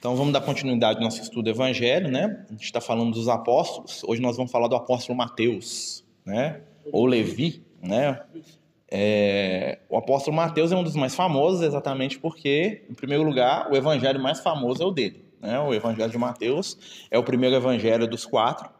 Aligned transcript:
Então 0.00 0.16
vamos 0.16 0.32
dar 0.32 0.40
continuidade 0.40 0.96
ao 0.96 1.04
nosso 1.04 1.20
estudo 1.20 1.42
do 1.42 1.50
Evangelho, 1.50 2.10
né? 2.10 2.42
A 2.48 2.52
gente 2.52 2.64
está 2.64 2.80
falando 2.80 3.12
dos 3.12 3.28
apóstolos. 3.28 4.02
Hoje 4.02 4.22
nós 4.22 4.34
vamos 4.34 4.50
falar 4.50 4.66
do 4.66 4.74
apóstolo 4.74 5.16
Mateus, 5.16 6.02
né? 6.24 6.62
Ou 6.90 7.04
Levi, 7.04 7.62
né? 7.82 8.18
É... 8.90 9.78
O 9.90 9.98
apóstolo 9.98 10.34
Mateus 10.34 10.72
é 10.72 10.76
um 10.76 10.82
dos 10.82 10.96
mais 10.96 11.14
famosos, 11.14 11.60
exatamente 11.60 12.18
porque, 12.18 12.86
em 12.88 12.94
primeiro 12.94 13.22
lugar, 13.22 13.70
o 13.70 13.76
evangelho 13.76 14.18
mais 14.18 14.40
famoso 14.40 14.82
é 14.82 14.86
o 14.86 14.90
dele. 14.90 15.22
Né? 15.38 15.60
O 15.60 15.74
evangelho 15.74 16.10
de 16.10 16.16
Mateus 16.16 17.06
é 17.10 17.18
o 17.18 17.22
primeiro 17.22 17.54
evangelho 17.54 18.08
dos 18.08 18.24
quatro. 18.24 18.70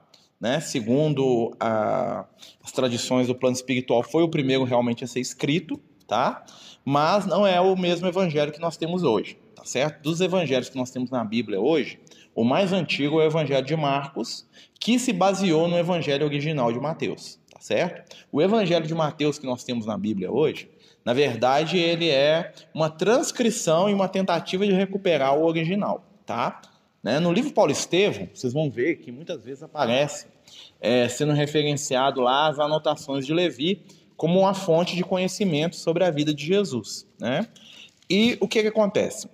Né? 0.41 0.59
Segundo 0.59 1.55
a... 1.61 2.25
as 2.65 2.73
tradições 2.73 3.27
do 3.27 3.35
plano 3.35 3.55
espiritual, 3.55 4.03
foi 4.03 4.23
o 4.23 4.29
primeiro 4.31 4.65
realmente 4.65 5.05
a 5.05 5.07
ser 5.07 5.21
escrito, 5.21 5.79
tá? 6.09 6.47
Mas 6.83 7.27
não 7.27 7.47
é 7.47 7.61
o 7.61 7.77
mesmo 7.77 8.09
evangelho 8.09 8.51
que 8.51 8.59
nós 8.59 8.79
temos 8.79 9.03
hoje 9.03 9.37
tá 9.61 9.67
certo? 9.67 10.03
Dos 10.03 10.23
evangelhos 10.23 10.71
que 10.71 10.77
nós 10.77 10.91
temos 10.91 11.11
na 11.11 11.23
Bíblia 11.23 11.61
hoje, 11.61 12.01
o 12.35 12.43
mais 12.43 12.73
antigo 12.73 13.21
é 13.21 13.25
o 13.25 13.27
evangelho 13.27 13.67
de 13.67 13.77
Marcos, 13.77 14.49
que 14.81 14.99
se 14.99 15.13
baseou 15.13 15.69
no 15.69 15.77
evangelho 15.77 16.25
original 16.25 16.73
de 16.73 16.81
Mateus, 16.81 17.39
tá 17.53 17.61
certo? 17.61 18.17
O 18.33 18.41
evangelho 18.41 18.87
de 18.87 18.95
Mateus 18.95 19.39
que 19.39 19.45
nós 19.45 19.63
temos 19.63 19.85
na 19.85 19.99
Bíblia 19.99 20.33
hoje, 20.33 20.71
na 21.05 21.13
verdade, 21.13 21.77
ele 21.77 22.09
é 22.09 22.55
uma 22.73 22.89
transcrição 22.89 23.91
e 23.91 23.93
uma 23.93 24.09
tentativa 24.09 24.67
de 24.67 24.73
recuperar 24.73 25.37
o 25.37 25.45
original, 25.45 26.07
tá? 26.25 26.63
Né? 27.03 27.21
No 27.21 27.31
livro 27.31 27.53
Paulo 27.53 27.71
Estevam, 27.71 28.31
vocês 28.33 28.55
vão 28.55 28.71
ver 28.71 28.97
que 28.97 29.13
muitas 29.13 29.45
vezes 29.45 29.63
aparece 29.63 30.27
é, 30.81 31.07
sendo 31.07 31.33
referenciado 31.33 32.23
lá 32.23 32.49
as 32.49 32.59
anotações 32.59 33.27
de 33.27 33.35
Levi 33.35 33.83
como 34.17 34.41
uma 34.41 34.55
fonte 34.55 34.97
de 34.97 35.05
conhecimento 35.05 35.77
sobre 35.77 36.03
a 36.03 36.11
vida 36.11 36.33
de 36.33 36.47
Jesus, 36.47 37.07
né? 37.19 37.47
E 38.09 38.39
o 38.41 38.49
que, 38.49 38.63
que 38.63 38.69
acontece? 38.69 39.29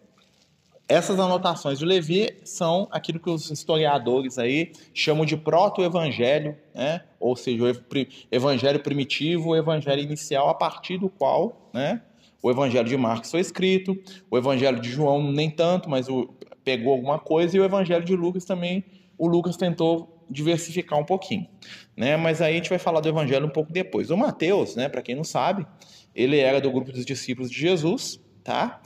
Essas 0.88 1.18
anotações 1.18 1.80
de 1.80 1.84
Levi 1.84 2.36
são 2.44 2.86
aquilo 2.92 3.18
que 3.18 3.28
os 3.28 3.50
historiadores 3.50 4.38
aí 4.38 4.70
chamam 4.94 5.24
de 5.24 5.36
proto-evangelho, 5.36 6.56
né? 6.72 7.02
ou 7.18 7.34
seja, 7.34 7.64
o 7.64 8.06
evangelho 8.30 8.78
primitivo, 8.78 9.50
o 9.50 9.56
evangelho 9.56 10.00
inicial, 10.00 10.48
a 10.48 10.54
partir 10.54 10.96
do 10.96 11.08
qual 11.08 11.70
né, 11.74 12.02
o 12.40 12.48
evangelho 12.48 12.88
de 12.88 12.96
Marcos 12.96 13.32
foi 13.32 13.40
escrito, 13.40 14.00
o 14.30 14.38
evangelho 14.38 14.78
de 14.78 14.88
João 14.88 15.32
nem 15.32 15.50
tanto, 15.50 15.90
mas 15.90 16.08
o, 16.08 16.32
pegou 16.62 16.92
alguma 16.92 17.18
coisa, 17.18 17.56
e 17.56 17.60
o 17.60 17.64
evangelho 17.64 18.04
de 18.04 18.14
Lucas 18.14 18.44
também, 18.44 18.84
o 19.18 19.26
Lucas 19.26 19.56
tentou 19.56 20.24
diversificar 20.30 21.00
um 21.00 21.04
pouquinho. 21.04 21.48
Né? 21.96 22.16
Mas 22.16 22.40
aí 22.40 22.54
a 22.54 22.56
gente 22.56 22.70
vai 22.70 22.78
falar 22.78 23.00
do 23.00 23.08
evangelho 23.08 23.46
um 23.46 23.50
pouco 23.50 23.72
depois. 23.72 24.10
O 24.10 24.16
Mateus, 24.16 24.76
né, 24.76 24.88
para 24.88 25.02
quem 25.02 25.16
não 25.16 25.24
sabe, 25.24 25.66
ele 26.14 26.38
era 26.38 26.60
do 26.60 26.70
grupo 26.70 26.92
dos 26.92 27.04
discípulos 27.04 27.50
de 27.50 27.58
Jesus, 27.58 28.20
tá? 28.44 28.80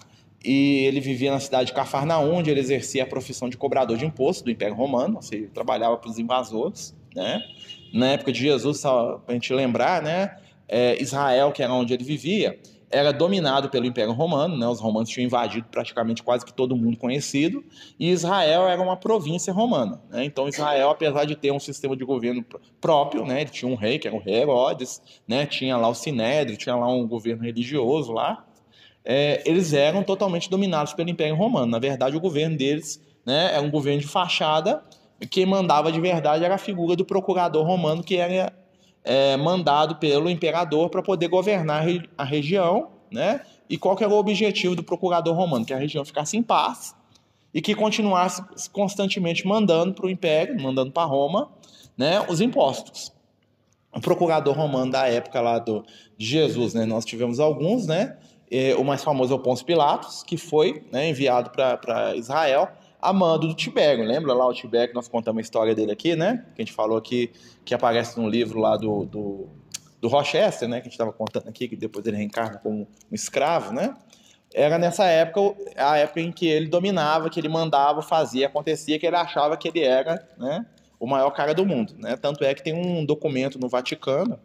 E 0.44 0.84
ele 0.86 1.00
vivia 1.00 1.30
na 1.30 1.41
cidade 1.41 1.66
de 1.66 1.72
Cafarnaum, 1.74 2.34
onde 2.34 2.50
ele 2.50 2.60
exercia 2.60 3.02
a 3.02 3.06
profissão 3.06 3.48
de 3.48 3.56
cobrador 3.56 3.96
de 3.96 4.06
imposto 4.06 4.44
do 4.44 4.50
Império 4.50 4.74
Romano, 4.74 5.16
ou 5.16 5.22
seja, 5.22 5.48
trabalhava 5.52 5.97
para 5.97 6.10
os 6.10 6.19
invasores, 6.19 6.97
né? 7.14 7.42
Na 7.92 8.12
época 8.12 8.32
de 8.32 8.41
Jesus, 8.41 8.80
para 8.80 9.20
a 9.28 9.32
gente 9.32 9.52
lembrar, 9.52 10.02
né? 10.02 10.36
É, 10.69 11.00
Israel, 11.02 11.52
que 11.52 11.62
era 11.62 11.72
onde 11.72 11.92
ele 11.92 12.05
vivia, 12.05 12.58
era 12.91 13.12
dominado 13.12 13.69
pelo 13.69 13.86
Império 13.86 14.12
Romano, 14.12 14.56
né? 14.56 14.66
Os 14.66 14.80
romanos 14.80 15.10
tinham 15.10 15.27
invadido 15.27 15.66
praticamente 15.70 16.22
quase 16.22 16.44
que 16.44 16.52
todo 16.52 16.75
mundo 16.75 16.97
conhecido, 16.97 17.62
e 17.98 18.10
Israel 18.10 18.66
era 18.66 18.80
uma 18.80 18.97
província 18.97 19.52
romana, 19.52 20.00
né? 20.10 20.25
Então 20.25 20.48
Israel, 20.48 20.91
apesar 20.91 21.25
de 21.25 21.36
ter 21.36 21.52
um 21.52 21.60
sistema 21.60 21.94
de 21.94 22.04
governo 22.04 22.44
próprio, 22.80 23.25
né? 23.27 23.42
Ele 23.42 23.50
tinha 23.50 23.70
um 23.70 23.77
rei, 23.77 23.98
que 23.98 24.08
era 24.08 24.16
o 24.16 24.20
rei 24.20 24.36
Herodes, 24.36 25.02
né? 25.28 25.44
Tinha 25.44 25.77
lá 25.77 25.88
o 25.88 25.94
Sinédrio, 25.94 26.56
tinha 26.56 26.75
lá 26.75 26.88
um 26.88 27.06
governo 27.06 27.44
religioso 27.44 28.12
lá, 28.12 28.44
é, 29.12 29.42
eles 29.44 29.72
eram 29.72 30.05
totalmente 30.05 30.48
dominados 30.48 30.92
pelo 30.92 31.11
Império 31.11 31.34
Romano. 31.34 31.66
Na 31.66 31.80
verdade, 31.80 32.16
o 32.16 32.20
governo 32.20 32.56
deles 32.56 33.03
né, 33.27 33.56
é 33.56 33.58
um 33.58 33.69
governo 33.69 34.00
de 34.00 34.06
fachada. 34.06 34.84
Quem 35.28 35.44
mandava 35.44 35.91
de 35.91 36.00
verdade 36.00 36.44
era 36.44 36.55
a 36.55 36.58
figura 36.58 36.94
do 36.94 37.05
procurador 37.05 37.66
romano, 37.66 38.05
que 38.05 38.14
era 38.14 38.53
é, 39.03 39.36
mandado 39.36 39.97
pelo 39.97 40.31
imperador 40.31 40.91
para 40.91 41.03
poder 41.03 41.26
governar 41.26 41.84
a 42.16 42.22
região. 42.22 42.93
Né? 43.10 43.41
E 43.69 43.76
qual 43.76 43.97
que 43.97 44.04
era 44.04 44.12
o 44.12 44.16
objetivo 44.16 44.76
do 44.76 44.84
procurador 44.84 45.34
romano? 45.34 45.66
Que 45.66 45.75
a 45.75 45.78
região 45.78 46.04
ficasse 46.04 46.37
em 46.37 46.42
paz 46.42 46.94
e 47.53 47.60
que 47.60 47.75
continuasse 47.75 48.44
constantemente 48.71 49.44
mandando 49.44 49.92
para 49.92 50.06
o 50.06 50.09
império, 50.09 50.62
mandando 50.62 50.92
para 50.92 51.03
Roma, 51.03 51.50
né, 51.98 52.25
os 52.28 52.41
impostos. 52.41 53.12
O 53.92 54.00
procurador 54.00 54.54
romano 54.54 54.92
da 54.92 55.09
época 55.09 55.41
lá 55.41 55.59
do, 55.59 55.84
de 56.16 56.27
Jesus, 56.27 56.75
né, 56.75 56.87
nós 56.87 57.04
tivemos 57.04 57.41
alguns, 57.41 57.88
né, 57.88 58.16
é, 58.50 58.75
o 58.75 58.84
mais 58.84 59.05
famoso 59.05 59.33
é 59.33 59.37
o 59.37 59.38
Pôncio 59.38 59.65
Pilatos, 59.65 60.22
que 60.22 60.37
foi 60.37 60.84
né, 60.91 61.09
enviado 61.09 61.50
para 61.50 62.16
Israel 62.16 62.69
a 63.00 63.12
mando 63.12 63.49
do 63.49 63.55
Tibério. 63.55 64.05
Lembra 64.05 64.34
lá 64.34 64.47
o 64.47 64.53
Tibério 64.53 64.94
nós 64.94 65.09
contamos 65.09 65.38
a 65.38 65.43
história 65.43 65.75
dele 65.75 65.93
aqui, 65.93 66.15
né? 66.15 66.44
Que 66.55 66.62
a 66.62 66.65
gente 66.65 66.75
falou 66.75 66.99
aqui, 66.99 67.31
que 67.65 67.75
aparece 67.75 68.21
no 68.21 68.28
livro 68.28 68.59
lá 68.60 68.77
do, 68.77 69.05
do, 69.06 69.49
do 70.00 70.09
Rochester, 70.09 70.69
né? 70.69 70.77
Que 70.77 70.83
a 70.83 70.84
gente 70.84 70.93
estava 70.93 71.12
contando 71.12 71.49
aqui, 71.49 71.69
que 71.69 71.77
depois 71.77 72.05
ele 72.06 72.16
reencarna 72.16 72.59
como 72.59 72.83
um 73.10 73.15
escravo, 73.15 73.72
né? 73.72 73.97
Era 74.53 74.78
nessa 74.78 75.05
época, 75.05 75.56
a 75.77 75.97
época 75.97 76.21
em 76.21 76.33
que 76.33 76.47
ele 76.47 76.66
dominava, 76.66 77.31
que 77.31 77.39
ele 77.39 77.49
mandava, 77.49 78.03
fazia, 78.03 78.49
acontecia, 78.49 78.99
que 78.99 79.06
ele 79.06 79.16
achava 79.16 79.56
que 79.56 79.69
ele 79.69 79.83
era, 79.83 80.28
né? 80.37 80.66
O 80.99 81.06
maior 81.06 81.31
cara 81.31 81.55
do 81.55 81.65
mundo, 81.65 81.94
né? 81.97 82.16
Tanto 82.16 82.44
é 82.44 82.53
que 82.53 82.62
tem 82.62 82.75
um 82.75 83.06
documento 83.06 83.59
no 83.59 83.69
Vaticano, 83.69 84.39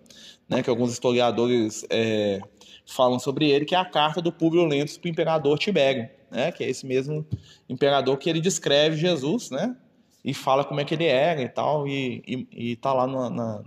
né? 0.50 0.62
Que 0.64 0.70
alguns 0.70 0.92
historiadores 0.92 1.86
é, 1.90 2.40
falam 2.86 3.20
sobre 3.20 3.50
ele, 3.50 3.66
que 3.66 3.76
é 3.76 3.78
a 3.78 3.86
carta 3.86 4.22
do 4.22 4.32
Públio 4.32 4.66
Lentulus 4.66 4.98
para 4.98 5.08
o 5.08 5.12
imperador 5.12 5.58
Tibério, 5.58 6.10
né? 6.32 6.52
que 6.52 6.64
é 6.64 6.70
esse 6.70 6.86
mesmo 6.86 7.26
imperador 7.68 8.18
que 8.18 8.30
ele 8.30 8.40
descreve 8.40 8.98
Jesus, 8.98 9.50
né? 9.50 9.76
e 10.24 10.34
fala 10.34 10.64
como 10.64 10.80
é 10.80 10.86
que 10.86 10.96
ele 10.96 11.06
era 11.06 11.42
e 11.42 11.48
tal, 11.48 11.88
e 11.88 12.24
está 12.58 12.92
lá 12.92 13.06
no, 13.06 13.30
na, 13.30 13.64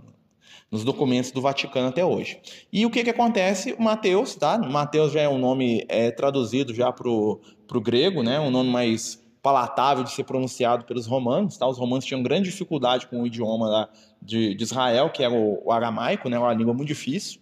nos 0.69 0.83
documentos 0.83 1.31
do 1.31 1.41
Vaticano 1.41 1.87
até 1.87 2.03
hoje. 2.03 2.39
E 2.71 2.85
o 2.85 2.89
que, 2.89 3.01
que 3.01 3.09
acontece? 3.09 3.73
O 3.73 3.81
Mateus, 3.81 4.35
tá? 4.35 4.57
Mateus 4.57 5.13
já 5.13 5.21
é 5.21 5.29
um 5.29 5.37
nome 5.37 5.85
é, 5.87 6.11
traduzido 6.11 6.73
já 6.73 6.91
para 6.91 7.09
o 7.09 7.39
grego, 7.81 8.23
né? 8.23 8.41
um 8.41 8.51
nome 8.51 8.69
mais 8.69 9.23
palatável 9.41 10.03
de 10.03 10.11
ser 10.11 10.23
pronunciado 10.23 10.85
pelos 10.85 11.05
romanos. 11.05 11.57
Tá? 11.57 11.67
Os 11.67 11.77
romanos 11.77 12.05
tinham 12.05 12.21
grande 12.21 12.49
dificuldade 12.49 13.07
com 13.07 13.21
o 13.21 13.27
idioma 13.27 13.89
de, 14.21 14.53
de 14.55 14.63
Israel, 14.63 15.09
que 15.09 15.23
era 15.23 15.33
o, 15.33 15.61
o 15.65 15.71
aramaico, 15.71 16.29
né? 16.29 16.37
uma 16.37 16.53
língua 16.53 16.73
muito 16.73 16.87
difícil 16.87 17.39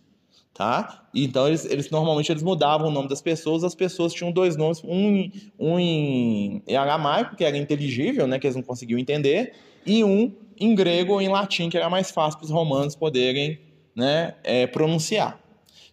tá? 0.58 1.08
Então 1.14 1.48
eles, 1.48 1.66
eles 1.66 1.92
normalmente 1.92 2.32
eles 2.32 2.42
mudavam 2.42 2.88
o 2.88 2.92
nome 2.92 3.08
das 3.08 3.22
pessoas, 3.22 3.64
as 3.64 3.76
pessoas 3.76 4.12
tinham 4.12 4.32
dois 4.32 4.58
nomes, 4.58 4.82
um, 4.84 5.30
um 5.60 5.80
em, 5.80 6.64
em 6.68 6.76
aramaico, 6.76 7.36
que 7.36 7.44
era 7.44 7.56
inteligível, 7.56 8.26
né, 8.26 8.40
que 8.40 8.48
eles 8.48 8.56
não 8.56 8.64
conseguiam 8.64 8.98
entender, 8.98 9.54
e 9.86 10.04
um 10.04 10.34
em 10.60 10.74
grego 10.74 11.14
ou 11.14 11.22
em 11.22 11.30
latim, 11.30 11.70
que 11.70 11.78
era 11.78 11.88
mais 11.92 12.10
fácil 12.10 12.40
para 12.40 12.46
os 12.46 12.52
romanos 12.52 12.96
poderem 12.96 13.60
né, 13.96 14.34
é, 14.44 14.66
pronunciar. 14.66 15.40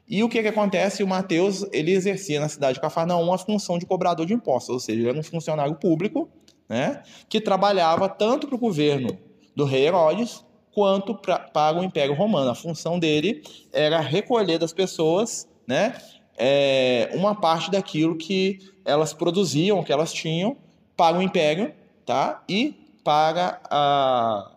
E 0.08 0.22
o 0.22 0.28
que, 0.28 0.42
que 0.42 0.48
acontece? 0.48 1.02
O 1.02 1.06
Mateus 1.06 1.64
ele 1.72 1.92
exercia 1.92 2.38
na 2.40 2.48
cidade 2.48 2.74
de 2.74 2.80
Cafarnaum 2.80 3.32
a 3.32 3.38
função 3.38 3.78
de 3.78 3.86
cobrador 3.86 4.26
de 4.26 4.34
impostos, 4.34 4.70
ou 4.74 4.80
seja, 4.80 5.00
ele 5.00 5.08
era 5.08 5.18
um 5.18 5.22
funcionário 5.22 5.74
público 5.76 6.28
né, 6.68 7.02
que 7.28 7.40
trabalhava 7.40 8.08
tanto 8.08 8.46
para 8.46 8.56
o 8.56 8.58
governo 8.58 9.18
do 9.56 9.64
rei 9.64 9.86
Herodes 9.86 10.44
quanto 10.72 11.14
pra, 11.14 11.38
para 11.38 11.78
o 11.78 11.84
Império 11.84 12.14
Romano. 12.14 12.50
A 12.50 12.54
função 12.54 12.98
dele 12.98 13.42
era 13.72 14.00
recolher 14.00 14.58
das 14.58 14.72
pessoas 14.72 15.48
né, 15.66 15.94
é, 16.36 17.10
uma 17.14 17.34
parte 17.34 17.70
daquilo 17.70 18.16
que 18.16 18.58
elas 18.84 19.14
produziam, 19.14 19.82
que 19.82 19.92
elas 19.92 20.12
tinham, 20.12 20.56
para 20.96 21.16
o 21.16 21.22
Império 21.22 21.72
tá, 22.04 22.42
e 22.48 22.74
para 23.02 23.60
a, 23.70 24.50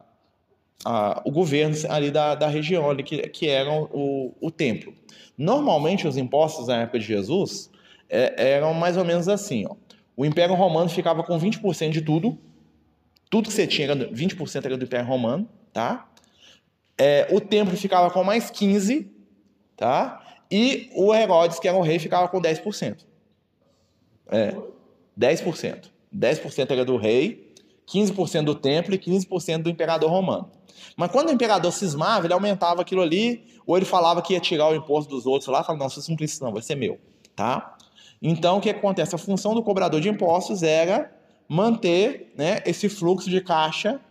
a, 0.85 1.21
o 1.25 1.31
governo 1.31 1.75
ali 1.89 2.11
da, 2.11 2.35
da 2.35 2.47
região, 2.47 2.89
ali, 2.89 3.03
que, 3.03 3.17
que 3.29 3.47
era 3.47 3.71
o, 3.71 4.33
o 4.41 4.51
templo. 4.51 4.93
Normalmente, 5.37 6.07
os 6.07 6.17
impostos 6.17 6.67
na 6.67 6.81
época 6.81 6.99
de 6.99 7.05
Jesus 7.05 7.69
é, 8.09 8.53
eram 8.55 8.73
mais 8.73 8.97
ou 8.97 9.05
menos 9.05 9.27
assim. 9.27 9.65
Ó. 9.67 9.75
O 10.15 10.25
Império 10.25 10.55
Romano 10.55 10.89
ficava 10.89 11.23
com 11.23 11.39
20% 11.39 11.91
de 11.91 12.01
tudo, 12.01 12.37
tudo 13.29 13.47
que 13.47 13.53
você 13.53 13.67
tinha, 13.67 13.87
20% 13.95 14.65
era 14.65 14.77
do 14.77 14.85
Império 14.85 15.05
Romano, 15.05 15.47
tá? 15.71 16.09
É, 16.97 17.27
o 17.31 17.39
templo 17.39 17.77
ficava 17.77 18.09
com 18.09 18.23
mais 18.23 18.49
15, 18.49 19.11
tá? 19.75 20.23
E 20.49 20.89
o 20.95 21.13
Herodes, 21.13 21.59
que 21.59 21.67
era 21.67 21.77
o 21.77 21.81
rei, 21.81 21.99
ficava 21.99 22.27
com 22.27 22.41
10%. 22.41 23.05
É, 24.29 24.55
10%. 25.19 25.91
10% 26.15 26.71
era 26.71 26.85
do 26.85 26.97
rei, 26.97 27.46
15% 27.87 28.43
do 28.43 28.55
templo 28.55 28.93
e 28.93 28.99
15% 28.99 29.63
do 29.63 29.69
imperador 29.69 30.09
romano. 30.09 30.51
Mas 30.95 31.11
quando 31.11 31.29
o 31.29 31.31
imperador 31.31 31.71
cismava, 31.71 32.25
ele 32.25 32.33
aumentava 32.33 32.81
aquilo 32.81 33.01
ali, 33.01 33.45
ou 33.65 33.77
ele 33.77 33.85
falava 33.85 34.21
que 34.21 34.33
ia 34.33 34.39
tirar 34.39 34.69
o 34.69 34.75
imposto 34.75 35.09
dos 35.09 35.25
outros 35.25 35.47
lá, 35.47 35.63
falava, 35.63 35.85
não, 35.85 36.03
não 36.09 36.15
precisa 36.15 36.45
não, 36.45 36.53
vai 36.53 36.61
ser 36.61 36.75
meu, 36.75 36.99
tá? 37.35 37.77
Então, 38.21 38.57
o 38.57 38.61
que 38.61 38.69
acontece? 38.69 39.15
A 39.15 39.17
função 39.17 39.53
do 39.53 39.61
cobrador 39.61 40.01
de 40.01 40.09
impostos 40.09 40.63
era 40.63 41.11
manter 41.47 42.33
né, 42.35 42.61
esse 42.65 42.89
fluxo 42.89 43.29
de 43.29 43.39
caixa 43.41 44.01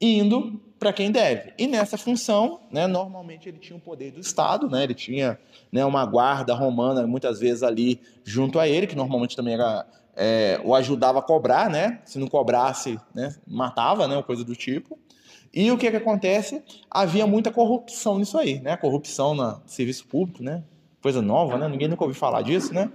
indo 0.00 0.60
para 0.78 0.92
quem 0.92 1.10
deve. 1.10 1.52
E 1.56 1.66
nessa 1.66 1.96
função, 1.96 2.60
né, 2.70 2.86
normalmente 2.86 3.48
ele 3.48 3.58
tinha 3.58 3.76
o 3.76 3.80
poder 3.80 4.10
do 4.10 4.20
Estado, 4.20 4.68
né, 4.68 4.82
ele 4.82 4.94
tinha 4.94 5.38
né, 5.72 5.84
uma 5.84 6.04
guarda 6.04 6.52
romana 6.52 7.06
muitas 7.06 7.38
vezes 7.40 7.62
ali 7.62 8.00
junto 8.24 8.58
a 8.58 8.68
ele, 8.68 8.86
que 8.86 8.96
normalmente 8.96 9.36
também 9.36 9.54
era 9.54 9.86
é, 10.16 10.60
o 10.64 10.74
ajudava 10.74 11.18
a 11.18 11.22
cobrar, 11.22 11.68
né? 11.68 12.00
Se 12.04 12.18
não 12.18 12.26
cobrasse, 12.26 12.98
né, 13.14 13.34
matava, 13.46 14.06
né, 14.06 14.22
coisa 14.22 14.44
do 14.44 14.54
tipo. 14.54 14.98
E 15.52 15.70
o 15.70 15.78
que 15.78 15.90
que 15.90 15.96
acontece? 15.96 16.62
Havia 16.90 17.26
muita 17.26 17.50
corrupção 17.52 18.18
nisso 18.18 18.36
aí, 18.36 18.58
né? 18.60 18.76
Corrupção 18.76 19.34
no 19.34 19.62
serviço 19.66 20.06
público, 20.06 20.42
né? 20.42 20.64
Coisa 21.00 21.22
nova, 21.22 21.56
né? 21.56 21.68
Ninguém 21.68 21.86
nunca 21.86 22.02
ouviu 22.02 22.18
falar 22.18 22.42
disso, 22.42 22.74
né? 22.74 22.90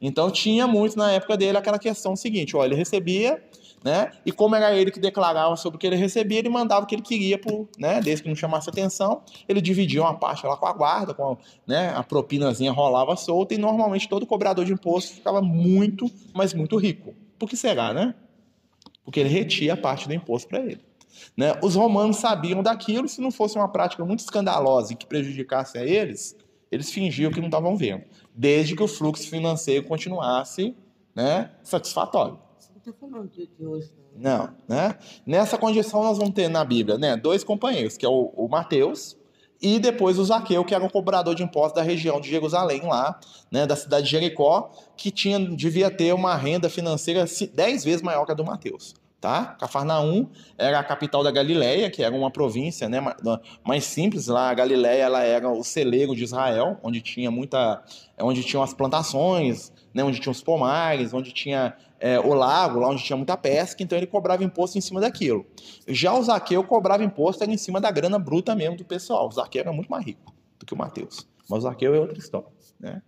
Então 0.00 0.30
tinha 0.30 0.66
muito 0.66 0.98
na 0.98 1.12
época 1.12 1.36
dele 1.36 1.56
aquela 1.56 1.78
questão 1.78 2.16
seguinte, 2.16 2.56
ó, 2.56 2.64
ele 2.64 2.74
recebia 2.74 3.40
né? 3.84 4.12
E 4.26 4.32
como 4.32 4.54
era 4.54 4.74
ele 4.74 4.90
que 4.90 5.00
declarava 5.00 5.56
sobre 5.56 5.76
o 5.76 5.78
que 5.78 5.86
ele 5.86 5.96
recebia, 5.96 6.38
ele 6.38 6.48
mandava 6.48 6.84
o 6.84 6.86
que 6.86 6.94
ele 6.94 7.02
queria, 7.02 7.38
por, 7.38 7.68
né? 7.78 8.00
desde 8.00 8.22
que 8.22 8.28
não 8.28 8.36
chamasse 8.36 8.68
atenção, 8.68 9.22
ele 9.48 9.60
dividia 9.60 10.02
uma 10.02 10.14
parte 10.14 10.46
lá 10.46 10.56
com 10.56 10.66
a 10.66 10.72
guarda, 10.72 11.14
com 11.14 11.38
né? 11.66 11.92
a 11.94 12.02
propinazinha 12.02 12.72
rolava 12.72 13.16
solta, 13.16 13.54
e 13.54 13.58
normalmente 13.58 14.08
todo 14.08 14.26
cobrador 14.26 14.64
de 14.64 14.72
imposto 14.72 15.14
ficava 15.14 15.40
muito, 15.40 16.10
mas 16.34 16.52
muito 16.52 16.76
rico. 16.76 17.14
Por 17.38 17.48
que 17.48 17.56
será, 17.56 17.94
né? 17.94 18.14
Porque 19.02 19.18
ele 19.18 19.30
retia 19.30 19.72
a 19.72 19.76
parte 19.76 20.06
do 20.06 20.12
imposto 20.12 20.48
para 20.48 20.60
ele. 20.60 20.80
Né? 21.36 21.58
Os 21.62 21.74
romanos 21.74 22.18
sabiam 22.18 22.62
daquilo, 22.62 23.08
se 23.08 23.20
não 23.20 23.30
fosse 23.30 23.56
uma 23.56 23.68
prática 23.68 24.04
muito 24.04 24.20
escandalosa 24.20 24.92
e 24.92 24.96
que 24.96 25.06
prejudicasse 25.06 25.78
a 25.78 25.84
eles, 25.84 26.36
eles 26.70 26.90
fingiam 26.90 27.32
que 27.32 27.40
não 27.40 27.48
estavam 27.48 27.76
vendo, 27.76 28.04
desde 28.34 28.76
que 28.76 28.82
o 28.82 28.86
fluxo 28.86 29.28
financeiro 29.28 29.86
continuasse 29.86 30.76
né, 31.14 31.50
satisfatório 31.64 32.38
está 32.90 33.06
falando 33.06 33.30
de, 33.30 33.46
de 33.46 33.66
hoje. 33.66 33.90
Não. 34.16 34.50
né? 34.68 34.96
Nessa 35.26 35.56
condição 35.56 36.02
nós 36.02 36.18
vamos 36.18 36.34
ter 36.34 36.48
na 36.48 36.64
Bíblia, 36.64 36.98
né, 36.98 37.16
dois 37.16 37.44
companheiros, 37.44 37.96
que 37.96 38.04
é 38.04 38.08
o, 38.08 38.32
o 38.36 38.48
Mateus 38.48 39.16
e 39.62 39.78
depois 39.78 40.18
o 40.18 40.24
Zaqueu, 40.24 40.64
que 40.64 40.74
era 40.74 40.82
um 40.82 40.88
cobrador 40.88 41.34
de 41.34 41.42
impostos 41.42 41.74
da 41.74 41.82
região 41.82 42.20
de 42.20 42.30
Jerusalém 42.30 42.82
lá, 42.82 43.20
né, 43.50 43.66
da 43.66 43.76
cidade 43.76 44.06
de 44.06 44.10
Jericó, 44.10 44.70
que 44.96 45.10
tinha 45.10 45.38
devia 45.38 45.90
ter 45.90 46.14
uma 46.14 46.34
renda 46.34 46.68
financeira 46.70 47.24
dez 47.52 47.84
vezes 47.84 48.02
maior 48.02 48.24
que 48.24 48.32
a 48.32 48.34
do 48.34 48.44
Mateus 48.44 48.94
tá? 49.20 49.56
Cafarnaum 49.60 50.28
era 50.56 50.78
a 50.78 50.84
capital 50.84 51.22
da 51.22 51.30
Galileia, 51.30 51.90
que 51.90 52.02
era 52.02 52.14
uma 52.14 52.30
província, 52.30 52.88
né, 52.88 53.00
mais 53.64 53.84
simples 53.84 54.28
lá. 54.28 54.48
A 54.48 54.54
Galileia 54.54 55.02
ela 55.02 55.22
era 55.22 55.48
o 55.50 55.62
celeiro 55.62 56.16
de 56.16 56.24
Israel, 56.24 56.78
onde 56.82 57.00
tinha 57.02 57.30
muita, 57.30 57.82
onde 58.18 58.42
tinham 58.42 58.62
as 58.62 58.72
plantações, 58.72 59.70
né, 59.92 60.02
onde 60.02 60.20
tinha 60.20 60.32
os 60.32 60.42
pomares, 60.42 61.12
onde 61.12 61.32
tinha 61.32 61.76
é, 62.00 62.18
o 62.18 62.34
lago, 62.34 62.80
lá 62.80 62.88
onde 62.88 63.04
tinha 63.04 63.16
muita 63.16 63.36
pesca. 63.36 63.82
Então 63.82 63.96
ele 63.96 64.06
cobrava 64.06 64.42
imposto 64.42 64.78
em 64.78 64.80
cima 64.80 65.00
daquilo. 65.00 65.46
Já 65.86 66.14
o 66.14 66.22
Zaqueu 66.22 66.64
cobrava 66.64 67.04
imposto 67.04 67.44
em 67.44 67.56
cima 67.56 67.80
da 67.80 67.90
grana 67.90 68.18
bruta 68.18 68.54
mesmo 68.54 68.76
do 68.76 68.84
pessoal. 68.84 69.28
O 69.28 69.32
Zaqueu 69.32 69.60
era 69.60 69.72
muito 69.72 69.88
mais 69.88 70.04
rico 70.04 70.34
do 70.58 70.66
que 70.66 70.74
o 70.74 70.76
Mateus, 70.76 71.28
mas 71.48 71.60
o 71.60 71.62
Zaqueu 71.62 71.94
é 71.94 72.00
outra 72.00 72.18
história, 72.18 72.48
né? 72.78 73.02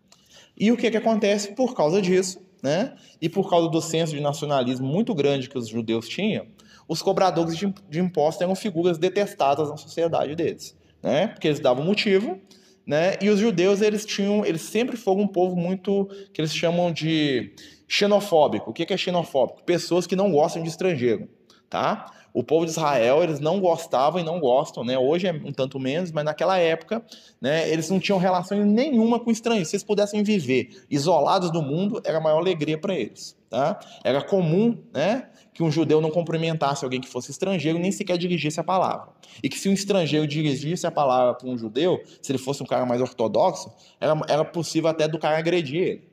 E 0.57 0.71
o 0.71 0.77
que 0.77 0.91
que 0.91 0.97
acontece 0.97 1.55
por 1.55 1.75
causa 1.75 2.01
disso? 2.01 2.39
né? 2.63 2.95
E 3.21 3.29
por 3.29 3.51
causa 3.51 3.69
do 3.69 3.83
senso 3.83 4.15
de 4.15 4.21
nacionalismo 4.21 4.87
muito 4.87 5.15
grande 5.15 5.49
que 5.49 5.59
os 5.59 5.69
judeus 5.69 6.09
tinham, 6.09 6.47
os 6.89 7.03
cobradores 7.03 7.57
de, 7.57 7.75
de 7.91 8.01
impostos 8.01 8.41
eram 8.41 8.55
figuras 8.55 8.99
detestadas 8.99 9.69
na 9.69 9.77
sociedade 9.77 10.37
deles, 10.37 10.77
né? 11.03 11.29
Porque 11.29 11.49
eles 11.49 11.59
davam 11.59 11.85
motivo, 11.85 12.39
né? 12.87 13.17
E 13.21 13.29
os 13.29 13.41
judeus 13.41 13.81
eles 13.83 14.07
tinham, 14.07 14.47
eles 14.47 14.63
sempre 14.63 14.97
foram 14.97 15.23
um 15.23 15.29
povo 15.29 15.57
muito 15.57 16.09
que 16.33 16.41
eles 16.41 16.55
chamam 16.55 16.93
de 16.93 17.53
xenofóbico. 17.93 18.71
O 18.71 18.73
que 18.73 18.91
é 18.93 18.97
xenofóbico? 18.97 19.63
Pessoas 19.65 20.07
que 20.07 20.17
não 20.17 20.33
gostam 20.33 20.63
de 20.63 20.69
estrangeiro, 20.71 21.29
tá? 21.69 22.07
o 22.35 22.43
povo 22.43 22.65
de 22.65 22.71
Israel 22.71 23.23
eles 23.23 23.41
não 23.41 23.61
gostavam 23.61 24.21
e 24.21 24.25
não 24.25 24.41
gostam, 24.41 24.85
né? 24.85 24.99
Hoje 24.99 25.27
é 25.27 25.33
um 25.33 25.53
tanto 25.53 25.79
menos, 25.79 26.11
mas 26.11 26.25
naquela 26.25 26.59
época, 26.59 27.05
né? 27.41 27.69
Eles 27.69 27.91
não 27.91 28.01
tinham 28.01 28.19
relação 28.19 28.59
nenhuma 28.65 29.21
com 29.21 29.31
estranhos. 29.31 29.69
Se 29.69 29.77
eles 29.77 29.85
pudessem 29.85 30.23
viver 30.23 30.85
isolados 30.91 31.51
do 31.51 31.61
mundo, 31.61 32.01
era 32.05 32.19
a 32.19 32.21
maior 32.21 32.39
alegria 32.39 32.79
para 32.79 32.95
eles, 32.95 33.37
tá? 33.51 33.79
Era 34.03 34.23
comum, 34.23 34.79
né? 34.93 35.29
Que 35.53 35.63
um 35.63 35.71
judeu 35.71 36.01
não 36.01 36.11
cumprimentasse 36.11 36.85
alguém 36.85 37.01
que 37.01 37.09
fosse 37.09 37.31
estrangeiro, 37.31 37.79
nem 37.79 37.93
sequer 37.93 38.17
dirigisse 38.17 38.59
a 38.59 38.65
palavra. 38.65 39.09
E 39.43 39.49
que 39.51 39.59
se 39.59 39.69
um 39.69 39.73
estrangeiro 39.73 40.27
dirigisse 40.27 40.87
a 40.87 40.91
palavra 40.91 41.35
para 41.35 41.49
um 41.49 41.59
judeu, 41.59 42.03
se 42.23 42.33
ele 42.33 42.39
fosse 42.39 42.63
um 42.63 42.67
cara 42.67 42.87
mais 42.87 43.03
ortodoxo, 43.03 43.71
era, 44.01 44.19
era 44.27 44.45
possível 44.45 44.89
até 44.89 45.07
do 45.07 45.19
cara 45.19 45.37
agredir 45.37 45.83
ele, 45.83 46.12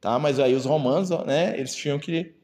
tá? 0.00 0.18
Mas 0.18 0.38
aí 0.38 0.54
os 0.54 0.64
romanos, 0.64 1.10
né? 1.26 1.58
Eles 1.58 1.74
tinham 1.74 1.98
que 1.98 2.36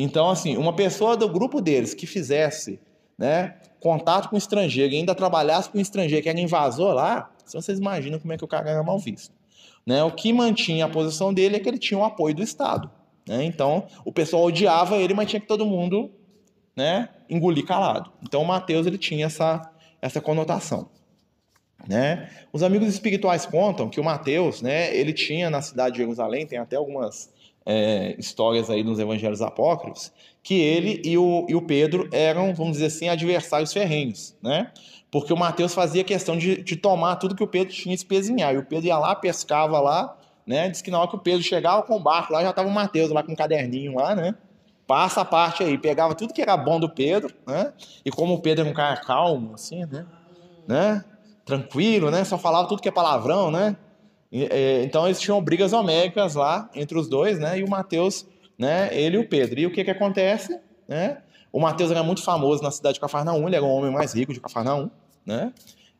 então, 0.00 0.30
assim, 0.30 0.56
uma 0.56 0.72
pessoa 0.72 1.16
do 1.16 1.28
grupo 1.28 1.60
deles 1.60 1.92
que 1.92 2.06
fizesse 2.06 2.78
né, 3.18 3.56
contato 3.80 4.28
com 4.28 4.36
estrangeiro 4.36 4.94
e 4.94 4.96
ainda 4.96 5.12
trabalhasse 5.12 5.68
com 5.68 5.80
estrangeiro 5.80 6.22
que 6.22 6.28
era 6.28 6.38
invasor 6.38 6.94
lá, 6.94 7.28
então 7.44 7.60
vocês 7.60 7.80
imaginam 7.80 8.20
como 8.20 8.32
é 8.32 8.38
que 8.38 8.44
o 8.44 8.48
cara 8.48 8.70
era 8.70 8.82
mal 8.84 8.96
visto. 9.00 9.34
Né? 9.84 10.04
O 10.04 10.12
que 10.12 10.32
mantinha 10.32 10.84
a 10.84 10.88
posição 10.88 11.34
dele 11.34 11.56
é 11.56 11.58
que 11.58 11.68
ele 11.68 11.78
tinha 11.78 11.98
o 11.98 12.04
apoio 12.04 12.32
do 12.32 12.44
Estado. 12.44 12.88
Né? 13.26 13.42
Então, 13.42 13.88
o 14.04 14.12
pessoal 14.12 14.44
odiava 14.44 14.96
ele, 14.98 15.14
mas 15.14 15.28
tinha 15.28 15.40
que 15.40 15.48
todo 15.48 15.66
mundo 15.66 16.12
né, 16.76 17.08
engolir 17.28 17.66
calado. 17.66 18.12
Então, 18.22 18.42
o 18.42 18.46
Mateus 18.46 18.86
ele 18.86 18.98
tinha 18.98 19.26
essa, 19.26 19.68
essa 20.00 20.20
conotação. 20.20 20.88
Né? 21.86 22.28
Os 22.52 22.62
amigos 22.62 22.88
espirituais 22.88 23.46
contam 23.46 23.88
que 23.88 24.00
o 24.00 24.04
Mateus, 24.04 24.62
né, 24.62 24.94
ele 24.94 25.12
tinha 25.12 25.48
na 25.48 25.62
cidade 25.62 25.92
de 25.92 25.98
Jerusalém, 25.98 26.46
tem 26.46 26.58
até 26.58 26.76
algumas 26.76 27.30
é, 27.64 28.14
histórias 28.18 28.70
aí 28.70 28.82
nos 28.82 28.98
evangelhos 28.98 29.42
apócrifos, 29.42 30.12
que 30.42 30.54
ele 30.54 31.02
e 31.04 31.18
o, 31.18 31.46
e 31.48 31.54
o 31.54 31.62
Pedro 31.62 32.08
eram, 32.12 32.54
vamos 32.54 32.74
dizer 32.74 32.86
assim, 32.86 33.08
adversários 33.08 33.72
ferrenhos, 33.72 34.34
né? 34.42 34.72
Porque 35.10 35.32
o 35.32 35.36
Mateus 35.36 35.74
fazia 35.74 36.04
questão 36.04 36.36
de, 36.36 36.62
de 36.62 36.76
tomar 36.76 37.16
tudo 37.16 37.34
que 37.34 37.42
o 37.42 37.46
Pedro 37.46 37.72
tinha 37.72 37.94
espezinhar. 37.94 38.54
E 38.54 38.58
o 38.58 38.64
Pedro 38.64 38.86
ia 38.86 38.98
lá, 38.98 39.14
pescava 39.14 39.80
lá, 39.80 40.16
né? 40.46 40.68
Diz 40.68 40.82
que 40.82 40.90
na 40.90 40.98
hora 40.98 41.08
que 41.08 41.16
o 41.16 41.18
Pedro 41.18 41.42
chegava 41.42 41.82
com 41.82 41.96
o 41.96 42.00
barco 42.00 42.32
lá, 42.32 42.42
já 42.42 42.50
estava 42.50 42.68
o 42.68 42.72
Mateus 42.72 43.10
lá 43.10 43.22
com 43.22 43.32
um 43.32 43.36
caderninho 43.36 43.94
lá, 43.94 44.14
né? 44.14 44.34
Passa 44.86 45.20
a 45.20 45.24
parte 45.24 45.62
aí, 45.62 45.76
pegava 45.76 46.14
tudo 46.14 46.32
que 46.32 46.40
era 46.40 46.56
bom 46.56 46.80
do 46.80 46.88
Pedro, 46.88 47.34
né? 47.46 47.72
E 48.04 48.10
como 48.10 48.34
o 48.34 48.40
Pedro 48.40 48.62
era 48.62 48.70
um 48.70 48.74
cara 48.74 48.96
calmo, 48.96 49.54
assim, 49.54 49.84
né? 49.84 50.06
né? 50.66 51.04
Tranquilo, 51.48 52.10
né? 52.10 52.24
Só 52.24 52.36
falava 52.36 52.68
tudo 52.68 52.82
que 52.82 52.88
é 52.88 52.92
palavrão, 52.92 53.50
né? 53.50 53.74
É, 54.30 54.82
então 54.84 55.06
eles 55.06 55.18
tinham 55.18 55.42
brigas 55.42 55.72
homéricas 55.72 56.34
lá 56.34 56.68
entre 56.74 56.98
os 56.98 57.08
dois, 57.08 57.38
né? 57.38 57.58
E 57.58 57.64
o 57.64 57.70
Mateus, 57.70 58.26
né? 58.58 58.90
Ele 58.92 59.16
e 59.16 59.20
o 59.20 59.26
Pedro. 59.26 59.58
E 59.58 59.66
o 59.66 59.72
que 59.72 59.82
que 59.82 59.90
acontece, 59.90 60.60
né? 60.86 61.22
O 61.50 61.58
Mateus 61.58 61.90
era 61.90 62.02
muito 62.02 62.22
famoso 62.22 62.62
na 62.62 62.70
cidade 62.70 62.94
de 62.94 63.00
Cafarnaum, 63.00 63.46
ele 63.46 63.56
era 63.56 63.64
o 63.64 63.68
homem 63.68 63.90
mais 63.90 64.12
rico 64.12 64.34
de 64.34 64.40
Cafarnaum, 64.40 64.90
né? 65.24 65.54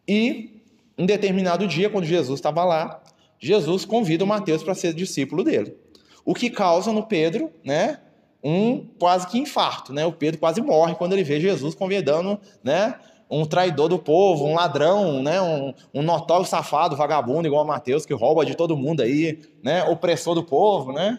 E 0.06 0.62
em 0.99 1.06
determinado 1.06 1.67
dia, 1.67 1.89
quando 1.89 2.05
Jesus 2.05 2.39
estava 2.39 2.62
lá, 2.62 3.00
Jesus 3.39 3.87
convida 3.87 4.23
o 4.25 4.27
Mateus 4.27 4.62
para 4.62 4.75
ser 4.75 4.93
discípulo 4.93 5.43
dele. 5.43 5.75
O 6.27 6.35
que 6.35 6.50
causa 6.50 6.93
no 6.93 7.05
Pedro, 7.05 7.50
né? 7.65 8.00
Um 8.45 8.87
quase 8.99 9.27
que 9.29 9.39
infarto, 9.39 9.95
né? 9.95 10.05
O 10.05 10.12
Pedro 10.12 10.39
quase 10.39 10.61
morre 10.61 10.95
quando 10.95 11.15
ele 11.15 11.25
vê 11.25 11.41
Jesus 11.41 11.75
convidando, 11.75 12.38
né? 12.62 12.97
Um 13.30 13.44
traidor 13.44 13.88
do 13.88 13.99
povo, 13.99 14.47
um 14.47 14.54
ladrão, 14.54 15.23
né? 15.23 15.40
um, 15.40 15.75
um 15.92 16.02
notório 16.02 16.47
safado, 16.47 16.97
vagabundo, 16.97 17.47
igual 17.47 17.62
a 17.62 17.66
Mateus, 17.66 18.06
que 18.06 18.14
rouba 18.14 18.44
de 18.44 18.54
todo 18.54 18.76
mundo 18.76 19.02
aí, 19.02 19.40
né? 19.62 19.85
opressor 19.85 20.35
do 20.35 20.42
povo. 20.42 20.92
Né? 20.92 21.18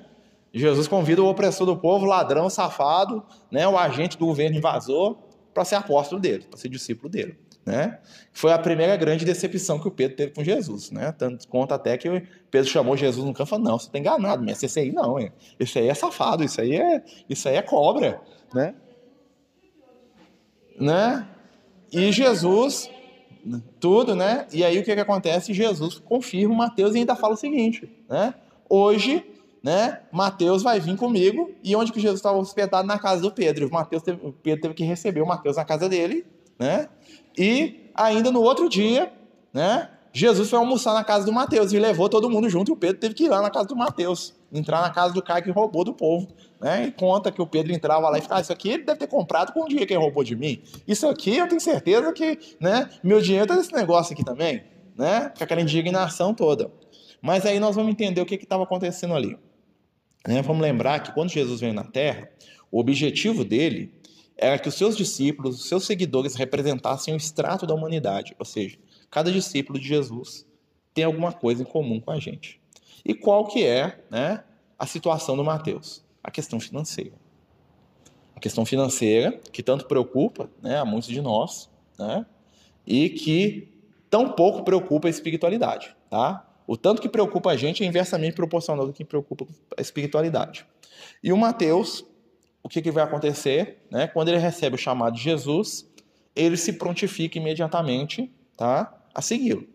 Jesus 0.54 0.88
convida 0.88 1.22
o 1.22 1.30
opressor 1.30 1.66
do 1.66 1.78
povo, 1.78 2.06
ladrão, 2.06 2.50
safado, 2.50 3.24
né? 3.52 3.68
o 3.68 3.78
agente 3.78 4.18
do 4.18 4.26
governo 4.26 4.58
invasor, 4.58 5.18
para 5.54 5.66
ser 5.66 5.76
apóstolo 5.76 6.22
dele, 6.22 6.46
para 6.50 6.58
ser 6.58 6.70
discípulo 6.70 7.10
dele. 7.10 7.38
Né? 7.66 8.00
Foi 8.34 8.52
a 8.52 8.58
primeira 8.58 8.96
grande 8.96 9.24
decepção 9.24 9.80
que 9.80 9.88
o 9.88 9.92
Pedro 9.92 10.18
teve 10.18 10.34
com 10.34 10.44
Jesus. 10.44 10.90
Né? 10.90 11.12
Tanto 11.12 11.48
conta 11.48 11.76
até 11.76 11.98
que 11.98 12.24
Pedro 12.50 12.70
chamou 12.70 12.98
Jesus 12.98 13.24
no 13.24 13.34
canto 13.34 13.48
e 13.48 13.50
falou: 13.50 13.66
Não, 13.66 13.78
você 13.78 13.86
está 13.88 14.00
enganado, 14.00 14.44
mas 14.44 14.64
esse 14.64 14.80
aí 14.80 14.92
não, 14.92 15.20
hein? 15.20 15.32
esse 15.60 15.78
aí 15.78 15.88
é 15.88 15.94
safado, 15.94 16.44
isso 16.44 16.60
aí 16.60 16.76
é, 16.76 17.04
isso 17.30 17.48
aí 17.48 17.58
é 17.58 17.62
cobra. 17.62 18.22
Né? 18.54 18.74
né? 20.80 21.28
E 21.92 22.12
Jesus, 22.12 22.90
tudo, 23.80 24.16
né? 24.16 24.46
E 24.52 24.64
aí 24.64 24.80
o 24.80 24.84
que, 24.84 24.94
que 24.94 25.02
acontece? 25.02 25.54
Jesus 25.54 26.00
confirma 26.00 26.56
Mateus 26.56 26.96
e 26.96 27.00
ainda 27.00 27.16
fala 27.16 27.34
o 27.34 27.38
seguinte, 27.38 27.90
né? 28.08 28.34
Hoje, 28.70 29.26
né? 29.64 30.02
Mateus 30.12 30.62
vai 30.62 30.80
vir 30.80 30.96
comigo 30.96 31.52
e 31.64 31.76
onde 31.76 31.92
que 31.92 32.00
Jesus 32.00 32.20
estava 32.20 32.38
hospedado 32.38 32.88
na 32.88 33.00
casa 33.00 33.22
do 33.22 33.32
Pedro. 33.32 33.70
Mateus 33.72 34.04
teve, 34.04 34.34
Pedro 34.44 34.62
teve 34.62 34.74
que 34.74 34.84
receber 34.84 35.22
o 35.22 35.28
Mateus 35.28 35.58
na 35.58 35.66
casa 35.66 35.90
dele, 35.90 36.26
né? 36.58 36.88
E 37.38 37.90
ainda 37.96 38.32
no 38.32 38.42
outro 38.42 38.70
dia, 38.70 39.12
né? 39.54 39.90
Jesus 40.12 40.50
foi 40.50 40.58
almoçar 40.58 40.94
na 40.94 41.04
casa 41.04 41.26
do 41.26 41.32
Mateus 41.32 41.72
e 41.72 41.80
levou 41.80 42.10
todo 42.10 42.30
mundo 42.30 42.50
junto 42.50 42.72
e 42.72 42.74
o 42.74 42.76
Pedro 42.76 43.00
teve 43.00 43.14
que 43.14 43.26
ir 43.26 43.30
lá 43.30 43.42
na 43.42 43.50
casa 43.50 43.68
do 43.68 43.76
Mateus, 43.76 44.34
entrar 44.52 44.82
na 44.82 44.90
casa 44.90 45.14
do 45.14 45.22
cara 45.22 45.42
que 45.42 45.52
roubou 45.52 45.84
do 45.84 45.94
povo. 45.94 46.28
Né? 46.60 46.88
E 46.88 46.92
conta 46.92 47.32
que 47.32 47.42
o 47.42 47.48
Pedro 47.48 47.72
entrava 47.72 48.10
lá 48.10 48.18
e 48.18 48.22
ficava, 48.22 48.40
ah, 48.40 48.42
isso 48.42 48.52
aqui 48.52 48.70
ele 48.70 48.84
deve 48.84 49.00
ter 49.00 49.08
comprado 49.08 49.54
com 49.54 49.64
o 49.64 49.68
dinheiro 49.68 49.88
que 49.88 49.94
ele 49.94 50.02
roubou 50.02 50.24
de 50.24 50.36
mim. 50.36 50.62
Isso 50.88 51.08
aqui 51.08 51.38
eu 51.38 51.48
tenho 51.48 51.62
certeza 51.62 52.12
que 52.12 52.38
né, 52.60 52.90
meu 53.04 53.22
dinheiro 53.22 53.46
está 53.46 53.56
nesse 53.56 53.72
negócio 53.74 54.14
aqui 54.14 54.24
também. 54.24 54.64
Né? 54.98 55.32
Com 55.38 55.44
aquela 55.44 55.62
indignação 55.62 56.34
toda. 56.34 56.72
Mas 57.22 57.46
aí 57.46 57.60
nós 57.60 57.76
vamos 57.76 57.92
entender 57.92 58.20
o 58.20 58.26
que 58.26 58.36
estava 58.36 58.64
acontecendo 58.64 59.14
ali. 59.14 59.38
Né? 60.28 60.42
Vamos 60.42 60.62
lembrar 60.62 61.00
que 61.00 61.14
quando 61.14 61.30
Jesus 61.30 61.62
veio 61.62 61.74
na 61.74 61.84
Terra, 61.84 62.30
o 62.72 62.80
objetivo 62.80 63.46
dele 63.46 63.94
era 64.38 64.58
que 64.58 64.70
os 64.70 64.76
seus 64.76 64.96
discípulos, 64.96 65.60
os 65.60 65.68
seus 65.68 65.86
seguidores 65.86 66.36
representassem 66.36 67.14
o 67.14 67.18
extrato 67.18 67.68
da 67.68 67.74
humanidade, 67.74 68.36
ou 68.40 68.46
seja, 68.46 68.78
cada 69.10 69.32
discípulo 69.32 69.80
de 69.80 69.88
Jesus 69.88 70.46
tem 70.94 71.04
alguma 71.04 71.32
coisa 71.32 71.62
em 71.62 71.66
comum 71.66 72.00
com 72.00 72.12
a 72.12 72.20
gente. 72.20 72.62
E 73.04 73.14
qual 73.14 73.48
que 73.48 73.66
é 73.66 74.04
né, 74.10 74.44
a 74.78 74.86
situação 74.86 75.36
do 75.36 75.44
Mateus? 75.44 76.04
A 76.24 76.30
questão 76.30 76.60
financeira. 76.60 77.14
A 78.36 78.40
questão 78.40 78.66
financeira 78.66 79.40
que 79.52 79.64
tanto 79.64 79.86
preocupa 79.86 80.50
né, 80.62 80.78
a 80.78 80.86
muitos 80.86 81.10
de 81.10 81.22
nós, 81.22 81.70
né? 81.98 82.26
E 82.86 83.10
que 83.10 83.68
tão 84.10 84.32
pouco 84.32 84.64
preocupa 84.64 85.08
a 85.08 85.12
espiritualidade, 85.12 85.96
tá? 86.10 86.46
O 86.66 86.78
tanto 86.78 87.02
que 87.02 87.10
preocupa 87.10 87.52
a 87.52 87.58
gente 87.58 87.84
é 87.84 87.88
inversamente 87.88 88.36
proporcional 88.36 88.86
do 88.86 88.94
que 88.94 89.04
preocupa 89.04 89.46
a 89.78 89.82
espiritualidade. 89.82 90.66
E 91.24 91.34
o 91.34 91.38
Mateus, 91.38 92.06
o 92.62 92.70
que, 92.70 92.82
que 92.82 92.92
vai 92.92 93.04
acontecer? 93.04 93.84
Né? 93.90 94.08
Quando 94.08 94.30
ele 94.30 94.38
recebe 94.38 94.76
o 94.76 94.78
chamado 94.78 95.16
de 95.16 95.22
Jesus, 95.22 95.90
ele 96.36 96.56
se 96.58 96.74
prontifica 96.74 97.38
imediatamente 97.38 98.32
tá? 98.60 98.94
A 99.20 99.22
segui-lo. 99.22 99.68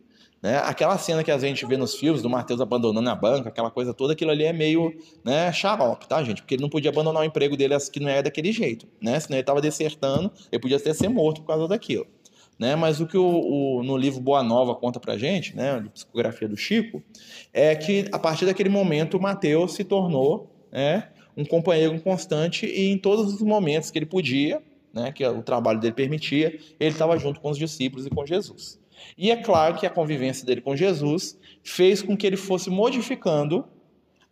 Né? 0.44 0.58
Aquela 0.58 0.98
cena 0.98 1.24
que 1.24 1.30
a 1.30 1.38
gente 1.38 1.64
vê 1.64 1.74
nos 1.74 1.94
filmes 1.94 2.20
do 2.20 2.28
Mateus 2.28 2.60
abandonando 2.60 3.08
a 3.08 3.14
banca, 3.14 3.48
aquela 3.48 3.70
coisa 3.70 3.94
toda, 3.94 4.12
aquilo 4.12 4.30
ali 4.30 4.44
é 4.44 4.52
meio 4.52 4.94
né, 5.24 5.50
xarope, 5.50 6.06
tá, 6.06 6.22
gente? 6.22 6.42
Porque 6.42 6.54
ele 6.54 6.62
não 6.62 6.68
podia 6.68 6.90
abandonar 6.90 7.22
o 7.22 7.24
emprego 7.24 7.56
dele 7.56 7.74
que 7.90 7.98
não 7.98 8.10
é 8.10 8.22
daquele 8.22 8.52
jeito, 8.52 8.86
né? 9.00 9.18
Senão 9.18 9.36
ele 9.36 9.42
estava 9.42 9.62
desertando, 9.62 10.30
ele 10.52 10.60
podia 10.60 10.76
até 10.76 10.92
ser 10.92 11.08
morto 11.08 11.40
por 11.40 11.46
causa 11.46 11.66
daquilo. 11.66 12.06
Né? 12.58 12.76
Mas 12.76 13.00
o 13.00 13.06
que 13.06 13.16
o, 13.16 13.24
o, 13.24 13.82
no 13.82 13.96
livro 13.96 14.20
Boa 14.20 14.42
Nova 14.42 14.74
conta 14.74 15.00
pra 15.00 15.16
gente, 15.16 15.56
né, 15.56 15.78
a 15.78 15.80
psicografia 15.88 16.46
do 16.46 16.58
Chico, 16.58 17.02
é 17.50 17.74
que 17.74 18.06
a 18.12 18.18
partir 18.18 18.44
daquele 18.44 18.68
momento 18.68 19.16
o 19.16 19.22
Mateus 19.22 19.72
se 19.72 19.82
tornou 19.82 20.54
né, 20.70 21.08
um 21.34 21.46
companheiro 21.46 21.98
constante 22.02 22.66
e 22.66 22.90
em 22.90 22.98
todos 22.98 23.32
os 23.32 23.40
momentos 23.40 23.90
que 23.90 23.98
ele 23.98 24.06
podia, 24.06 24.62
né, 24.92 25.10
que 25.10 25.26
o 25.26 25.42
trabalho 25.42 25.80
dele 25.80 25.94
permitia, 25.94 26.58
ele 26.78 26.90
estava 26.90 27.18
junto 27.18 27.40
com 27.40 27.50
os 27.50 27.56
discípulos 27.56 28.04
e 28.04 28.10
com 28.10 28.26
Jesus. 28.26 28.78
E 29.16 29.30
é 29.30 29.36
claro 29.36 29.76
que 29.76 29.86
a 29.86 29.90
convivência 29.90 30.44
dele 30.46 30.60
com 30.60 30.76
Jesus 30.76 31.38
fez 31.62 32.02
com 32.02 32.16
que 32.16 32.26
ele 32.26 32.36
fosse 32.36 32.70
modificando 32.70 33.64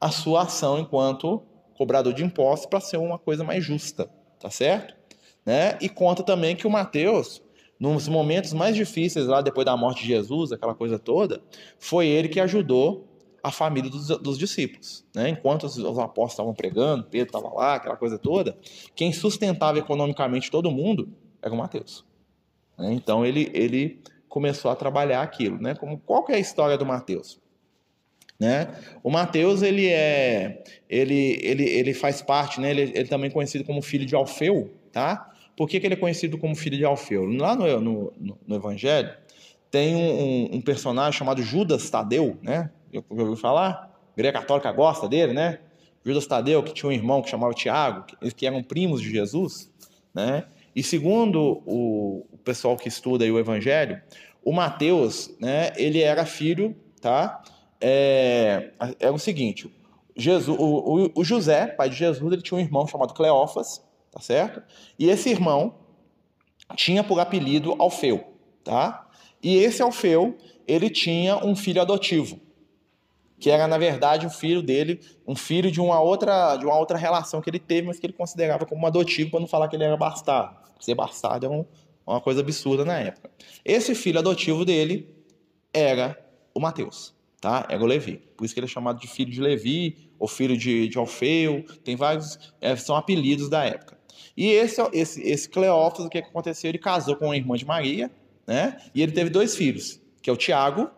a 0.01 0.11
sua 0.11 0.43
ação 0.43 0.79
enquanto 0.79 1.43
cobrador 1.75 2.13
de 2.13 2.25
impostos 2.25 2.67
para 2.67 2.81
ser 2.81 2.97
uma 2.97 3.19
coisa 3.19 3.45
mais 3.45 3.65
justa, 3.65 4.11
tá 4.39 4.51
certo? 4.51 4.95
Né? 5.45 5.79
E 5.81 5.89
conta 5.89 6.23
também 6.23 6.55
que 6.55 6.67
o 6.67 6.71
Mateus, 6.71 7.43
nos 7.79 8.09
momentos 8.09 8.53
mais 8.53 8.77
difíceis 8.77 9.27
lá 9.27 9.41
depois 9.41 9.65
da 9.65 9.77
morte 9.77 10.03
de 10.03 10.09
Jesus, 10.09 10.53
aquela 10.53 10.75
coisa 10.75 10.99
toda, 10.99 11.43
foi 11.79 12.07
ele 12.07 12.29
que 12.29 12.41
ajudou 12.41 13.09
a 13.43 13.51
família 13.51 13.91
dos, 13.91 14.07
dos 14.07 14.39
discípulos. 14.39 15.05
Né? 15.15 15.31
Enquanto 15.31 15.65
os, 15.65 15.77
os 15.77 15.99
apóstolos 15.99 16.33
estavam 16.33 16.55
pregando, 16.55 17.05
Pedro 17.05 17.37
estava 17.37 17.53
lá, 17.53 17.75
aquela 17.75 17.97
coisa 17.97 18.19
toda, 18.19 18.57
quem 18.95 19.13
sustentava 19.13 19.79
economicamente 19.79 20.51
todo 20.51 20.71
mundo 20.71 21.09
era 21.43 21.53
o 21.53 21.57
Mateus. 21.57 22.05
Né? 22.79 22.93
Então 22.93 23.27
ele, 23.27 23.51
ele 23.53 24.01
começou 24.33 24.71
a 24.71 24.75
trabalhar 24.75 25.21
aquilo. 25.21 25.61
Né? 25.61 25.75
Como, 25.75 25.99
qual 25.99 26.25
que 26.25 26.33
é 26.33 26.37
a 26.37 26.39
história 26.39 26.79
do 26.79 26.87
Mateus? 26.87 27.39
Né? 28.41 28.67
O 29.03 29.11
Mateus 29.11 29.61
ele 29.61 29.87
é 29.89 30.65
ele, 30.89 31.39
ele, 31.43 31.65
ele 31.65 31.93
faz 31.93 32.23
parte, 32.23 32.59
né? 32.59 32.71
ele, 32.71 32.93
ele 32.95 33.09
também 33.09 33.29
é 33.29 33.33
conhecido 33.33 33.63
como 33.63 33.83
filho 33.83 34.07
de 34.07 34.15
Alfeu, 34.15 34.73
tá? 34.91 35.31
Por 35.55 35.69
que, 35.69 35.79
que 35.79 35.87
ele 35.87 35.95
é 35.95 35.99
conhecido 35.99 36.39
como 36.39 36.57
filho 36.57 36.79
de 36.79 36.85
Alfeu? 36.85 37.27
Lá 37.27 37.55
no, 37.55 37.79
no, 37.79 38.39
no 38.47 38.57
Evangelho 38.57 39.13
tem 39.71 39.95
um, 39.95 40.57
um, 40.57 40.61
personagem 40.63 41.13
chamado 41.13 41.43
Judas 41.43 41.91
Tadeu, 41.91 42.39
né? 42.43 42.71
Já 42.91 43.03
ouviu 43.11 43.37
falar? 43.37 43.95
A 44.19 44.33
católica 44.33 44.73
gosta 44.73 45.11
dele, 45.11 45.35
né? 45.35 45.59
Judas 46.03 46.27
Tadeu, 46.27 46.63
que 46.63 46.73
tinha 46.73 46.89
um 46.89 46.93
irmão 46.93 47.21
que 47.21 47.29
chamava 47.29 47.53
Tiago, 47.53 48.07
que, 48.07 48.31
que 48.33 48.47
eram 48.47 48.63
primos 48.63 49.03
de 49.03 49.11
Jesus, 49.11 49.71
né? 50.15 50.47
E 50.75 50.83
segundo 50.83 51.63
o 51.67 52.27
pessoal 52.43 52.77
que 52.77 52.89
estuda 52.89 53.25
o 53.25 53.39
Evangelho, 53.39 54.01
o 54.45 54.53
Mateus, 54.53 55.35
né? 55.41 55.73
Ele 55.77 56.01
era 56.03 56.27
filho, 56.27 56.77
tá? 57.01 57.43
É, 57.81 58.71
é 58.99 59.11
o 59.11 59.19
seguinte: 59.19 59.73
Jesus, 60.17 60.59
o, 60.59 60.63
o, 60.63 61.11
o 61.15 61.25
José, 61.25 61.67
pai 61.67 61.89
de 61.89 61.97
Jesus, 61.97 62.33
ele 62.33 62.43
tinha 62.43 62.59
um 62.59 62.61
irmão 62.61 62.87
chamado 62.87 63.15
Cleófas, 63.15 63.83
tá 64.11 64.21
certo? 64.21 64.63
E 64.99 65.09
esse 65.09 65.31
irmão 65.31 65.75
tinha 66.77 67.03
por 67.03 67.19
apelido 67.19 67.75
Alfeu, 67.79 68.25
tá? 68.65 69.09
E 69.43 69.57
esse 69.57 69.83
Alfeu, 69.83 70.37
ele 70.67 70.89
tinha 70.91 71.37
um 71.45 71.57
filho 71.57 71.81
adotivo, 71.81 72.39
que 73.39 73.51
era 73.51 73.67
na 73.67 73.79
verdade 73.79 74.27
um 74.27 74.31
filho 74.31 74.63
dele, 74.63 75.01
um 75.27 75.35
filho 75.35 75.71
de 75.71 75.81
uma 75.81 76.01
outra, 76.01 76.57
de 76.57 76.65
uma 76.65 76.79
outra 76.79 76.97
relação 76.97 77.41
que 77.41 77.51
ele 77.51 77.59
teve, 77.59 77.87
mas 77.87 77.99
que 77.99 78.07
ele 78.07 78.13
considerava 78.13 78.65
como 78.65 78.87
adotivo 78.87 79.31
para 79.31 79.41
não 79.41 79.49
falar 79.49 79.69
que 79.69 79.75
ele 79.75 79.85
era 79.85 79.97
bastardo. 79.97 80.57
Ser 80.79 80.95
bastardo 80.95 81.47
é 81.47 81.49
um, 81.49 81.65
uma 82.07 82.21
coisa 82.21 82.41
absurda 82.41 82.85
na 82.85 82.99
época. 82.99 83.31
Esse 83.65 83.95
filho 83.95 84.19
adotivo 84.19 84.65
dele 84.65 85.09
era 85.73 86.19
o 86.55 86.61
Mateus, 86.61 87.15
tá? 87.41 87.67
Era 87.69 87.83
o 87.83 87.87
Levi. 87.87 88.21
Por 88.37 88.45
isso 88.45 88.55
que 88.55 88.61
ele 88.61 88.67
é 88.67 88.71
chamado 88.71 89.01
de 89.01 89.09
filho 89.09 89.31
de 89.31 89.41
Levi 89.41 90.11
ou 90.19 90.29
filho 90.29 90.57
de, 90.57 90.89
de 90.89 90.99
Alfeu. 90.99 91.65
Tem 91.85 91.97
vários, 91.97 92.39
é, 92.61 92.75
são 92.77 92.97
apelidos 92.97 93.49
da 93.49 93.65
época. 93.65 93.99
E 94.37 94.51
esse, 94.51 94.81
esse, 94.93 95.23
esse 95.23 95.49
Cleófas, 95.49 96.07
o 96.07 96.09
que 96.09 96.19
aconteceu? 96.19 96.69
Ele 96.69 96.79
casou 96.79 97.17
com 97.17 97.31
a 97.31 97.37
irmã 97.37 97.57
de 97.57 97.65
Maria, 97.65 98.11
né? 98.47 98.79
E 98.95 99.03
ele 99.03 99.13
teve 99.13 99.31
dois 99.31 99.55
filhos, 99.55 100.01
que 100.21 100.31
é 100.31 100.33
o 100.33 100.37
Tiago 100.37 100.91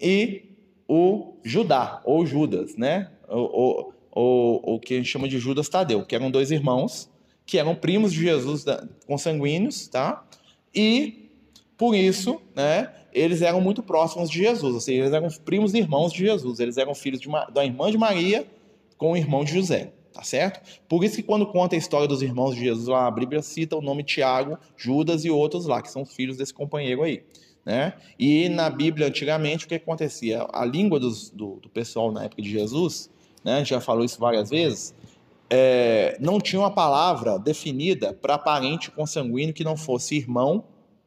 e 0.00 0.50
o 0.88 1.36
Judá, 1.44 2.00
ou 2.04 2.24
Judas, 2.24 2.76
né? 2.76 3.10
O, 3.28 3.92
o, 4.12 4.74
o, 4.74 4.80
que 4.80 4.94
a 4.94 4.96
gente 4.96 5.08
chama 5.08 5.28
de 5.28 5.38
Judas 5.38 5.68
Tadeu, 5.68 6.04
que 6.04 6.14
eram 6.14 6.30
dois 6.30 6.50
irmãos, 6.50 7.10
que 7.46 7.58
eram 7.58 7.74
primos 7.74 8.12
de 8.12 8.22
Jesus 8.22 8.64
consanguíneos, 9.06 9.86
tá? 9.86 10.26
E, 10.74 11.30
por 11.78 11.94
isso, 11.94 12.40
né, 12.54 12.92
eles 13.12 13.40
eram 13.40 13.60
muito 13.60 13.82
próximos 13.82 14.28
de 14.28 14.40
Jesus, 14.40 14.74
ou 14.74 14.80
seja, 14.80 15.02
eles 15.02 15.12
eram 15.12 15.28
primos 15.44 15.72
e 15.72 15.78
irmãos 15.78 16.12
de 16.12 16.18
Jesus, 16.18 16.60
eles 16.60 16.76
eram 16.76 16.94
filhos 16.94 17.20
de 17.20 17.28
uma, 17.28 17.46
da 17.46 17.64
irmã 17.64 17.90
de 17.90 17.96
Maria 17.96 18.46
com 18.98 19.12
o 19.12 19.16
irmão 19.16 19.44
de 19.44 19.54
José, 19.54 19.92
tá 20.12 20.22
certo? 20.22 20.60
Por 20.88 21.04
isso 21.04 21.16
que 21.16 21.22
quando 21.22 21.46
conta 21.46 21.76
a 21.76 21.78
história 21.78 22.08
dos 22.08 22.20
irmãos 22.20 22.54
de 22.54 22.62
Jesus 22.62 22.88
lá, 22.88 23.06
a 23.06 23.10
Bíblia 23.10 23.40
cita 23.40 23.76
o 23.76 23.80
nome 23.80 24.02
Tiago, 24.02 24.58
Judas 24.76 25.24
e 25.24 25.30
outros 25.30 25.66
lá, 25.66 25.80
que 25.80 25.90
são 25.90 26.04
filhos 26.04 26.36
desse 26.36 26.52
companheiro 26.52 27.02
aí. 27.02 27.22
Né? 27.64 27.94
E 28.18 28.48
na 28.48 28.70
Bíblia, 28.70 29.08
antigamente, 29.08 29.64
o 29.64 29.68
que 29.68 29.74
acontecia? 29.74 30.46
A 30.52 30.64
língua 30.64 31.00
dos, 31.00 31.30
do, 31.30 31.56
do, 31.56 31.68
pessoal 31.68 32.12
na 32.12 32.24
época 32.24 32.40
de 32.40 32.50
Jesus, 32.50 33.10
né? 33.42 33.54
a 33.54 33.58
gente 33.58 33.70
já 33.70 33.80
falou 33.80 34.04
isso 34.04 34.20
várias 34.20 34.50
vezes, 34.50 34.94
é, 35.50 36.16
não 36.20 36.40
tinha 36.40 36.60
uma 36.60 36.70
palavra 36.70 37.38
definida 37.38 38.12
para 38.12 38.38
parente 38.38 38.90
consanguíneo 38.90 39.54
que 39.54 39.64
não 39.64 39.76
fosse 39.76 40.16
irmão, 40.16 40.64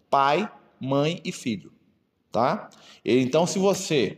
pai, 0.09 0.49
mãe 0.79 1.19
e 1.23 1.31
filho. 1.31 1.71
Tá? 2.31 2.69
Então, 3.03 3.45
se 3.45 3.57
você 3.57 4.17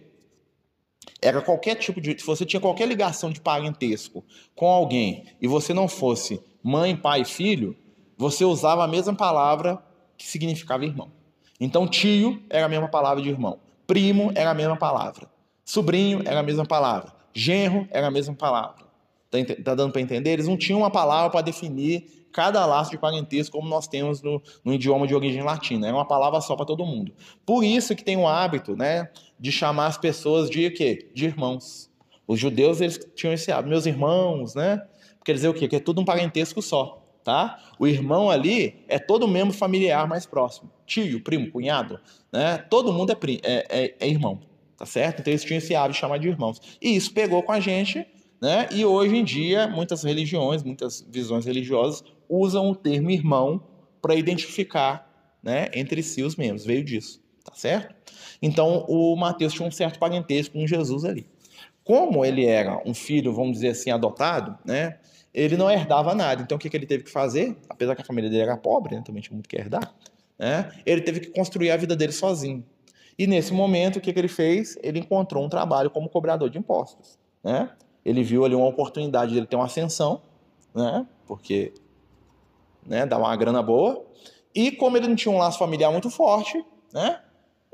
era 1.21 1.41
qualquer 1.41 1.75
tipo 1.75 2.01
de. 2.01 2.19
Se 2.19 2.25
você 2.25 2.45
tinha 2.45 2.59
qualquer 2.59 2.87
ligação 2.87 3.29
de 3.31 3.39
parentesco 3.39 4.23
com 4.55 4.67
alguém 4.67 5.25
e 5.41 5.47
você 5.47 5.73
não 5.73 5.87
fosse 5.87 6.41
mãe, 6.63 6.95
pai 6.95 7.21
e 7.21 7.25
filho, 7.25 7.75
você 8.17 8.43
usava 8.43 8.83
a 8.83 8.87
mesma 8.87 9.15
palavra 9.15 9.81
que 10.17 10.27
significava 10.27 10.85
irmão. 10.85 11.11
Então, 11.59 11.87
tio 11.87 12.41
era 12.49 12.65
a 12.65 12.69
mesma 12.69 12.87
palavra 12.87 13.21
de 13.21 13.29
irmão. 13.29 13.59
Primo 13.87 14.31
era 14.35 14.51
a 14.51 14.53
mesma 14.53 14.77
palavra. 14.77 15.29
Sobrinho 15.63 16.21
era 16.25 16.39
a 16.39 16.43
mesma 16.43 16.65
palavra. 16.65 17.13
Genro 17.33 17.87
era 17.91 18.07
a 18.07 18.11
mesma 18.11 18.33
palavra. 18.33 18.90
Tá, 19.31 19.37
tá 19.63 19.75
dando 19.75 19.91
para 19.91 20.01
entender? 20.01 20.31
Eles 20.31 20.47
não 20.47 20.57
tinham 20.57 20.79
uma 20.79 20.91
palavra 20.91 21.29
para 21.31 21.41
definir 21.41 22.27
cada 22.31 22.65
laço 22.65 22.91
de 22.91 22.97
parentesco 22.97 23.57
como 23.57 23.67
nós 23.67 23.87
temos 23.87 24.21
no, 24.21 24.41
no, 24.63 24.73
idioma 24.73 25.07
de 25.07 25.15
origem 25.15 25.41
latina. 25.41 25.87
Era 25.87 25.95
uma 25.95 26.07
palavra 26.07 26.39
só 26.41 26.55
para 26.55 26.65
todo 26.65 26.85
mundo. 26.85 27.13
Por 27.45 27.63
isso 27.63 27.95
que 27.95 28.03
tem 28.03 28.17
o 28.17 28.27
hábito 28.27 28.75
né, 28.75 29.09
de 29.39 29.51
chamar 29.51 29.87
as 29.87 29.97
pessoas 29.97 30.49
de 30.49 30.69
quê? 30.71 31.09
De 31.13 31.25
irmãos. 31.25 31.89
Os 32.27 32.39
judeus 32.39 32.79
eles 32.81 32.99
tinham 33.15 33.33
esse 33.33 33.51
hábito. 33.51 33.69
Meus 33.69 33.85
irmãos, 33.85 34.53
né? 34.53 34.81
Quer 35.25 35.33
dizer 35.33 35.49
o 35.49 35.53
quê? 35.53 35.67
Que 35.67 35.77
é 35.77 35.79
tudo 35.79 36.01
um 36.01 36.05
parentesco 36.05 36.61
só 36.61 37.01
tá? 37.23 37.59
O 37.79 37.87
irmão 37.87 38.29
ali 38.29 38.83
é 38.87 38.99
todo 38.99 39.27
membro 39.27 39.53
familiar 39.53 40.07
mais 40.07 40.25
próximo. 40.25 40.71
Tio, 40.85 41.21
primo, 41.21 41.51
cunhado, 41.51 41.99
né? 42.31 42.57
Todo 42.69 42.91
mundo 42.91 43.11
é, 43.11 43.17
é, 43.43 43.65
é, 43.69 43.95
é 43.99 44.07
irmão, 44.07 44.39
tá 44.77 44.85
certo? 44.85 45.21
Então 45.21 45.31
eles 45.31 45.43
tinham 45.43 45.57
esse 45.57 45.75
hábito 45.75 45.93
de 45.93 45.99
chamar 45.99 46.17
de 46.17 46.27
irmãos. 46.27 46.59
E 46.81 46.95
isso 46.95 47.13
pegou 47.13 47.41
com 47.43 47.51
a 47.51 47.59
gente, 47.59 48.05
né? 48.41 48.67
E 48.71 48.83
hoje 48.83 49.15
em 49.15 49.23
dia, 49.23 49.67
muitas 49.67 50.03
religiões, 50.03 50.63
muitas 50.63 51.05
visões 51.07 51.45
religiosas 51.45 52.03
usam 52.27 52.71
o 52.71 52.75
termo 52.75 53.11
irmão 53.11 53.61
para 54.01 54.15
identificar, 54.15 55.37
né, 55.43 55.67
entre 55.73 56.01
si 56.01 56.23
os 56.23 56.35
membros. 56.35 56.65
Veio 56.65 56.83
disso, 56.83 57.21
tá 57.43 57.53
certo? 57.53 57.93
Então 58.41 58.85
o 58.87 59.15
Mateus 59.15 59.53
tinha 59.53 59.67
um 59.67 59.71
certo 59.71 59.99
parentesco 59.99 60.57
com 60.57 60.65
Jesus 60.65 61.05
ali. 61.05 61.27
Como 61.83 62.25
ele 62.25 62.45
era 62.45 62.81
um 62.85 62.93
filho, 62.93 63.33
vamos 63.33 63.53
dizer 63.53 63.69
assim, 63.69 63.91
adotado, 63.91 64.57
né? 64.65 64.97
ele 65.33 65.55
não 65.55 65.69
herdava 65.69 66.15
nada. 66.15 66.41
Então 66.41 66.55
o 66.55 66.59
que, 66.59 66.69
que 66.69 66.77
ele 66.77 66.85
teve 66.85 67.03
que 67.03 67.11
fazer? 67.11 67.55
Apesar 67.69 67.95
que 67.95 68.01
a 68.01 68.05
família 68.05 68.29
dele 68.29 68.43
era 68.43 68.57
pobre, 68.57 68.95
né? 68.95 69.03
também 69.05 69.21
tinha 69.21 69.33
muito 69.33 69.47
que 69.47 69.55
herdar, 69.55 69.93
né? 70.37 70.71
ele 70.85 71.01
teve 71.01 71.19
que 71.19 71.27
construir 71.29 71.71
a 71.71 71.77
vida 71.77 71.95
dele 71.95 72.11
sozinho. 72.11 72.63
E 73.17 73.27
nesse 73.27 73.53
momento, 73.53 73.97
o 73.97 74.01
que, 74.01 74.11
que 74.11 74.19
ele 74.19 74.27
fez? 74.27 74.77
Ele 74.81 74.99
encontrou 74.99 75.43
um 75.43 75.49
trabalho 75.49 75.89
como 75.89 76.09
cobrador 76.09 76.49
de 76.49 76.57
impostos. 76.57 77.19
Né? 77.43 77.69
Ele 78.03 78.23
viu 78.23 78.45
ali 78.45 78.55
uma 78.55 78.67
oportunidade 78.67 79.31
de 79.31 79.37
ele 79.37 79.45
ter 79.45 79.55
uma 79.55 79.65
ascensão, 79.65 80.21
né? 80.73 81.05
porque 81.25 81.73
né, 82.85 83.05
dá 83.05 83.17
uma 83.17 83.35
grana 83.35 83.61
boa. 83.61 84.03
E 84.53 84.71
como 84.71 84.97
ele 84.97 85.07
não 85.07 85.15
tinha 85.15 85.33
um 85.33 85.37
laço 85.37 85.59
familiar 85.59 85.91
muito 85.91 86.09
forte, 86.09 86.63
né, 86.93 87.21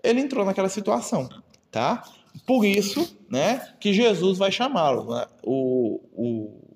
ele 0.04 0.22
entrou 0.22 0.46
naquela 0.46 0.70
situação. 0.70 1.28
Tá? 1.72 2.04
Por 2.46 2.66
isso 2.66 3.18
né, 3.30 3.74
que 3.80 3.94
Jesus 3.94 4.38
vai 4.38 4.52
chamá-lo. 4.52 5.16
Né? 5.16 5.26
O, 5.44 6.02
o 6.14 6.68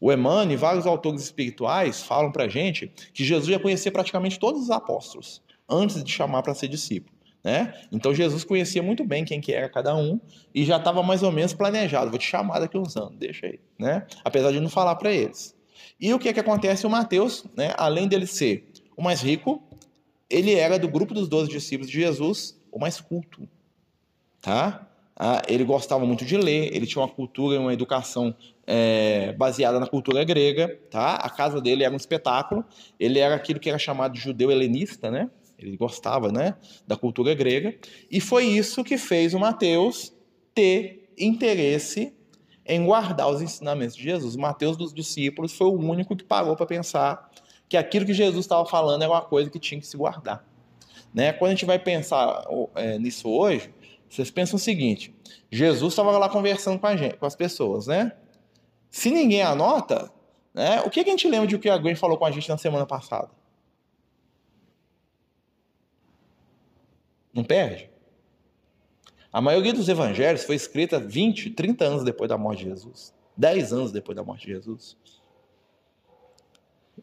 O 0.00 0.12
Emmanuel 0.12 0.50
e 0.50 0.56
vários 0.56 0.86
autores 0.86 1.22
espirituais 1.22 2.02
falam 2.02 2.32
para 2.32 2.48
gente 2.48 2.88
que 3.12 3.24
Jesus 3.24 3.48
ia 3.48 3.58
conhecer 3.58 3.90
praticamente 3.90 4.38
todos 4.38 4.62
os 4.62 4.70
apóstolos 4.70 5.40
antes 5.68 6.02
de 6.02 6.12
chamar 6.12 6.42
para 6.42 6.54
ser 6.54 6.68
discípulo. 6.68 7.13
Né? 7.44 7.74
Então 7.92 8.14
Jesus 8.14 8.42
conhecia 8.42 8.82
muito 8.82 9.04
bem 9.04 9.22
quem 9.22 9.38
que 9.38 9.52
era 9.52 9.68
cada 9.68 9.94
um 9.94 10.18
e 10.54 10.64
já 10.64 10.78
estava 10.78 11.02
mais 11.02 11.22
ou 11.22 11.30
menos 11.30 11.52
planejado. 11.52 12.08
Vou 12.08 12.18
te 12.18 12.26
chamar 12.26 12.58
daqui 12.58 12.78
uns 12.78 12.96
anos, 12.96 13.18
deixa 13.18 13.46
aí, 13.46 13.60
né? 13.78 14.06
Apesar 14.24 14.50
de 14.50 14.60
não 14.60 14.70
falar 14.70 14.96
para 14.96 15.12
eles. 15.12 15.54
E 16.00 16.12
o 16.14 16.18
que 16.18 16.30
é 16.30 16.32
que 16.32 16.40
acontece? 16.40 16.86
O 16.86 16.90
Mateus, 16.90 17.44
né? 17.54 17.74
Além 17.76 18.08
dele 18.08 18.26
ser 18.26 18.72
o 18.96 19.02
mais 19.02 19.20
rico, 19.20 19.62
ele 20.30 20.54
era 20.54 20.78
do 20.78 20.88
grupo 20.88 21.12
dos 21.12 21.28
doze 21.28 21.50
discípulos 21.50 21.90
de 21.90 22.00
Jesus 22.00 22.58
o 22.72 22.78
mais 22.78 22.98
culto, 22.98 23.46
tá? 24.40 24.88
Ah, 25.14 25.42
ele 25.46 25.64
gostava 25.64 26.04
muito 26.04 26.24
de 26.24 26.36
ler, 26.36 26.74
ele 26.74 26.86
tinha 26.86 27.02
uma 27.02 27.08
cultura 27.08 27.56
e 27.56 27.58
uma 27.58 27.72
educação 27.72 28.34
é, 28.66 29.32
baseada 29.34 29.78
na 29.78 29.86
cultura 29.86 30.24
grega, 30.24 30.76
tá? 30.90 31.16
A 31.16 31.28
casa 31.28 31.60
dele 31.60 31.84
era 31.84 31.92
um 31.92 31.96
espetáculo. 31.96 32.64
Ele 32.98 33.18
era 33.18 33.34
aquilo 33.34 33.60
que 33.60 33.68
era 33.68 33.78
chamado 33.78 34.14
de 34.14 34.20
judeu 34.20 34.50
helenista, 34.50 35.10
né? 35.10 35.30
Ele 35.66 35.76
gostava, 35.76 36.30
né, 36.30 36.54
da 36.86 36.96
cultura 36.96 37.34
grega. 37.34 37.76
E 38.10 38.20
foi 38.20 38.44
isso 38.44 38.84
que 38.84 38.98
fez 38.98 39.34
o 39.34 39.38
Mateus 39.38 40.12
ter 40.54 41.12
interesse 41.18 42.12
em 42.66 42.84
guardar 42.84 43.28
os 43.28 43.42
ensinamentos 43.42 43.96
de 43.96 44.02
Jesus. 44.02 44.34
O 44.34 44.40
Mateus 44.40 44.76
dos 44.76 44.92
discípulos 44.92 45.52
foi 45.52 45.66
o 45.66 45.78
único 45.78 46.16
que 46.16 46.24
parou 46.24 46.56
para 46.56 46.66
pensar 46.66 47.30
que 47.68 47.76
aquilo 47.76 48.06
que 48.06 48.14
Jesus 48.14 48.44
estava 48.44 48.64
falando 48.64 49.02
era 49.02 49.10
uma 49.10 49.22
coisa 49.22 49.50
que 49.50 49.58
tinha 49.58 49.80
que 49.80 49.86
se 49.86 49.96
guardar. 49.96 50.46
Né? 51.12 51.32
Quando 51.32 51.50
a 51.50 51.54
gente 51.54 51.64
vai 51.64 51.78
pensar 51.78 52.44
é, 52.74 52.98
nisso 52.98 53.28
hoje, 53.28 53.72
vocês 54.08 54.30
pensam 54.30 54.56
o 54.56 54.60
seguinte: 54.60 55.14
Jesus 55.50 55.92
estava 55.92 56.16
lá 56.16 56.28
conversando 56.28 56.78
com, 56.78 56.96
gente, 56.96 57.16
com 57.16 57.26
as 57.26 57.36
pessoas, 57.36 57.86
né? 57.86 58.12
Se 58.90 59.10
ninguém 59.10 59.42
anota, 59.42 60.10
né, 60.52 60.80
o 60.82 60.90
que, 60.90 61.02
que 61.02 61.10
a 61.10 61.12
gente 61.12 61.26
lembra 61.26 61.48
de 61.48 61.56
o 61.56 61.58
que 61.58 61.68
a 61.68 61.76
Gwen 61.76 61.96
falou 61.96 62.16
com 62.16 62.24
a 62.24 62.30
gente 62.30 62.48
na 62.48 62.56
semana 62.56 62.86
passada? 62.86 63.28
Não 67.34 67.42
perde? 67.42 67.90
A 69.32 69.40
maioria 69.40 69.72
dos 69.72 69.88
evangelhos 69.88 70.44
foi 70.44 70.54
escrita 70.54 71.00
20, 71.00 71.50
30 71.50 71.84
anos 71.84 72.04
depois 72.04 72.28
da 72.28 72.38
morte 72.38 72.64
de 72.64 72.70
Jesus. 72.70 73.12
10 73.36 73.72
anos 73.72 73.92
depois 73.92 74.14
da 74.14 74.22
morte 74.22 74.46
de 74.46 74.52
Jesus. 74.52 74.96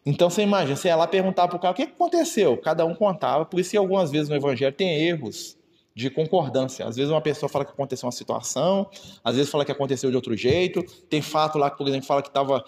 Então 0.06 0.30
você 0.30 0.42
imagina, 0.42 0.76
você 0.76 0.88
ia 0.88 0.96
lá 0.96 1.06
perguntar 1.06 1.48
para 1.50 1.58
o 1.58 1.60
cara 1.60 1.74
o 1.74 1.76
que 1.76 1.84
aconteceu. 1.84 2.58
Cada 2.58 2.86
um 2.86 2.96
contava, 2.96 3.46
por 3.46 3.60
isso 3.60 3.72
que 3.72 3.78
algumas 3.78 4.10
vezes 4.10 4.30
no 4.30 4.36
evangelho 4.36 4.74
tem 4.74 5.04
erros 5.04 5.58
de 5.94 6.10
concordância. 6.10 6.86
Às 6.86 6.96
vezes 6.96 7.12
uma 7.12 7.22
pessoa 7.22 7.50
fala 7.50 7.66
que 7.66 7.72
aconteceu 7.72 8.08
uma 8.08 8.12
situação, 8.12 8.90
às 9.24 9.36
vezes 9.36 9.52
fala 9.52 9.66
que 9.66 9.72
aconteceu 9.72 10.10
de 10.10 10.16
outro 10.16 10.36
jeito. 10.36 10.84
Tem 11.10 11.22
fato 11.22 11.58
lá 11.58 11.70
que, 11.70 11.78
por 11.78 11.88
exemplo, 11.88 12.08
fala 12.08 12.22
que 12.22 12.30
estava 12.30 12.64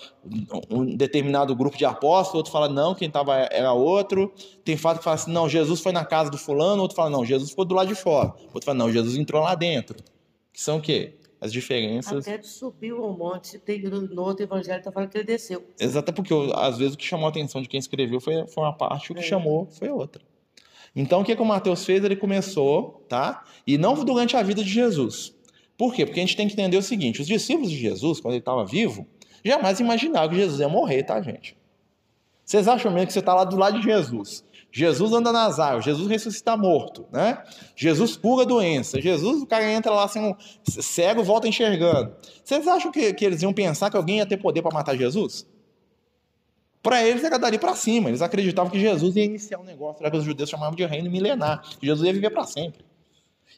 um 0.69 0.85
determinado 0.95 1.55
grupo 1.55 1.77
de 1.77 1.85
apóstolos, 1.85 2.35
outro 2.35 2.51
fala 2.51 2.67
não, 2.67 2.93
quem 2.93 3.07
estava 3.07 3.35
era 3.51 3.71
outro. 3.73 4.33
Tem 4.63 4.75
fato 4.75 4.97
que 4.97 5.03
fala 5.03 5.15
assim, 5.15 5.31
não, 5.31 5.47
Jesus 5.47 5.79
foi 5.79 5.91
na 5.91 6.05
casa 6.05 6.29
do 6.29 6.37
fulano, 6.37 6.81
outro 6.81 6.95
fala 6.95 7.09
não, 7.09 7.25
Jesus 7.25 7.49
ficou 7.49 7.65
do 7.65 7.75
lado 7.75 7.87
de 7.87 7.95
fora. 7.95 8.33
Outro 8.53 8.65
fala 8.65 8.77
não, 8.77 8.91
Jesus 8.91 9.17
entrou 9.17 9.41
lá 9.41 9.55
dentro. 9.55 9.97
Que 10.51 10.61
são 10.61 10.77
o 10.77 10.81
quê? 10.81 11.15
As 11.39 11.51
diferenças. 11.51 12.25
Até 12.25 12.41
subiu 12.41 13.03
um 13.03 13.17
monte, 13.17 13.59
tem, 13.59 13.81
no 13.81 14.21
outro 14.21 14.43
evangelho 14.43 14.79
está 14.79 14.91
falando 14.91 15.09
que 15.09 15.17
ele 15.17 15.25
desceu. 15.25 15.65
Exato, 15.77 16.13
porque 16.13 16.33
às 16.55 16.77
vezes 16.77 16.93
o 16.93 16.97
que 16.97 17.03
chamou 17.03 17.25
a 17.25 17.29
atenção 17.29 17.61
de 17.61 17.67
quem 17.67 17.79
escreveu 17.79 18.21
foi, 18.21 18.47
foi 18.47 18.63
uma 18.63 18.71
parte, 18.71 19.11
o 19.11 19.15
que 19.15 19.21
é. 19.21 19.23
chamou 19.23 19.67
foi 19.71 19.89
outra. 19.89 20.21
Então, 20.95 21.21
o 21.21 21.23
que, 21.23 21.35
que 21.35 21.41
o 21.41 21.45
Mateus 21.45 21.85
fez? 21.85 22.03
Ele 22.03 22.15
começou, 22.15 23.03
tá? 23.09 23.43
E 23.65 23.77
não 23.77 23.95
durante 24.05 24.37
a 24.37 24.43
vida 24.43 24.63
de 24.63 24.69
Jesus. 24.69 25.33
Por 25.77 25.93
quê? 25.93 26.05
Porque 26.05 26.19
a 26.19 26.23
gente 26.23 26.37
tem 26.37 26.47
que 26.47 26.53
entender 26.53 26.77
o 26.77 26.83
seguinte: 26.83 27.21
os 27.21 27.27
discípulos 27.27 27.71
de 27.71 27.77
Jesus, 27.77 28.19
quando 28.19 28.33
ele 28.33 28.41
estava 28.41 28.63
vivo, 28.65 29.07
jamais 29.43 29.79
imaginavam 29.79 30.29
que 30.29 30.35
Jesus 30.35 30.59
ia 30.59 30.69
morrer, 30.69 31.03
tá, 31.03 31.21
gente? 31.21 31.57
Vocês 32.45 32.67
acham 32.67 32.91
mesmo 32.91 33.07
que 33.07 33.13
você 33.13 33.19
está 33.19 33.33
lá 33.33 33.43
do 33.43 33.55
lado 33.55 33.79
de 33.79 33.85
Jesus? 33.85 34.43
Jesus 34.75 35.13
anda 35.13 35.31
nas 35.31 35.59
águas, 35.59 35.85
Jesus 35.85 36.09
ressuscita 36.09 36.57
morto, 36.57 37.05
né? 37.11 37.43
Jesus 37.75 38.17
cura 38.17 38.43
doença, 38.43 38.99
Jesus, 38.99 39.43
o 39.43 39.45
cara 39.45 39.71
entra 39.71 39.91
lá 39.91 40.03
assim, 40.03 40.35
cego, 40.67 41.23
volta 41.23 41.47
enxergando. 41.47 42.15
Vocês 42.43 42.67
acham 42.67 42.91
que, 42.91 43.13
que 43.13 43.23
eles 43.23 43.43
iam 43.43 43.53
pensar 43.53 43.91
que 43.91 43.97
alguém 43.97 44.17
ia 44.17 44.25
ter 44.25 44.37
poder 44.37 44.63
para 44.63 44.73
matar 44.73 44.97
Jesus? 44.97 45.45
Para 46.83 47.01
eles 47.01 47.23
era 47.23 47.39
dali 47.39 47.57
para 47.57 47.73
cima. 47.75 48.09
Eles 48.09 48.21
acreditavam 48.21 48.69
que 48.69 48.77
Jesus 48.77 49.15
ia 49.15 49.23
iniciar 49.23 49.57
um 49.57 49.63
negócio 49.63 50.03
que 50.03 50.17
os 50.17 50.23
judeus 50.25 50.49
chamavam 50.49 50.75
de 50.75 50.85
reino 50.85 51.09
milenar. 51.09 51.63
Que 51.79 51.87
Jesus 51.87 52.05
ia 52.05 52.13
viver 52.13 52.29
para 52.29 52.45
sempre. 52.45 52.85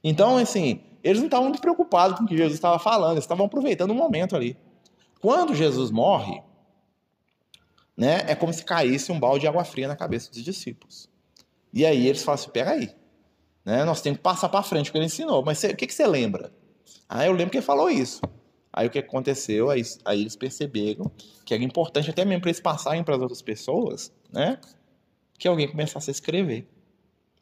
Então, 0.04 0.38
assim, 0.38 0.80
eles 1.04 1.18
não 1.18 1.26
estavam 1.26 1.46
muito 1.46 1.60
preocupados 1.60 2.20
com 2.20 2.26
o 2.26 2.28
que 2.28 2.38
Jesus 2.38 2.54
estava 2.54 2.78
falando. 2.78 3.14
Eles 3.14 3.24
estavam 3.24 3.48
aproveitando 3.48 3.90
o 3.90 3.96
momento 3.96 4.36
ali. 4.36 4.56
Quando 5.20 5.56
Jesus 5.56 5.90
morre, 5.90 6.40
né, 7.98 8.22
é 8.28 8.36
como 8.36 8.54
se 8.54 8.64
caísse 8.64 9.12
um 9.12 9.20
balde 9.20 9.42
de 9.42 9.48
água 9.48 9.64
fria 9.64 9.88
na 9.88 9.96
cabeça 9.96 10.30
dos 10.30 10.44
discípulos. 10.44 11.10
E 11.74 11.84
aí 11.84 12.08
eles 12.08 12.24
falam 12.24 12.36
assim: 12.36 12.52
peraí, 12.52 12.92
né, 13.66 13.84
nós 13.86 14.02
temos 14.02 14.18
que 14.18 14.24
passar 14.24 14.50
para 14.50 14.62
frente 14.62 14.90
o 14.90 14.92
que 14.92 15.00
ele 15.00 15.06
ensinou. 15.06 15.44
Mas 15.44 15.58
cê, 15.58 15.68
o 15.70 15.76
que 15.76 15.92
você 15.92 16.06
lembra? 16.06 16.54
Ah, 17.10 17.26
eu 17.26 17.32
lembro 17.32 17.50
que 17.50 17.58
ele 17.58 17.66
falou 17.66 17.90
isso. 17.90 18.22
Aí 18.76 18.88
o 18.88 18.90
que 18.90 19.00
aconteceu? 19.00 19.70
Aí, 19.70 19.82
aí 20.04 20.20
eles 20.20 20.36
perceberam 20.36 21.10
que 21.46 21.54
era 21.54 21.64
importante 21.64 22.10
até 22.10 22.26
mesmo 22.26 22.42
para 22.42 22.50
eles 22.50 22.60
passarem 22.60 23.06
para 23.06 23.16
as 23.16 23.22
outras 23.22 23.42
pessoas, 23.42 24.12
né? 24.34 24.60
Que 25.40 25.48
alguém 25.48 25.66
começasse 25.66 26.10
a 26.10 26.12
escrever. 26.12 26.68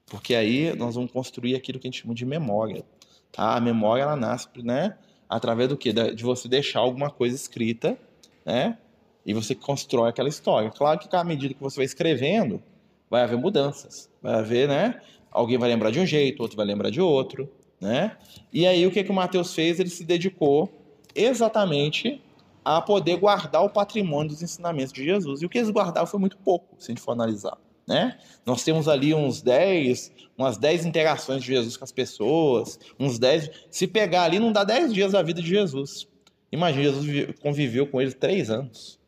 Porque 0.06 0.36
aí 0.36 0.76
nós 0.76 0.94
vamos 0.94 1.12
construir 1.12 1.56
aquilo 1.56 1.80
que 1.80 1.88
a 1.88 1.90
gente 1.90 2.04
chama 2.04 2.14
de 2.14 2.24
memória. 2.24 2.86
Tá? 3.32 3.56
A 3.56 3.60
memória 3.60 4.04
ela 4.04 4.16
nasce, 4.16 4.48
né? 4.58 4.96
Através 5.28 5.70
do 5.70 5.76
quê? 5.76 5.92
De 5.92 6.24
você 6.24 6.48
deixar 6.48 6.82
alguma 6.82 7.10
coisa 7.10 7.36
escrita, 7.36 7.98
né? 8.46 8.78
E 9.26 9.34
você 9.34 9.56
constrói 9.56 10.12
aquela 10.12 10.30
história. 10.30 10.70
Claro 10.70 11.00
que 11.00 11.16
à 11.16 11.24
medida 11.24 11.56
que 11.56 11.62
você 11.62 11.78
vai 11.78 11.86
escrevendo, 11.86 12.62
vai 13.10 13.24
haver 13.24 13.40
mudanças. 13.40 14.08
Vai 14.22 14.36
haver, 14.36 14.68
né? 14.68 15.02
Alguém 15.32 15.58
vai 15.58 15.68
lembrar 15.68 15.90
de 15.90 16.00
um 16.00 16.06
jeito, 16.06 16.42
outro 16.44 16.56
vai 16.56 16.66
lembrar 16.68 16.92
de 16.92 17.02
outro, 17.02 17.50
né? 17.82 18.18
E 18.52 18.68
aí 18.68 18.86
o 18.86 18.92
que, 18.92 19.04
que 19.04 19.10
o 19.10 19.16
Mateus 19.16 19.56
fez? 19.56 19.80
Ele 19.80 19.90
se 19.90 20.04
dedicou 20.04 20.83
exatamente 21.16 22.22
a 22.64 22.82
poder 22.82 23.18
guardar 23.18 23.64
o 23.64 23.70
patrimônio 23.70 24.30
dos 24.30 24.42
ensinamentos 24.42 24.94
de 24.94 25.04
Jesus. 25.04 25.42
E 25.42 25.46
o 25.46 25.50
que 25.50 25.58
eles 25.58 25.70
guardaram 25.70 26.08
foi 26.08 26.20
muito 26.20 26.38
pouco, 26.38 26.76
se 26.78 26.92
a 26.92 26.96
gente 26.96 27.02
for 27.02 27.12
analisar. 27.12 27.58
Né? 27.86 28.18
Nós 28.46 28.64
temos 28.64 28.88
ali 28.88 29.14
uns 29.14 29.42
10, 29.42 30.12
umas 30.38 30.58
10 30.58 30.86
interações 30.86 31.42
de 31.42 31.48
Jesus 31.48 31.76
com 31.76 31.84
as 31.84 31.92
pessoas, 31.92 32.80
uns 32.98 33.20
10. 33.20 33.50
Se 33.70 33.88
pegar 33.88 34.24
ali, 34.24 34.40
não 34.40 34.52
dá 34.52 34.64
10 34.64 34.94
dias 34.94 35.12
da 35.12 35.22
vida 35.22 35.42
de 35.42 35.50
Jesus. 35.50 36.08
Imagina, 36.52 36.84
Jesus 36.84 37.36
conviveu 37.42 37.88
com 37.88 38.00
eles 38.00 38.14
três 38.14 38.50
anos. 38.50 39.00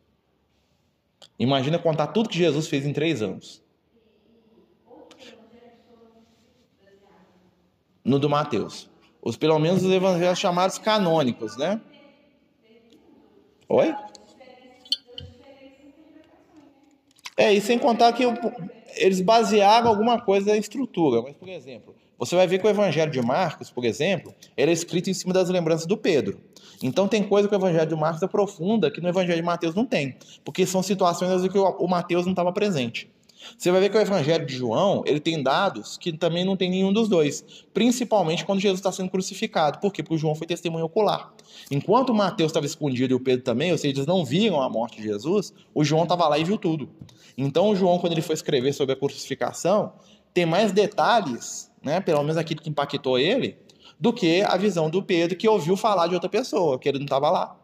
Imagina 1.40 1.80
contar 1.80 2.08
tudo 2.08 2.30
que 2.30 2.38
Jesus 2.38 2.68
fez 2.68 2.86
em 2.86 2.94
três 2.94 3.22
anos. 3.22 3.64
No 8.04 8.20
do 8.20 8.30
Mateus. 8.30 8.90
Os, 9.22 9.36
pelo 9.38 9.58
menos 9.58 9.84
os 9.84 9.92
evangelhos 9.92 10.38
chamados 10.38 10.78
canônicos, 10.78 11.58
né? 11.58 11.82
Oi? 13.68 13.96
É, 17.38 17.54
e 17.54 17.60
sem 17.60 17.78
contar 17.78 18.14
que 18.14 18.24
eles 18.96 19.20
basearam 19.22 19.90
alguma 19.90 20.22
coisa 20.22 20.52
na 20.52 20.58
estrutura. 20.58 21.22
Mas, 21.22 21.36
por 21.36 21.50
exemplo, 21.50 21.96
você 22.18 22.36
vai 22.36 22.48
ver 22.48 22.60
que 22.60 22.68
o 22.68 22.70
Evangelho 22.70 23.12
de 23.12 23.22
Marcos, 23.22 23.70
por 23.70 23.84
exemplo, 23.84 24.34
ele 24.56 24.72
é 24.72 24.74
escrito 24.74 25.10
em 25.10 25.14
cima 25.14 25.34
das 25.34 25.50
lembranças 25.50 25.86
do 25.86 25.98
Pedro. 25.98 26.40
Então 26.82 27.08
tem 27.08 27.24
coisa 27.24 27.48
que 27.48 27.56
o 27.56 27.58
Evangelho 27.58 27.88
de 27.88 27.96
Marcos 27.96 28.24
aprofunda 28.24 28.92
que 28.92 29.02
no 29.02 29.10
Evangelho 29.10 29.38
de 29.38 29.46
Mateus 29.46 29.76
não 29.76 29.86
tem, 29.86 30.16
porque 30.44 30.66
são 30.66 30.82
situações 30.82 31.44
em 31.44 31.50
que 31.50 31.58
o 31.58 31.88
Mateus 31.88 32.26
não 32.26 32.32
estava 32.32 32.54
presente. 32.54 33.10
Você 33.58 33.72
vai 33.72 33.82
ver 33.82 33.90
que 33.90 33.98
o 33.98 34.02
Evangelho 34.02 34.46
de 34.46 34.56
João 34.56 35.04
ele 35.06 35.20
tem 35.20 35.42
dados 35.42 35.98
que 35.98 36.12
também 36.12 36.44
não 36.44 36.58
tem 36.58 36.70
nenhum 36.70 36.92
dos 36.92 37.08
dois, 37.08 37.46
principalmente 37.74 38.46
quando 38.46 38.60
Jesus 38.60 38.80
está 38.80 38.92
sendo 38.92 39.10
crucificado. 39.10 39.80
Por 39.80 39.92
quê? 39.92 40.02
Porque 40.02 40.16
o 40.16 40.18
João 40.18 40.36
foi 40.36 40.48
testemunho 40.48 40.86
ocular. 40.86 41.34
Enquanto 41.70 42.14
Mateus 42.14 42.50
estava 42.50 42.66
escondido 42.66 43.14
e 43.14 43.16
o 43.16 43.20
Pedro 43.20 43.44
também, 43.44 43.72
ou 43.72 43.78
seja, 43.78 43.96
eles 43.96 44.06
não 44.06 44.26
viram 44.26 44.62
a 44.62 44.70
morte 44.70 44.98
de 44.98 45.04
Jesus, 45.04 45.54
o 45.74 45.84
João 45.84 46.04
estava 46.04 46.28
lá 46.28 46.38
e 46.38 46.44
viu 46.44 46.58
tudo. 46.58 46.90
Então 47.38 47.70
o 47.70 47.76
João, 47.76 48.00
quando 48.00 48.14
ele 48.14 48.22
foi 48.22 48.34
escrever 48.34 48.74
sobre 48.74 48.94
a 48.94 48.96
crucificação, 48.96 49.94
tem 50.34 50.46
mais 50.46 50.72
detalhes, 50.72 51.72
né, 51.84 52.00
pelo 52.00 52.22
menos 52.22 52.38
aquilo 52.38 52.62
que 52.62 52.70
impactou 52.70 53.18
ele, 53.18 53.58
do 54.00 54.12
que 54.12 54.42
a 54.42 54.58
visão 54.58 54.90
do 54.90 55.02
Pedro 55.02 55.38
que 55.38 55.48
ouviu 55.48 55.78
falar 55.78 56.08
de 56.08 56.14
outra 56.14 56.30
pessoa, 56.30 56.78
que 56.78 56.90
ele 56.90 57.00
não 57.00 57.06
estava 57.06 57.30
lá. 57.30 57.58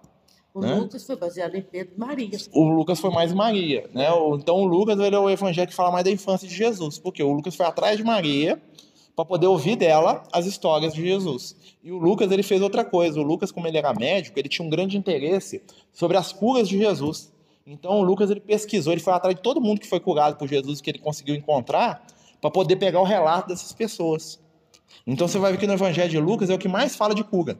O 0.53 0.59
né? 0.59 0.75
Lucas 0.75 1.05
foi 1.05 1.15
baseado 1.15 1.55
em 1.55 1.61
Pedro 1.61 1.93
e 1.95 1.99
Maria. 1.99 2.37
O 2.53 2.67
Lucas 2.67 2.99
foi 2.99 3.09
mais 3.09 3.33
Maria, 3.33 3.89
né? 3.93 4.07
Então 4.33 4.57
o 4.57 4.65
Lucas 4.65 4.99
ele 4.99 5.15
é 5.15 5.19
o 5.19 5.29
evangelho 5.29 5.67
que 5.67 5.73
fala 5.73 5.91
mais 5.91 6.03
da 6.03 6.11
infância 6.11 6.47
de 6.47 6.53
Jesus, 6.53 6.99
porque 6.99 7.23
o 7.23 7.31
Lucas 7.31 7.55
foi 7.55 7.65
atrás 7.65 7.97
de 7.97 8.03
Maria 8.03 8.61
para 9.15 9.23
poder 9.23 9.47
ouvir 9.47 9.75
dela 9.75 10.23
as 10.31 10.45
histórias 10.45 10.93
de 10.93 11.01
Jesus. 11.01 11.55
E 11.83 11.91
o 11.91 11.97
Lucas 11.97 12.31
ele 12.31 12.43
fez 12.43 12.61
outra 12.61 12.83
coisa. 12.83 13.19
O 13.19 13.23
Lucas, 13.23 13.51
como 13.51 13.67
ele 13.67 13.77
era 13.77 13.93
médico, 13.93 14.37
ele 14.37 14.49
tinha 14.49 14.65
um 14.65 14.69
grande 14.69 14.97
interesse 14.97 15.61
sobre 15.93 16.17
as 16.17 16.33
curas 16.33 16.67
de 16.67 16.77
Jesus. 16.77 17.31
Então 17.65 17.99
o 17.99 18.03
Lucas 18.03 18.29
ele 18.29 18.41
pesquisou, 18.41 18.91
ele 18.91 19.01
foi 19.01 19.13
atrás 19.13 19.35
de 19.35 19.41
todo 19.41 19.61
mundo 19.61 19.79
que 19.79 19.87
foi 19.87 19.99
curado 19.99 20.35
por 20.35 20.47
Jesus 20.47 20.81
que 20.81 20.89
ele 20.89 20.99
conseguiu 20.99 21.35
encontrar 21.35 22.05
para 22.41 22.49
poder 22.49 22.75
pegar 22.75 22.99
o 22.99 23.05
relato 23.05 23.47
dessas 23.49 23.71
pessoas. 23.71 24.39
Então 25.05 25.27
você 25.27 25.37
vai 25.37 25.51
ver 25.51 25.57
que 25.57 25.67
no 25.67 25.73
Evangelho 25.73 26.09
de 26.09 26.19
Lucas 26.19 26.49
é 26.49 26.53
o 26.53 26.57
que 26.57 26.67
mais 26.67 26.95
fala 26.95 27.15
de 27.15 27.23
cura, 27.23 27.57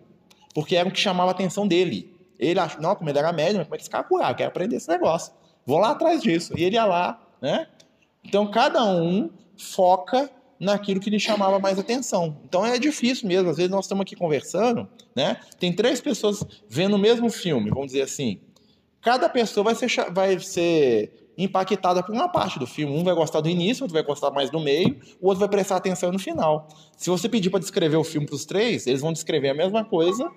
porque 0.53 0.75
era 0.75 0.89
o 0.89 0.91
que 0.91 0.99
chamava 0.99 1.29
a 1.29 1.31
atenção 1.31 1.67
dele. 1.67 2.13
Ele 2.41 2.59
achou, 2.59 2.81
não, 2.81 2.95
como 2.95 3.07
ele 3.07 3.19
era 3.19 3.31
médium, 3.31 3.63
como 3.63 3.75
é 3.75 3.77
que? 3.77 3.87
Eu 3.87 4.35
quero 4.35 4.49
aprender 4.49 4.75
esse 4.75 4.89
negócio. 4.89 5.31
Vou 5.63 5.77
lá 5.77 5.91
atrás 5.91 6.21
disso. 6.21 6.53
E 6.57 6.63
ele 6.63 6.75
ia 6.75 6.85
lá, 6.85 7.21
né? 7.39 7.67
Então 8.25 8.49
cada 8.49 8.83
um 8.83 9.29
foca 9.55 10.29
naquilo 10.59 10.99
que 10.99 11.09
lhe 11.09 11.19
chamava 11.19 11.59
mais 11.59 11.77
atenção. 11.77 12.37
Então 12.43 12.65
é 12.65 12.79
difícil 12.79 13.27
mesmo. 13.27 13.49
Às 13.49 13.57
vezes 13.57 13.71
nós 13.71 13.85
estamos 13.85 14.01
aqui 14.01 14.15
conversando, 14.15 14.89
né? 15.15 15.37
Tem 15.59 15.71
três 15.71 16.01
pessoas 16.01 16.43
vendo 16.67 16.95
o 16.95 16.99
mesmo 16.99 17.29
filme, 17.29 17.69
vamos 17.69 17.87
dizer 17.87 18.01
assim. 18.01 18.41
Cada 19.01 19.29
pessoa 19.29 19.63
vai 19.63 19.75
ser, 19.75 19.89
vai 20.11 20.39
ser 20.39 21.31
impactada 21.37 22.03
por 22.03 22.13
uma 22.13 22.29
parte 22.29 22.57
do 22.57 22.65
filme. 22.65 22.95
Um 22.95 23.03
vai 23.03 23.13
gostar 23.13 23.41
do 23.41 23.49
início, 23.49 23.83
outro 23.83 23.93
vai 23.93 24.03
gostar 24.03 24.31
mais 24.31 24.49
do 24.49 24.59
meio, 24.59 24.99
o 25.19 25.27
outro 25.27 25.39
vai 25.39 25.49
prestar 25.49 25.77
atenção 25.77 26.11
no 26.11 26.19
final. 26.19 26.67
Se 26.97 27.09
você 27.09 27.29
pedir 27.29 27.49
para 27.51 27.59
descrever 27.59 27.97
o 27.97 28.03
filme 28.03 28.25
para 28.25 28.35
os 28.35 28.45
três, 28.45 28.87
eles 28.87 29.01
vão 29.01 29.13
descrever 29.13 29.49
a 29.49 29.53
mesma 29.53 29.83
coisa, 29.83 30.29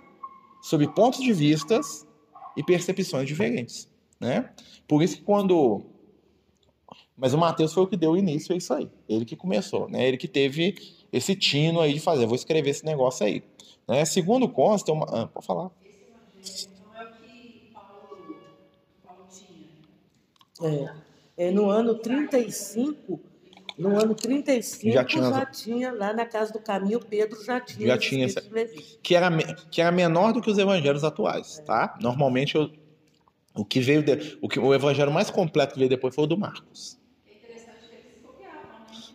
sob 0.64 0.88
pontos 0.94 1.20
de 1.20 1.30
vistas 1.30 2.06
e 2.56 2.62
percepções 2.62 3.28
diferentes, 3.28 3.86
né? 4.18 4.50
Por 4.88 5.02
isso 5.02 5.18
que 5.18 5.22
quando 5.22 5.84
mas 7.16 7.34
o 7.34 7.38
Mateus 7.38 7.72
foi 7.72 7.82
o 7.82 7.86
que 7.86 7.98
deu 7.98 8.16
início 8.16 8.54
a 8.54 8.56
isso 8.56 8.72
aí. 8.72 8.90
Ele 9.06 9.26
que 9.26 9.36
começou, 9.36 9.88
né? 9.88 10.08
Ele 10.08 10.16
que 10.16 10.26
teve 10.26 10.74
esse 11.12 11.36
tino 11.36 11.80
aí 11.80 11.92
de 11.92 12.00
fazer, 12.00 12.26
vou 12.26 12.34
escrever 12.34 12.70
esse 12.70 12.84
negócio 12.84 13.26
aí. 13.26 13.42
Né? 13.86 14.04
Segundo 14.06 14.48
consta, 14.48 14.90
uma... 14.90 15.04
ah, 15.04 15.26
pode 15.26 15.46
falar. 15.46 15.70
É, 20.62 20.94
é, 21.36 21.50
no 21.50 21.68
ano 21.68 21.94
35, 21.96 23.20
no 23.76 23.98
ano 23.98 24.14
35 24.14 24.92
já 24.92 25.04
tinha, 25.04 25.30
já 25.30 25.46
tinha 25.46 25.92
lá 25.92 26.12
na 26.12 26.24
casa 26.24 26.52
do 26.52 26.60
caminho, 26.60 27.00
Pedro 27.00 27.42
já 27.44 27.60
tinha. 27.60 27.88
Já 27.88 27.98
tinha 27.98 28.26
essa, 28.26 28.42
que 29.02 29.14
era 29.14 29.30
que 29.70 29.80
era 29.80 29.90
menor 29.90 30.32
do 30.32 30.40
que 30.40 30.50
os 30.50 30.58
evangelhos 30.58 31.02
atuais, 31.02 31.60
tá? 31.66 31.96
Normalmente 32.00 32.54
eu, 32.54 32.70
o 33.54 33.64
que 33.64 33.80
veio 33.80 34.02
de, 34.02 34.38
o 34.40 34.48
que 34.48 34.58
o 34.58 34.72
evangelho 34.74 35.12
mais 35.12 35.30
completo 35.30 35.72
que 35.72 35.78
veio 35.78 35.88
depois 35.88 36.14
foi 36.14 36.24
o 36.24 36.26
do 36.26 36.38
Marcos. 36.38 36.98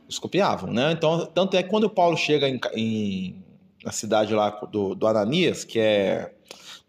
Eles 0.04 0.18
copiavam, 0.18 0.74
né? 0.74 0.92
Então, 0.92 1.26
tanto 1.28 1.56
é 1.56 1.62
que 1.62 1.70
quando 1.70 1.90
Paulo 1.90 2.18
chega 2.18 2.50
em, 2.50 2.60
em 2.74 3.44
na 3.84 3.92
cidade 3.92 4.34
lá 4.34 4.50
do, 4.50 4.94
do 4.96 5.08
Ananias, 5.08 5.64
que 5.64 5.80
é 5.80 6.34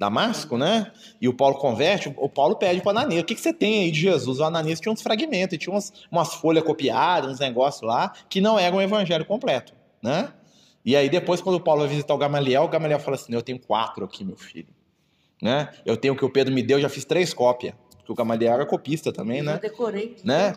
Damasco, 0.01 0.57
né? 0.57 0.91
E 1.21 1.29
o 1.29 1.35
Paulo 1.35 1.57
converte, 1.57 2.11
o 2.17 2.27
Paulo 2.27 2.57
pede 2.57 2.81
para 2.81 2.93
Ananias: 2.93 3.23
o 3.23 3.27
que, 3.27 3.35
que 3.35 3.41
você 3.41 3.53
tem 3.53 3.83
aí 3.83 3.91
de 3.91 4.01
Jesus? 4.01 4.41
O 4.41 4.45
Ananias 4.45 4.81
tinha 4.81 4.91
uns 4.91 5.03
fragmentos, 5.03 5.59
tinha 5.59 5.75
umas, 5.75 5.93
umas 6.11 6.35
folhas 6.37 6.65
copiadas, 6.65 7.31
uns 7.31 7.39
negócios 7.39 7.83
lá, 7.83 8.11
que 8.31 8.41
não 8.41 8.59
eram 8.59 8.79
o 8.79 8.81
evangelho 8.81 9.27
completo, 9.27 9.75
né? 10.03 10.33
E 10.83 10.97
aí 10.97 11.11
depois, 11.11 11.43
quando 11.43 11.57
o 11.57 11.61
Paulo 11.61 11.83
vai 11.83 11.91
visitar 11.91 12.15
o 12.15 12.19
Gamaliel, 12.19 12.63
o 12.63 12.69
Gamaliel 12.69 12.99
fala 12.99 13.17
assim: 13.17 13.35
eu 13.35 13.43
tenho 13.43 13.59
quatro 13.59 14.03
aqui, 14.03 14.25
meu 14.25 14.39
filho. 14.39 14.69
Né? 15.43 15.69
Eu 15.85 15.99
tenho 15.99 16.15
o 16.15 16.17
que 16.17 16.25
o 16.25 16.31
Pedro 16.31 16.55
me 16.55 16.63
deu, 16.63 16.81
já 16.81 16.89
fiz 16.89 17.05
três 17.05 17.35
cópias 17.35 17.75
que 18.05 18.13
o 18.13 18.15
Gamaliel 18.15 18.55
era 18.55 18.67
copista 18.67 19.13
também, 19.13 19.39
eu 19.39 19.45
né? 19.45 19.55
Eu 19.55 19.61
decorei. 19.61 20.17
Né? 20.25 20.55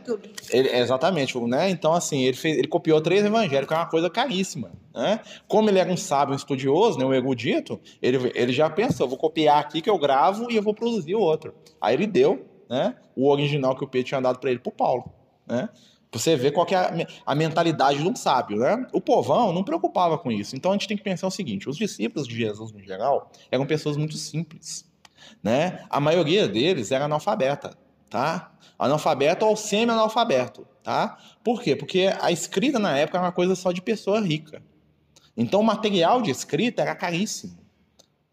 Ele, 0.50 0.70
exatamente, 0.70 1.38
né? 1.40 1.70
Então, 1.70 1.94
assim, 1.94 2.24
ele, 2.24 2.38
fez, 2.38 2.58
ele 2.58 2.68
copiou 2.68 3.02
três 3.02 3.24
evangélicos, 3.26 3.68
que 3.68 3.74
é 3.74 3.78
uma 3.78 3.90
coisa 3.90 4.10
caríssima, 4.10 4.72
né? 4.94 5.20
Como 5.48 5.70
ele 5.70 5.80
era 5.80 5.92
um 5.92 5.98
sábio, 5.98 6.34
um 6.34 6.38
estudioso, 6.38 6.98
né, 7.00 7.06
um 7.06 7.14
erudito, 7.14 7.80
ele, 8.02 8.32
ele 8.36 8.54
já 8.54 8.70
pensou, 8.70 9.08
vou 9.08 9.18
copiar 9.18 9.60
aqui 9.60 9.82
que 9.82 9.90
eu 9.90 9.98
gravo 9.98 10.52
e 10.52 10.56
eu 10.56 10.62
vou 10.62 10.74
produzir 10.74 11.16
o 11.16 11.20
outro. 11.20 11.54
Aí 11.80 11.96
ele 11.96 12.08
deu, 12.08 12.46
né, 12.70 12.96
o 13.16 13.30
original 13.30 13.76
que 13.76 13.84
o 13.84 13.88
Pedro 13.88 14.08
tinha 14.08 14.22
dado 14.22 14.40
para 14.40 14.50
ele 14.50 14.60
pro 14.60 14.72
Paulo, 14.72 15.06
né? 15.48 15.70
Você 16.14 16.36
vê 16.36 16.52
qual 16.52 16.68
é 16.70 16.76
a, 16.76 17.08
a, 17.26 17.34
mentalidade 17.34 17.98
de 17.98 18.08
um 18.08 18.16
sábio, 18.16 18.58
né? 18.58 18.86
O 18.94 19.02
povão 19.02 19.52
não 19.52 19.64
preocupava 19.64 20.16
com 20.16 20.32
isso. 20.32 20.56
Então 20.56 20.70
a 20.70 20.76
gente 20.76 20.88
tem 20.88 20.96
que 20.96 21.02
pensar 21.02 21.26
o 21.26 21.32
seguinte: 21.32 21.68
os 21.68 21.76
discípulos 21.76 22.28
de 22.28 22.36
Jesus, 22.36 22.72
no 22.72 22.84
geral, 22.84 23.32
eram 23.52 23.66
pessoas 23.66 23.98
muito 23.98 24.16
simples 24.16 24.86
né? 25.42 25.86
A 25.90 26.00
maioria 26.00 26.48
deles 26.48 26.92
era 26.92 27.06
analfabeta, 27.06 27.78
tá? 28.10 28.52
Analfabeto 28.78 29.46
ou 29.46 29.56
semi-analfabeto, 29.56 30.68
tá? 30.84 31.18
Por 31.44 31.62
quê? 31.62 31.76
Porque 31.76 32.14
a 32.22 32.32
escrita 32.32 32.80
na 32.80 32.98
época 32.98 33.18
era 33.18 33.26
uma 33.26 33.32
coisa 33.32 33.56
só 33.56 33.72
de 33.72 33.82
pessoa 33.82 34.20
rica. 34.20 34.62
Então 35.36 35.62
o 35.62 35.64
material 35.64 36.22
de 36.22 36.32
escrita 36.32 36.82
era 36.82 36.96
caríssimo. 36.96 37.58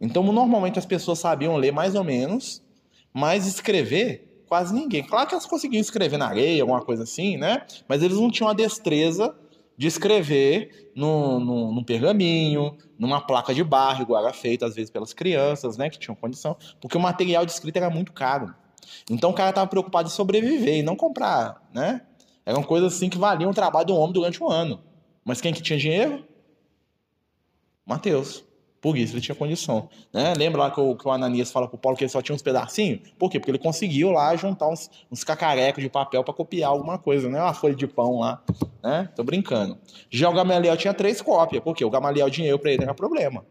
Então 0.00 0.22
normalmente 0.22 0.78
as 0.78 0.86
pessoas 0.86 1.18
sabiam 1.18 1.56
ler 1.56 1.72
mais 1.72 1.94
ou 1.94 2.04
menos, 2.04 2.62
mas 3.12 3.46
escrever 3.46 4.44
quase 4.46 4.74
ninguém. 4.74 5.04
Claro 5.04 5.28
que 5.28 5.34
elas 5.34 5.46
conseguiam 5.46 5.80
escrever 5.80 6.18
na 6.18 6.26
areia, 6.26 6.62
alguma 6.62 6.82
coisa 6.82 7.04
assim, 7.04 7.36
né? 7.36 7.64
Mas 7.88 8.02
eles 8.02 8.16
não 8.16 8.30
tinham 8.30 8.50
a 8.50 8.54
destreza 8.54 9.34
de 9.80 9.86
escrever 9.86 10.92
num, 10.94 11.40
num, 11.40 11.72
num, 11.72 11.82
pergaminho, 11.82 12.76
numa 12.98 13.18
placa 13.18 13.54
de 13.54 13.64
barro, 13.64 14.02
igual 14.02 14.22
era 14.22 14.30
feito 14.30 14.62
às 14.62 14.74
vezes 14.74 14.90
pelas 14.90 15.14
crianças, 15.14 15.78
né, 15.78 15.88
que 15.88 15.98
tinham 15.98 16.14
condição, 16.14 16.54
porque 16.82 16.98
o 16.98 17.00
material 17.00 17.46
de 17.46 17.52
escrita 17.52 17.78
era 17.78 17.88
muito 17.88 18.12
caro. 18.12 18.54
Então 19.10 19.30
o 19.30 19.32
cara 19.32 19.48
estava 19.48 19.66
preocupado 19.66 20.06
em 20.06 20.12
sobreviver 20.12 20.76
e 20.76 20.82
não 20.82 20.94
comprar, 20.94 21.66
né? 21.72 22.02
Eram 22.44 22.62
coisas 22.62 22.94
assim 22.94 23.08
que 23.08 23.16
valiam 23.16 23.50
o 23.50 23.54
trabalho 23.54 23.86
do 23.86 23.96
homem 23.96 24.12
durante 24.12 24.44
um 24.44 24.50
ano. 24.50 24.82
Mas 25.24 25.40
quem 25.40 25.50
que 25.50 25.62
tinha 25.62 25.78
dinheiro? 25.78 26.28
Mateus. 27.86 28.44
Por 28.80 28.96
isso 28.96 29.14
ele 29.14 29.20
tinha 29.20 29.34
condição. 29.34 29.88
Né? 30.12 30.32
Lembra 30.34 30.62
lá 30.62 30.70
que 30.70 30.80
o, 30.80 30.96
que 30.96 31.06
o 31.06 31.10
Ananias 31.10 31.50
fala 31.50 31.68
pro 31.68 31.76
Paulo 31.76 31.98
que 31.98 32.04
ele 32.04 32.10
só 32.10 32.22
tinha 32.22 32.34
uns 32.34 32.42
pedacinhos? 32.42 33.00
Por 33.18 33.30
quê? 33.30 33.38
Porque 33.38 33.50
ele 33.50 33.58
conseguiu 33.58 34.10
lá 34.10 34.34
juntar 34.36 34.68
uns, 34.68 34.90
uns 35.10 35.22
cacarecos 35.22 35.82
de 35.82 35.90
papel 35.90 36.24
para 36.24 36.32
copiar 36.32 36.70
alguma 36.70 36.98
coisa, 36.98 37.28
né? 37.28 37.42
Uma 37.42 37.52
folha 37.52 37.74
de 37.74 37.86
pão 37.86 38.20
lá. 38.20 38.42
Né? 38.82 39.08
Tô 39.14 39.22
brincando. 39.22 39.78
Já 40.08 40.30
o 40.30 40.32
Gamaliel 40.32 40.76
tinha 40.76 40.94
três 40.94 41.20
cópias. 41.20 41.62
Por 41.62 41.76
quê? 41.76 41.84
O 41.84 41.90
Gamaliel 41.90 42.30
dinheiro 42.30 42.58
para 42.58 42.72
ele 42.72 42.82
era 42.82 42.94
problema. 42.94 43.44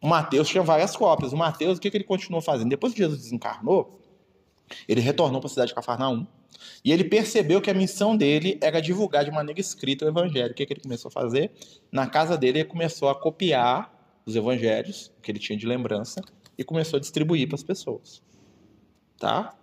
O 0.00 0.08
Mateus 0.08 0.48
tinha 0.48 0.62
várias 0.62 0.96
cópias. 0.96 1.32
O 1.32 1.36
Mateus, 1.36 1.76
o 1.76 1.80
que, 1.80 1.90
que 1.90 1.96
ele 1.96 2.04
continuou 2.04 2.40
fazendo? 2.40 2.70
Depois 2.70 2.94
que 2.94 3.00
Jesus 3.00 3.20
desencarnou, 3.20 4.00
ele 4.88 5.00
retornou 5.02 5.38
para 5.38 5.48
a 5.48 5.50
cidade 5.50 5.68
de 5.68 5.74
Cafarnaum 5.74 6.26
e 6.84 6.92
ele 6.92 7.04
percebeu 7.04 7.60
que 7.60 7.70
a 7.70 7.74
missão 7.74 8.16
dele 8.16 8.58
era 8.60 8.80
divulgar 8.80 9.24
de 9.24 9.30
maneira 9.30 9.60
escrita 9.60 10.04
o 10.04 10.08
evangelho. 10.08 10.52
O 10.52 10.54
que, 10.54 10.64
que 10.64 10.72
ele 10.72 10.80
começou 10.80 11.08
a 11.08 11.12
fazer? 11.12 11.52
Na 11.90 12.06
casa 12.06 12.36
dele, 12.36 12.60
ele 12.60 12.68
começou 12.68 13.08
a 13.08 13.14
copiar 13.14 14.01
os 14.24 14.36
evangelhos 14.36 15.12
que 15.22 15.30
ele 15.30 15.38
tinha 15.38 15.58
de 15.58 15.66
lembrança 15.66 16.20
e 16.56 16.64
começou 16.64 16.96
a 16.96 17.00
distribuir 17.00 17.48
para 17.48 17.56
as 17.56 17.62
pessoas. 17.62 18.22
Tá? 19.18 19.54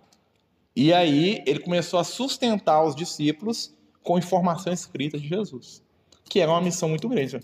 E 0.74 0.92
aí 0.92 1.42
ele 1.46 1.60
começou 1.60 1.98
a 1.98 2.04
sustentar 2.04 2.84
os 2.84 2.94
discípulos 2.94 3.74
com 4.02 4.18
informação 4.18 4.72
escrita 4.72 5.18
de 5.18 5.28
Jesus, 5.28 5.82
que 6.24 6.40
era 6.40 6.50
uma 6.50 6.60
missão 6.60 6.88
muito 6.88 7.08
grande. 7.08 7.40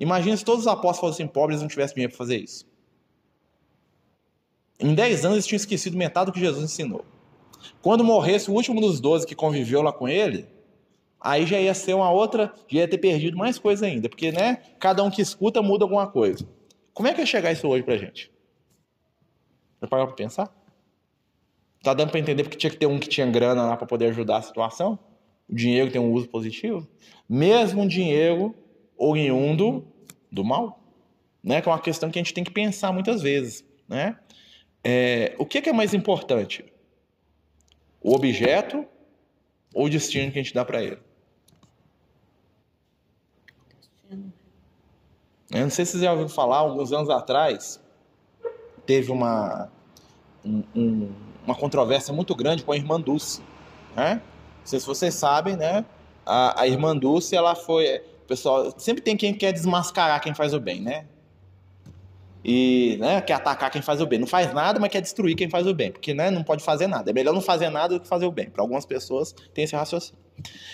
Imagina 0.00 0.36
se 0.36 0.44
todos 0.44 0.62
os 0.62 0.66
apóstolos 0.66 1.14
fossem 1.14 1.26
pobres 1.26 1.58
e 1.58 1.62
não 1.62 1.68
tivessem 1.68 1.94
dinheiro 1.94 2.12
para 2.12 2.18
fazer 2.18 2.38
isso. 2.38 2.66
Em 4.78 4.94
10 4.94 5.24
anos 5.24 5.36
eles 5.36 5.46
tinham 5.46 5.58
esquecido 5.58 5.96
metade 5.96 6.26
do 6.26 6.32
que 6.32 6.40
Jesus 6.40 6.64
ensinou. 6.64 7.04
Quando 7.80 8.02
morresse 8.02 8.50
o 8.50 8.54
último 8.54 8.80
dos 8.80 8.98
doze 8.98 9.26
que 9.26 9.34
conviveu 9.34 9.82
lá 9.82 9.92
com 9.92 10.08
ele, 10.08 10.48
aí 11.22 11.46
já 11.46 11.60
ia 11.60 11.72
ser 11.72 11.94
uma 11.94 12.10
outra, 12.10 12.52
já 12.68 12.80
ia 12.80 12.88
ter 12.88 12.98
perdido 12.98 13.36
mais 13.36 13.58
coisa 13.58 13.86
ainda, 13.86 14.08
porque 14.08 14.32
né, 14.32 14.56
cada 14.78 15.02
um 15.02 15.10
que 15.10 15.22
escuta 15.22 15.62
muda 15.62 15.84
alguma 15.84 16.06
coisa. 16.06 16.46
Como 16.92 17.08
é 17.08 17.14
que 17.14 17.20
ia 17.20 17.26
chegar 17.26 17.52
isso 17.52 17.66
hoje 17.68 17.82
pra 17.82 17.96
gente? 17.96 18.30
Já 19.80 19.88
parou 19.88 20.06
pra 20.06 20.16
pensar? 20.16 20.52
Tá 21.82 21.94
dando 21.94 22.10
para 22.10 22.20
entender 22.20 22.42
porque 22.42 22.56
tinha 22.56 22.70
que 22.70 22.76
ter 22.76 22.86
um 22.86 22.98
que 22.98 23.08
tinha 23.08 23.26
grana 23.26 23.64
lá 23.64 23.76
para 23.76 23.86
poder 23.86 24.06
ajudar 24.06 24.38
a 24.38 24.42
situação? 24.42 24.98
O 25.48 25.54
dinheiro 25.54 25.90
tem 25.90 26.00
um 26.00 26.12
uso 26.12 26.28
positivo? 26.28 26.86
Mesmo 27.28 27.82
um 27.82 27.88
dinheiro 27.88 28.54
oriundo 28.96 29.86
do 30.30 30.44
mal, 30.44 30.80
né? 31.42 31.60
Que 31.60 31.68
é 31.68 31.72
uma 31.72 31.80
questão 31.80 32.10
que 32.10 32.18
a 32.18 32.22
gente 32.22 32.34
tem 32.34 32.44
que 32.44 32.52
pensar 32.52 32.92
muitas 32.92 33.22
vezes, 33.22 33.64
né? 33.88 34.16
É, 34.84 35.34
o 35.38 35.46
que 35.46 35.58
é, 35.58 35.62
que 35.62 35.70
é 35.70 35.72
mais 35.72 35.94
importante? 35.94 36.64
O 38.00 38.14
objeto 38.14 38.84
ou 39.74 39.86
o 39.86 39.90
destino 39.90 40.30
que 40.30 40.38
a 40.38 40.42
gente 40.42 40.54
dá 40.54 40.64
para 40.64 40.82
ele? 40.82 40.98
Eu 45.52 45.62
não 45.62 45.70
sei 45.70 45.84
se 45.84 45.92
vocês 45.92 46.02
já 46.02 46.10
ouviram 46.10 46.30
falar, 46.30 46.58
alguns 46.58 46.92
anos 46.92 47.10
atrás, 47.10 47.78
teve 48.86 49.12
uma, 49.12 49.70
um, 50.44 50.62
um, 50.74 51.12
uma 51.44 51.54
controvérsia 51.54 52.12
muito 52.12 52.34
grande 52.34 52.62
com 52.64 52.72
a 52.72 52.76
irmã 52.76 52.98
Dulce. 52.98 53.42
Né? 53.94 54.14
Não 54.14 54.66
sei 54.66 54.80
se 54.80 54.86
vocês 54.86 55.14
sabem, 55.14 55.56
né? 55.56 55.84
A, 56.24 56.62
a 56.62 56.66
irmã 56.66 56.96
Dulce, 56.96 57.36
ela 57.36 57.54
foi. 57.54 58.00
Pessoal, 58.26 58.72
sempre 58.78 59.02
tem 59.02 59.16
quem 59.16 59.34
quer 59.34 59.52
desmascarar 59.52 60.20
quem 60.22 60.32
faz 60.34 60.54
o 60.54 60.60
bem, 60.60 60.80
né? 60.80 61.04
E 62.44 62.96
né, 62.98 63.20
quer 63.20 63.34
atacar 63.34 63.70
quem 63.70 63.82
faz 63.82 64.00
o 64.00 64.06
bem. 64.06 64.18
Não 64.18 64.26
faz 64.26 64.52
nada, 64.54 64.80
mas 64.80 64.90
quer 64.90 65.00
destruir 65.00 65.36
quem 65.36 65.50
faz 65.50 65.66
o 65.66 65.74
bem. 65.74 65.92
Porque 65.92 66.14
né, 66.14 66.30
não 66.30 66.42
pode 66.42 66.64
fazer 66.64 66.86
nada. 66.86 67.10
É 67.10 67.12
melhor 67.12 67.34
não 67.34 67.40
fazer 67.40 67.68
nada 67.68 67.94
do 67.94 68.00
que 68.00 68.08
fazer 68.08 68.24
o 68.24 68.32
bem. 68.32 68.48
Para 68.48 68.62
algumas 68.62 68.86
pessoas 68.86 69.34
tem 69.52 69.64
esse 69.64 69.76
raciocínio. 69.76 70.20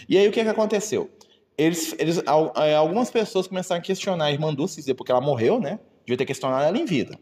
E 0.09 0.17
aí 0.17 0.27
o 0.29 0.33
que, 0.33 0.43
que 0.43 0.49
aconteceu? 0.49 1.11
Eles, 1.59 1.93
eles, 1.99 2.19
é, 2.19 2.75
algumas 2.77 3.11
pessoas 3.11 3.49
começaram 3.49 3.81
a 3.81 3.83
questionar 3.83 4.27
a 4.27 4.31
irmã 4.31 4.55
Dulce, 4.55 4.77
dizer 4.77 4.95
porque 4.95 5.11
ela 5.11 5.21
morreu, 5.21 5.61
né? 5.61 5.81
Devia 6.07 6.17
ter 6.17 6.25
questionado 6.25 6.65
ela 6.65 6.79
em 6.79 6.85
vida. 6.85 7.19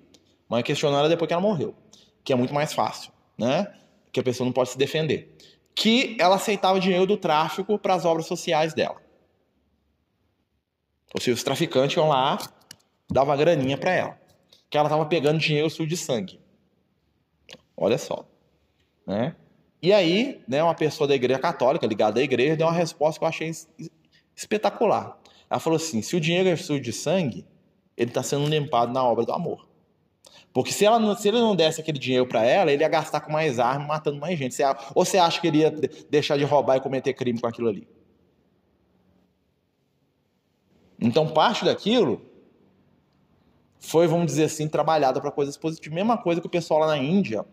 Mas 0.47 0.63
questionaram 0.63 1.01
ela 1.01 1.09
depois 1.09 1.27
que 1.27 1.33
ela 1.33 1.43
morreu. 1.43 1.75
Que 2.23 2.35
é 2.35 2.37
muito 2.37 2.53
mais 2.53 2.75
fácil, 2.75 3.11
né? 3.39 3.67
Que 4.13 4.21
a 4.21 4.23
pessoa 4.23 4.45
não 4.45 4.53
pode 4.53 4.69
se 4.69 4.79
defender. 4.79 5.35
Que 5.75 6.17
ela 6.21 6.37
aceitava 6.37 6.79
dinheiro 6.79 7.07
do 7.07 7.17
tráfico 7.17 7.79
para 7.79 7.95
as 7.95 8.05
obras 8.05 8.27
sociais 8.27 8.75
dela. 8.75 9.01
Ou 11.15 11.21
seja, 11.21 11.35
os 11.35 11.43
traficantes 11.43 11.97
iam 11.97 12.09
lá, 12.09 12.39
davam 13.11 13.35
graninha 13.39 13.79
para 13.79 13.93
ela. 13.93 14.21
Que 14.69 14.77
ela 14.77 14.87
estava 14.87 15.07
pegando 15.07 15.39
dinheiro 15.39 15.71
sujo 15.71 15.89
de 15.89 15.97
sangue. 15.97 16.39
Olha 17.75 17.97
só. 17.97 18.29
Né? 19.07 19.35
E 19.81 19.93
aí, 19.93 20.43
né, 20.47 20.63
uma 20.63 20.75
pessoa 20.75 21.09
da 21.09 21.15
igreja 21.15 21.39
católica, 21.39 21.87
ligada 21.87 22.21
à 22.21 22.23
igreja, 22.23 22.57
deu 22.57 22.67
uma 22.67 22.73
resposta 22.73 23.19
que 23.19 23.25
eu 23.25 23.29
achei 23.29 23.51
espetacular. 24.37 25.19
Ela 25.49 25.59
falou 25.59 25.79
assim: 25.79 26.03
se 26.03 26.15
o 26.15 26.21
dinheiro 26.21 26.49
é 26.49 26.57
sujo 26.57 26.81
de 26.81 26.93
sangue, 26.93 27.47
ele 27.97 28.11
está 28.11 28.23
sendo 28.23 28.47
limpado 28.47 28.93
na 28.93 29.03
obra 29.03 29.25
do 29.25 29.33
amor. 29.33 29.67
Porque 30.53 30.73
se, 30.73 30.85
ela 30.85 30.99
não, 30.99 31.15
se 31.17 31.29
ele 31.29 31.39
não 31.39 31.55
desse 31.57 31.81
aquele 31.81 31.99
dinheiro 31.99 32.27
para 32.27 32.45
ela, 32.45 32.73
ele 32.73 32.83
ia 32.83 32.89
gastar 32.89 33.21
com 33.21 33.33
mais 33.33 33.59
armas, 33.59 33.87
matando 33.87 34.19
mais 34.19 34.39
gente. 34.39 34.55
Você, 34.55 34.65
ou 34.95 35.05
você 35.05 35.19
acha 35.19 35.41
que 35.41 35.47
ele 35.47 35.59
ia 35.59 35.71
deixar 36.11 36.37
de 36.37 36.45
roubar 36.45 36.77
e 36.77 36.81
cometer 36.81 37.13
crime 37.13 37.41
com 37.41 37.47
aquilo 37.47 37.69
ali? 37.69 37.87
Então, 40.99 41.29
parte 41.29 41.65
daquilo 41.65 42.23
foi, 43.79 44.07
vamos 44.07 44.27
dizer 44.27 44.45
assim, 44.45 44.67
trabalhada 44.67 45.21
para 45.21 45.31
coisas 45.31 45.57
positivas. 45.59 45.95
Mesma 45.95 46.17
coisa 46.17 46.41
que 46.41 46.47
o 46.47 46.51
pessoal 46.51 46.81
lá 46.81 46.87
na 46.87 46.99
Índia 46.99 47.45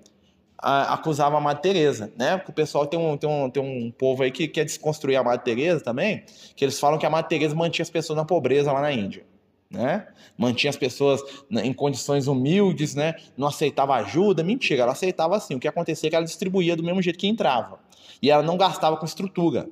acusava 0.63 1.37
a 1.37 1.41
Madre 1.41 1.61
Teresa, 1.61 2.11
né? 2.17 2.37
Porque 2.37 2.51
o 2.51 2.53
pessoal 2.53 2.87
tem 2.87 2.99
um, 2.99 3.17
tem 3.17 3.29
um, 3.29 3.49
tem 3.49 3.61
um 3.61 3.91
povo 3.91 4.23
aí 4.23 4.31
que 4.31 4.47
quer 4.47 4.63
desconstruir 4.63 5.17
a 5.17 5.23
Madre 5.23 5.43
Teresa 5.43 5.83
também, 5.83 6.23
que 6.55 6.63
eles 6.63 6.79
falam 6.79 6.97
que 6.97 7.05
a 7.05 7.09
Madre 7.09 7.29
Teresa 7.29 7.53
mantinha 7.53 7.83
as 7.83 7.89
pessoas 7.89 8.15
na 8.17 8.23
pobreza 8.23 8.71
lá 8.71 8.81
na 8.81 8.91
Índia. 8.91 9.25
Né? 9.69 10.07
Mantinha 10.37 10.69
as 10.69 10.77
pessoas 10.77 11.21
em 11.51 11.73
condições 11.73 12.27
humildes, 12.27 12.95
né? 12.95 13.15
Não 13.35 13.47
aceitava 13.47 13.95
ajuda. 13.95 14.43
Mentira, 14.43 14.83
ela 14.83 14.91
aceitava 14.91 15.35
assim. 15.35 15.55
O 15.55 15.59
que 15.59 15.67
acontecia 15.67 16.07
é 16.07 16.09
que 16.09 16.15
ela 16.15 16.25
distribuía 16.25 16.75
do 16.75 16.83
mesmo 16.83 17.01
jeito 17.01 17.17
que 17.17 17.27
entrava. 17.27 17.79
E 18.21 18.29
ela 18.29 18.43
não 18.43 18.55
gastava 18.55 18.95
com 18.95 19.05
estrutura, 19.05 19.67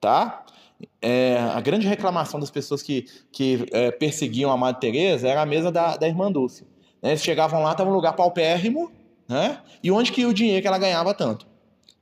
tá? 0.00 0.44
É, 1.00 1.38
a 1.38 1.60
grande 1.60 1.86
reclamação 1.86 2.40
das 2.40 2.50
pessoas 2.50 2.82
que, 2.82 3.06
que 3.30 3.66
é, 3.72 3.90
perseguiam 3.90 4.50
a 4.50 4.56
Madre 4.56 4.80
Teresa 4.80 5.28
era 5.28 5.42
a 5.42 5.46
mesa 5.46 5.70
da, 5.70 5.96
da 5.96 6.08
Irmã 6.08 6.30
Dulce. 6.30 6.64
Né? 7.02 7.10
Eles 7.10 7.22
chegavam 7.22 7.62
lá, 7.62 7.72
estava 7.72 7.90
um 7.90 7.94
lugar 7.94 8.14
paupérrimo, 8.14 8.90
né? 9.28 9.60
E 9.82 9.90
onde 9.90 10.12
que 10.12 10.20
ia 10.20 10.28
o 10.28 10.34
dinheiro 10.34 10.60
que 10.60 10.68
ela 10.68 10.78
ganhava 10.78 11.14
tanto? 11.14 11.46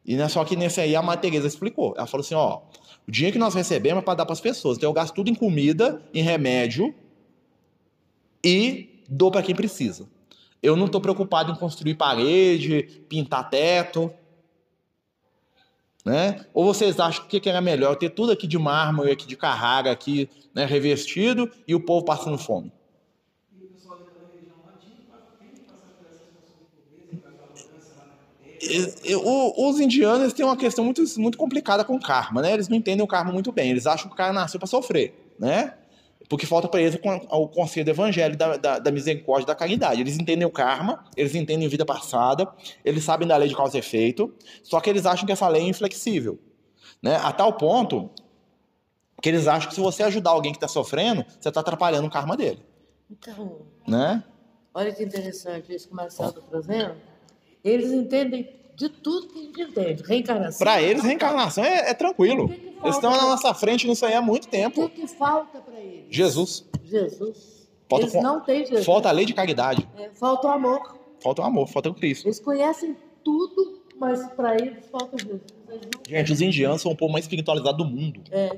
E 0.04 0.28
só 0.28 0.44
que 0.44 0.56
nesse 0.56 0.80
aí 0.80 0.96
a 0.96 1.02
Madre 1.02 1.30
Teresa 1.30 1.46
explicou. 1.46 1.94
Ela 1.96 2.06
falou 2.06 2.24
assim, 2.24 2.34
ó, 2.34 2.62
o 3.06 3.10
dinheiro 3.10 3.34
que 3.34 3.38
nós 3.38 3.54
recebemos 3.54 4.02
é 4.02 4.04
para 4.04 4.14
dar 4.14 4.26
para 4.26 4.32
as 4.32 4.40
pessoas. 4.40 4.76
Então 4.76 4.88
eu 4.88 4.94
gasto 4.94 5.14
tudo 5.14 5.30
em 5.30 5.34
comida, 5.34 6.02
em 6.12 6.22
remédio 6.22 6.94
e 8.42 9.04
dou 9.08 9.30
para 9.30 9.42
quem 9.42 9.54
precisa. 9.54 10.08
Eu 10.62 10.76
não 10.76 10.86
estou 10.86 11.00
preocupado 11.00 11.52
em 11.52 11.54
construir 11.54 11.94
parede, 11.94 13.04
pintar 13.08 13.48
teto, 13.48 14.12
né? 16.04 16.44
Ou 16.54 16.64
vocês 16.64 16.98
acham 16.98 17.26
que 17.26 17.48
era 17.48 17.60
melhor 17.60 17.96
ter 17.96 18.10
tudo 18.10 18.32
aqui 18.32 18.46
de 18.46 18.58
mármore, 18.58 19.12
aqui 19.12 19.26
de 19.26 19.36
carrara, 19.36 19.90
aqui 19.90 20.28
né, 20.54 20.64
revestido 20.64 21.50
e 21.66 21.74
o 21.74 21.80
povo 21.80 22.04
passando 22.04 22.38
fome? 22.38 22.72
Os 29.56 29.80
indianos 29.80 30.32
têm 30.32 30.44
uma 30.44 30.56
questão 30.56 30.84
muito, 30.84 31.02
muito 31.18 31.38
complicada 31.38 31.84
com 31.84 31.96
o 31.96 32.00
karma, 32.00 32.42
né? 32.42 32.52
Eles 32.52 32.68
não 32.68 32.76
entendem 32.76 33.02
o 33.02 33.06
karma 33.06 33.32
muito 33.32 33.50
bem. 33.50 33.70
Eles 33.70 33.86
acham 33.86 34.08
que 34.08 34.14
o 34.14 34.16
cara 34.16 34.32
nasceu 34.32 34.60
para 34.60 34.66
sofrer, 34.66 35.34
né? 35.38 35.74
Porque 36.28 36.46
falta 36.46 36.68
para 36.68 36.80
eles 36.80 36.96
o 37.28 37.48
conselho 37.48 37.84
do 37.86 37.90
evangelho, 37.90 38.36
da, 38.36 38.56
da, 38.56 38.78
da, 38.78 38.90
misericórdia 38.92 39.46
da 39.46 39.54
caridade. 39.54 40.00
Eles 40.00 40.16
entendem 40.16 40.46
o 40.46 40.50
karma, 40.50 41.04
eles 41.16 41.34
entendem 41.34 41.66
a 41.66 41.70
vida 41.70 41.84
passada, 41.84 42.48
eles 42.84 43.02
sabem 43.02 43.26
da 43.26 43.36
lei 43.36 43.48
de 43.48 43.56
causa 43.56 43.76
e 43.76 43.80
efeito, 43.80 44.32
só 44.62 44.80
que 44.80 44.88
eles 44.88 45.06
acham 45.06 45.26
que 45.26 45.32
essa 45.32 45.48
lei 45.48 45.62
é 45.62 45.66
inflexível. 45.66 46.38
Né? 47.02 47.16
A 47.16 47.32
tal 47.32 47.54
ponto 47.54 48.10
que 49.20 49.28
eles 49.28 49.48
acham 49.48 49.68
que 49.68 49.74
se 49.74 49.80
você 49.80 50.02
ajudar 50.04 50.30
alguém 50.30 50.52
que 50.52 50.58
está 50.58 50.68
sofrendo, 50.68 51.24
você 51.38 51.48
está 51.48 51.60
atrapalhando 51.60 52.06
o 52.06 52.10
karma 52.10 52.36
dele. 52.36 52.62
Então, 53.10 53.62
né? 53.88 54.22
olha 54.72 54.92
que 54.92 55.02
interessante 55.02 55.74
isso 55.74 55.88
que 55.88 55.92
o 55.92 55.96
Marcelo 55.96 56.28
está 56.28 56.42
trazendo. 56.42 57.09
Eles 57.62 57.92
entendem 57.92 58.48
de 58.74 58.88
tudo 58.88 59.28
que 59.28 59.38
a 59.38 59.42
gente 59.42 59.62
entende. 59.62 60.02
Reencarnação. 60.02 60.58
Para 60.58 60.82
eles, 60.82 61.02
reencarnação 61.02 61.64
é, 61.64 61.90
é 61.90 61.94
tranquilo. 61.94 62.48
Que 62.48 62.70
que 62.80 62.86
eles 62.86 62.96
estão 62.96 63.10
na 63.10 63.22
nossa 63.22 63.52
frente 63.52 63.86
nisso 63.86 64.06
aí 64.06 64.14
há 64.14 64.22
muito 64.22 64.48
tempo. 64.48 64.84
O 64.84 64.88
que, 64.88 65.02
que 65.02 65.06
falta 65.06 65.60
para 65.60 65.78
eles? 65.78 66.06
Jesus. 66.08 66.66
Jesus. 66.84 67.68
Falta, 67.88 68.06
eles 68.06 68.22
não 68.22 68.40
têm 68.40 68.64
Jesus. 68.64 68.86
Falta 68.86 69.08
a 69.08 69.12
lei 69.12 69.26
de 69.26 69.34
caridade. 69.34 69.86
É, 69.98 70.08
falta 70.10 70.48
o 70.48 70.50
amor. 70.50 70.98
Falta 71.22 71.42
o 71.42 71.44
amor, 71.44 71.68
falta 71.68 71.90
o 71.90 71.94
Cristo. 71.94 72.26
Eles 72.26 72.40
conhecem 72.40 72.96
tudo, 73.22 73.82
mas 73.98 74.26
para 74.32 74.54
eles 74.54 74.86
falta 74.90 75.18
Jesus. 75.18 75.42
Gente, 76.08 76.32
os 76.32 76.40
indianos 76.40 76.80
são 76.80 76.92
o 76.92 76.96
povo 76.96 77.12
mais 77.12 77.24
espiritualizado 77.26 77.76
do 77.76 77.84
mundo. 77.84 78.22
É. 78.30 78.56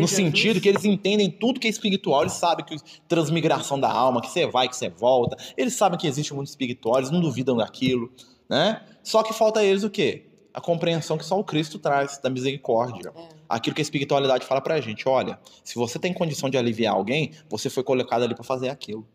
No 0.00 0.06
Jesus. 0.06 0.10
sentido 0.10 0.60
que 0.60 0.68
eles 0.68 0.84
entendem 0.84 1.30
tudo 1.30 1.60
que 1.60 1.66
é 1.66 1.70
espiritual, 1.70 2.22
eles 2.22 2.32
sabem 2.32 2.64
que 2.64 2.76
transmigração 3.06 3.78
da 3.78 3.90
alma, 3.90 4.20
que 4.20 4.30
você 4.30 4.46
vai, 4.46 4.68
que 4.68 4.76
você 4.76 4.88
volta, 4.88 5.36
eles 5.56 5.74
sabem 5.74 5.98
que 5.98 6.06
existe 6.06 6.32
um 6.32 6.38
mundo 6.38 6.46
espiritual, 6.46 6.98
eles 6.98 7.10
não 7.10 7.20
duvidam 7.20 7.56
daquilo, 7.56 8.10
né? 8.48 8.82
Só 9.02 9.22
que 9.22 9.32
falta 9.32 9.60
a 9.60 9.64
eles 9.64 9.84
o 9.84 9.90
quê? 9.90 10.26
A 10.52 10.60
compreensão 10.60 11.16
que 11.16 11.24
só 11.24 11.38
o 11.38 11.44
Cristo 11.44 11.78
traz, 11.78 12.18
da 12.18 12.30
misericórdia. 12.30 13.12
É. 13.14 13.28
Aquilo 13.48 13.74
que 13.74 13.80
a 13.80 13.84
espiritualidade 13.84 14.44
fala 14.44 14.60
pra 14.60 14.80
gente, 14.80 15.08
olha, 15.08 15.38
se 15.62 15.74
você 15.74 15.98
tem 15.98 16.12
condição 16.12 16.48
de 16.48 16.56
aliviar 16.56 16.94
alguém, 16.94 17.32
você 17.48 17.68
foi 17.68 17.82
colocado 17.82 18.22
ali 18.22 18.34
para 18.34 18.44
fazer 18.44 18.68
aquilo. 18.68 19.06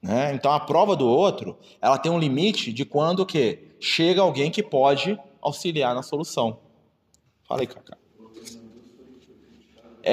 Né? 0.00 0.32
Então 0.34 0.52
a 0.52 0.60
prova 0.60 0.94
do 0.94 1.08
outro, 1.08 1.58
ela 1.80 1.98
tem 1.98 2.12
um 2.12 2.18
limite 2.18 2.72
de 2.72 2.84
quando 2.84 3.20
o 3.20 3.26
quê? 3.26 3.74
Chega 3.80 4.22
alguém 4.22 4.50
que 4.50 4.62
pode 4.62 5.18
auxiliar 5.40 5.94
na 5.94 6.02
solução. 6.02 6.60
Fala 7.48 7.62
aí, 7.62 7.66
Cacá 7.66 7.97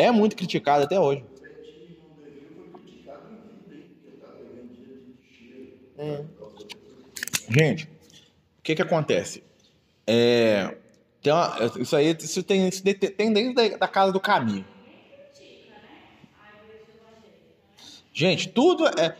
é 0.04 0.12
muito 0.12 0.36
criticado 0.36 0.84
até 0.84 1.00
hoje. 1.00 1.24
Gente, 7.50 7.86
o 8.60 8.62
que 8.62 8.76
que 8.76 8.82
acontece? 8.82 9.44
É, 10.06 10.76
tem 11.22 11.32
uma, 11.32 11.56
isso 11.80 11.96
aí 11.96 12.16
isso 12.20 12.44
tem, 12.44 12.68
isso 12.68 12.84
tem 12.84 13.34
desde 13.34 13.78
da 13.78 13.88
casa 13.88 14.12
do 14.12 14.20
caminho. 14.20 14.66
Gente, 18.14 18.50
tudo 18.50 18.88
é. 18.88 19.18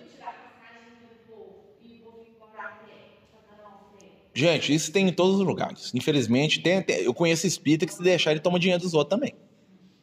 Gente, 4.34 4.74
isso 4.74 4.92
tem 4.92 5.08
em 5.08 5.14
todos 5.14 5.40
os 5.40 5.46
lugares. 5.46 5.94
Infelizmente, 5.94 6.62
tem, 6.62 6.82
tem 6.82 7.04
eu 7.04 7.14
conheço 7.14 7.48
espírita 7.48 7.86
que 7.86 7.94
se 7.94 8.04
deixar 8.04 8.32
ele 8.32 8.42
toma 8.42 8.60
dinheiro 8.60 8.84
dos 8.84 8.94
outros 8.94 9.18
também. 9.18 9.34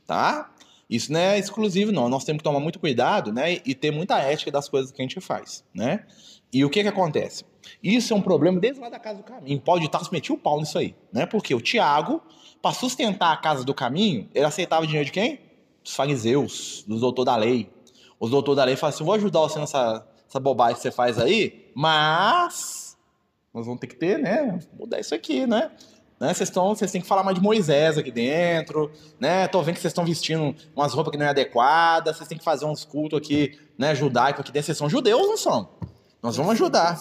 Tá? 0.07 0.53
Isso 0.89 1.13
não 1.13 1.21
é 1.21 1.39
exclusivo, 1.39 1.91
não. 1.91 2.09
Nós 2.09 2.25
temos 2.25 2.41
que 2.41 2.45
tomar 2.45 2.61
muito 2.61 2.79
cuidado, 2.79 3.33
né? 3.33 3.61
E 3.65 3.75
ter 3.75 3.91
muita 3.91 4.19
ética 4.19 4.51
das 4.51 4.69
coisas 4.69 4.93
que 4.93 5.01
a 5.01 5.05
gente 5.05 5.21
faz, 5.21 5.65
né? 5.75 6.05
E 6.53 6.65
o 6.65 6.71
que 6.71 6.83
que 6.83 6.89
acontece? 6.89 7.45
Isso 7.83 8.13
é 8.13 8.17
um 8.17 8.21
problema 8.21 8.61
desde 8.61 8.81
lá 8.81 8.89
da 8.89 8.99
casa 8.99 9.19
do 9.19 9.25
caminho. 9.25 9.61
Pode 9.61 9.87
estar 9.87 10.05
se 10.05 10.13
metia 10.13 10.35
o 10.35 10.39
pau 10.39 10.61
nisso 10.61 10.77
aí, 10.77 10.95
né? 11.13 11.25
Porque 11.25 11.55
o 11.55 11.61
Tiago, 11.61 12.21
para 12.61 12.75
sustentar 12.75 13.33
a 13.33 13.37
casa 13.37 13.65
do 13.65 13.73
caminho, 13.73 14.29
ele 14.35 14.45
aceitava 14.45 14.87
dinheiro 14.87 15.07
de 15.07 15.13
quem? 15.13 15.41
Dos 15.83 15.95
fariseus, 15.95 16.85
dos 16.87 17.01
doutores 17.01 17.27
da 17.27 17.37
lei. 17.37 17.73
Os 18.21 18.31
doutores 18.31 18.57
da 18.57 18.65
lei 18.65 18.77
falam 18.77 18.95
assim: 18.95 19.05
vou 19.05 19.15
ajudar 19.15 19.41
você 19.41 19.59
nessa 19.59 20.07
essa 20.29 20.41
bobagem 20.41 20.77
que 20.77 20.83
você 20.83 20.91
faz 20.91 21.19
aí, 21.19 21.71
mas 21.75 22.97
nós 23.53 23.67
vamos 23.67 23.81
ter 23.81 23.87
que 23.87 23.97
ter, 23.97 24.19
né? 24.19 24.59
Mudar 24.79 24.99
isso 24.99 25.15
aqui, 25.15 25.47
né? 25.47 25.71
Né? 26.23 26.33
Vocês, 26.33 26.49
estão, 26.51 26.69
vocês 26.69 26.93
têm 26.93 27.01
que 27.01 27.07
falar 27.09 27.25
mais 27.25 27.37
de 27.37 27.43
Moisés 27.43 27.99
aqui 27.99 28.13
dentro, 28.13 28.93
né? 29.19 29.49
Tô 29.49 29.61
vendo 29.61 29.75
que 29.75 29.81
vocês 29.81 29.91
estão 29.91 30.05
vestindo 30.05 30.55
umas 30.73 30.95
roupas 30.95 31.11
que 31.11 31.19
não 31.19 31.27
é 31.27 31.31
adequadas, 31.31 32.17
vocês 32.17 32.29
têm 32.29 32.39
que 32.39 32.45
fazer 32.45 32.65
uns 32.65 32.85
cultos 32.85 33.19
aqui, 33.19 33.59
né, 33.77 33.93
judaico 33.93 34.41
aqui 34.41 34.53
dentro. 34.53 34.67
Vocês 34.67 34.79
são 34.79 34.89
judeus, 34.89 35.27
não 35.27 35.37
são? 35.37 35.69
Nós 36.23 36.37
vamos 36.37 36.53
ajudar. 36.53 36.97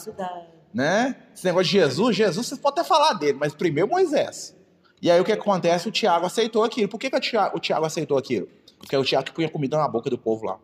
Né? 0.74 1.16
Esse 1.36 1.46
negócio 1.46 1.66
de 1.66 1.72
Jesus, 1.72 2.16
Jesus 2.18 2.48
vocês 2.48 2.60
podem 2.60 2.82
até 2.82 2.90
falar 2.90 3.14
dele, 3.14 3.38
mas 3.40 3.54
primeiro 3.54 3.88
Moisés. 3.88 4.58
E 5.00 5.12
aí 5.12 5.22
o 5.22 5.24
que 5.24 5.32
acontece? 5.32 5.88
O 5.88 5.92
Tiago 5.92 6.26
aceitou 6.26 6.64
aquilo. 6.64 6.90
Por 6.90 7.00
que, 7.00 7.08
que 7.08 7.16
o, 7.16 7.60
Tiago, 7.60 7.86
aceitou 7.86 8.18
aquilo? 8.18 8.48
Porque 8.80 8.96
é 8.96 8.98
o 8.98 9.04
Tiago 9.04 9.26
que 9.26 9.34
punha 9.34 9.50
comida 9.50 9.78
na 9.78 9.88
boca 9.88 10.10
do 10.10 10.18
povo 10.18 10.48
lá. 10.48 10.58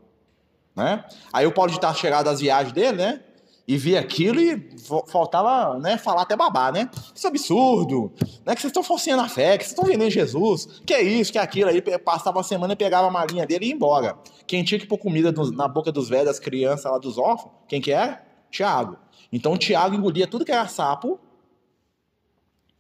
Né? 0.76 1.06
Aí 1.32 1.46
o 1.46 1.52
Paulo 1.52 1.70
de 1.70 1.78
estar 1.78 1.94
chegado 1.94 2.26
das 2.26 2.40
viagens 2.40 2.74
dele, 2.74 2.98
né? 2.98 3.22
E 3.68 3.76
via 3.76 4.00
aquilo 4.00 4.40
e 4.40 4.66
faltava 5.08 5.78
né, 5.78 5.98
falar 5.98 6.22
até 6.22 6.38
babá, 6.38 6.72
né? 6.72 6.90
Isso 7.14 7.28
é 7.28 7.30
absurdo, 7.30 8.14
né? 8.46 8.56
Que 8.56 8.62
vocês 8.62 8.72
estão 8.72 8.82
forçando 8.82 9.22
a 9.22 9.28
fé, 9.28 9.58
que 9.58 9.66
vocês 9.66 9.74
estão 9.74 9.84
vendendo 9.84 10.10
Jesus, 10.10 10.82
que 10.86 10.94
é 10.94 11.02
isso, 11.02 11.34
que 11.34 11.38
é 11.38 11.42
aquilo. 11.42 11.70
Aí 11.70 11.82
passava 12.00 12.38
uma 12.38 12.44
semana 12.44 12.72
e 12.72 12.78
pegava 12.78 13.08
a 13.08 13.12
malinha 13.12 13.46
dele 13.46 13.66
e 13.66 13.68
ia 13.68 13.76
embora. 13.76 14.18
Quem 14.46 14.64
tinha 14.64 14.80
que 14.80 14.88
pôr 14.88 14.98
comida 14.98 15.34
na 15.52 15.68
boca 15.68 15.92
dos 15.92 16.08
velhos, 16.08 16.28
das 16.28 16.40
crianças 16.40 16.90
lá 16.90 16.98
dos 16.98 17.18
órfãos, 17.18 17.52
quem 17.68 17.82
que 17.82 17.92
era? 17.92 18.26
Tiago. 18.50 18.98
Então 19.34 19.58
Tiago 19.58 19.94
engolia 19.94 20.28
tudo 20.28 20.46
que 20.46 20.52
era 20.52 20.66
sapo 20.70 21.20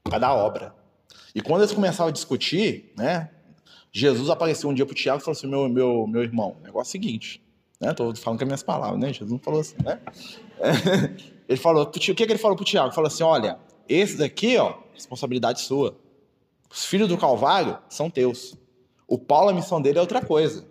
para 0.05 0.19
dar 0.19 0.33
obra. 0.33 0.73
E 1.35 1.41
quando 1.41 1.63
eles 1.63 1.73
começavam 1.73 2.07
a 2.07 2.13
discutir, 2.13 2.93
né? 2.95 3.29
Jesus 3.91 4.29
apareceu 4.29 4.69
um 4.69 4.73
dia 4.73 4.85
pro 4.85 4.95
Tiago 4.95 5.19
e 5.19 5.23
falou 5.25 5.35
assim: 5.37 5.47
meu, 5.47 5.67
meu, 5.67 6.07
meu 6.07 6.23
irmão, 6.23 6.55
negócio 6.63 6.87
é 6.87 6.89
o 6.89 6.91
seguinte. 6.91 7.41
Né? 7.79 7.93
Tô 7.93 8.13
falando 8.15 8.39
com 8.39 8.43
as 8.43 8.47
minhas 8.47 8.63
palavras, 8.63 8.99
né? 8.99 9.13
Jesus 9.13 9.31
não 9.31 9.39
falou 9.39 9.59
assim, 9.59 9.75
né? 9.83 9.99
ele 11.47 11.57
falou, 11.57 11.83
o 11.83 11.87
que, 11.87 12.13
que 12.13 12.23
ele 12.23 12.37
falou 12.37 12.55
pro 12.55 12.65
Tiago? 12.65 12.87
Ele 12.87 12.95
falou 12.95 13.07
assim: 13.07 13.23
olha, 13.23 13.59
esse 13.87 14.17
daqui, 14.17 14.57
ó, 14.57 14.75
responsabilidade 14.93 15.61
sua. 15.61 15.97
Os 16.69 16.85
filhos 16.85 17.07
do 17.07 17.17
Calvário 17.17 17.77
são 17.87 18.09
teus. 18.09 18.57
O 19.07 19.17
Paulo, 19.17 19.49
a 19.49 19.53
missão 19.53 19.81
dele 19.81 19.99
é 19.99 20.01
outra 20.01 20.21
coisa. 20.21 20.67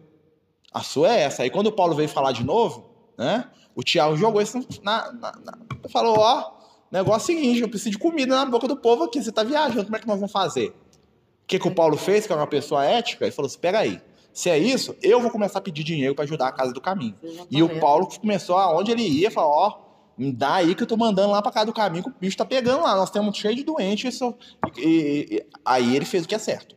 A 0.72 0.82
sua 0.82 1.14
é 1.14 1.22
essa. 1.22 1.42
Aí 1.42 1.50
quando 1.50 1.68
o 1.68 1.72
Paulo 1.72 1.94
veio 1.94 2.08
falar 2.08 2.32
de 2.32 2.44
novo, 2.44 2.90
né? 3.16 3.48
O 3.74 3.82
Tiago 3.82 4.16
jogou 4.16 4.42
isso 4.42 4.58
na. 4.82 5.12
na, 5.12 5.32
na 5.32 5.58
falou, 5.88 6.18
ó, 6.18 6.52
negócio 6.90 7.32
é 7.32 7.34
o 7.34 7.38
seguinte, 7.38 7.60
eu 7.60 7.68
preciso 7.68 7.90
de 7.90 7.98
comida 7.98 8.34
na 8.34 8.44
boca 8.44 8.66
do 8.66 8.76
povo 8.76 9.04
aqui, 9.04 9.22
você 9.22 9.32
tá 9.32 9.42
viajando, 9.42 9.84
como 9.84 9.96
é 9.96 10.00
que 10.00 10.06
nós 10.06 10.18
vamos 10.18 10.32
fazer? 10.32 10.68
O 10.68 11.46
que, 11.46 11.58
que 11.58 11.68
o 11.68 11.74
Paulo 11.74 11.96
fez, 11.96 12.26
que 12.26 12.32
é 12.32 12.36
uma 12.36 12.46
pessoa 12.46 12.84
ética, 12.84 13.24
ele 13.24 13.32
falou 13.32 13.46
assim, 13.46 13.58
pega 13.58 13.78
aí, 13.78 14.00
se 14.36 14.50
é 14.50 14.58
isso, 14.58 14.94
eu 15.00 15.18
vou 15.18 15.30
começar 15.30 15.60
a 15.60 15.62
pedir 15.62 15.82
dinheiro 15.82 16.14
para 16.14 16.24
ajudar 16.24 16.48
a 16.48 16.52
Casa 16.52 16.70
do 16.70 16.78
Caminho. 16.78 17.16
E 17.50 17.62
o 17.62 17.80
Paulo 17.80 18.06
começou 18.06 18.58
aonde 18.58 18.90
ele 18.92 19.02
ia, 19.02 19.30
falou, 19.30 19.50
ó, 19.50 19.78
me 20.18 20.30
dá 20.30 20.56
aí 20.56 20.74
que 20.74 20.82
eu 20.82 20.86
tô 20.86 20.94
mandando 20.94 21.30
lá 21.32 21.40
pra 21.40 21.50
Casa 21.50 21.64
do 21.64 21.72
Caminho, 21.72 22.04
que 22.04 22.10
o 22.10 22.14
bicho 22.20 22.36
tá 22.36 22.44
pegando 22.44 22.82
lá, 22.82 22.94
nós 22.94 23.10
temos 23.10 23.34
cheio 23.34 23.56
de 23.56 23.64
doentes, 23.64 24.12
isso... 24.12 24.34
e, 24.76 24.82
e, 24.82 25.36
e, 25.36 25.46
aí 25.64 25.96
ele 25.96 26.04
fez 26.04 26.26
o 26.26 26.28
que 26.28 26.34
é 26.34 26.38
certo. 26.38 26.76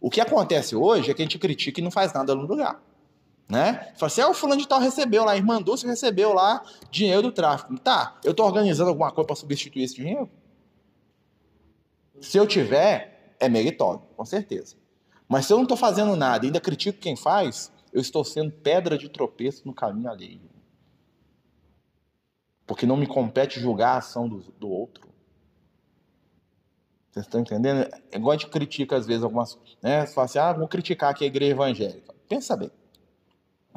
O 0.00 0.10
que 0.10 0.20
acontece 0.20 0.74
hoje 0.74 1.08
é 1.08 1.14
que 1.14 1.22
a 1.22 1.24
gente 1.24 1.38
critica 1.38 1.80
e 1.80 1.84
não 1.84 1.90
faz 1.92 2.12
nada 2.12 2.34
no 2.34 2.42
lugar. 2.42 2.82
Né? 3.48 3.92
Fala 3.96 4.08
assim, 4.08 4.20
ah, 4.20 4.30
o 4.30 4.34
fulano 4.34 4.60
de 4.60 4.66
tal 4.66 4.80
recebeu 4.80 5.24
lá, 5.24 5.36
irmã 5.36 5.62
Dulce 5.62 5.86
recebeu 5.86 6.32
lá 6.32 6.64
dinheiro 6.90 7.22
do 7.22 7.30
tráfico. 7.30 7.78
Tá, 7.78 8.18
eu 8.24 8.34
tô 8.34 8.44
organizando 8.44 8.90
alguma 8.90 9.12
coisa 9.12 9.24
para 9.24 9.36
substituir 9.36 9.84
esse 9.84 9.94
dinheiro? 9.94 10.28
Se 12.20 12.36
eu 12.36 12.44
tiver, 12.44 13.36
é 13.38 13.48
meritório, 13.48 14.02
com 14.16 14.24
certeza. 14.24 14.74
Mas 15.28 15.46
se 15.46 15.52
eu 15.52 15.56
não 15.58 15.64
estou 15.64 15.76
fazendo 15.76 16.16
nada 16.16 16.44
e 16.44 16.48
ainda 16.48 16.60
critico 16.60 16.98
quem 16.98 17.16
faz, 17.16 17.70
eu 17.92 18.00
estou 18.00 18.24
sendo 18.24 18.50
pedra 18.50 18.96
de 18.96 19.08
tropeço 19.08 19.62
no 19.66 19.74
caminho 19.74 20.10
alheio. 20.10 20.40
Porque 22.66 22.86
não 22.86 22.96
me 22.96 23.06
compete 23.06 23.60
julgar 23.60 23.94
a 23.94 23.98
ação 23.98 24.28
do, 24.28 24.38
do 24.58 24.68
outro. 24.68 25.08
Vocês 27.10 27.26
estão 27.26 27.40
entendendo? 27.40 27.88
É 28.12 28.16
igual 28.16 28.32
a 28.32 28.36
gente 28.36 28.50
critica 28.50 28.96
às 28.96 29.06
vezes 29.06 29.22
algumas. 29.22 29.58
Né? 29.82 30.06
Você 30.06 30.14
fala 30.14 30.24
assim, 30.24 30.38
ah, 30.38 30.52
vou 30.52 30.68
criticar 30.68 31.10
aqui 31.10 31.24
a 31.24 31.26
igreja 31.26 31.52
evangélica. 31.52 32.14
Pensa 32.28 32.56
bem. 32.56 32.70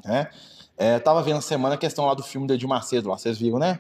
Né? 0.04 0.30
É, 0.78 1.00
tava 1.00 1.22
vendo 1.22 1.42
semana 1.42 1.76
a 1.76 1.78
questão 1.78 2.06
lá 2.06 2.14
do 2.14 2.24
filme 2.24 2.48
do 2.48 2.54
Edir 2.54 2.68
Macedo, 2.68 3.10
lá, 3.10 3.18
vocês 3.18 3.38
viram, 3.38 3.60
né? 3.60 3.80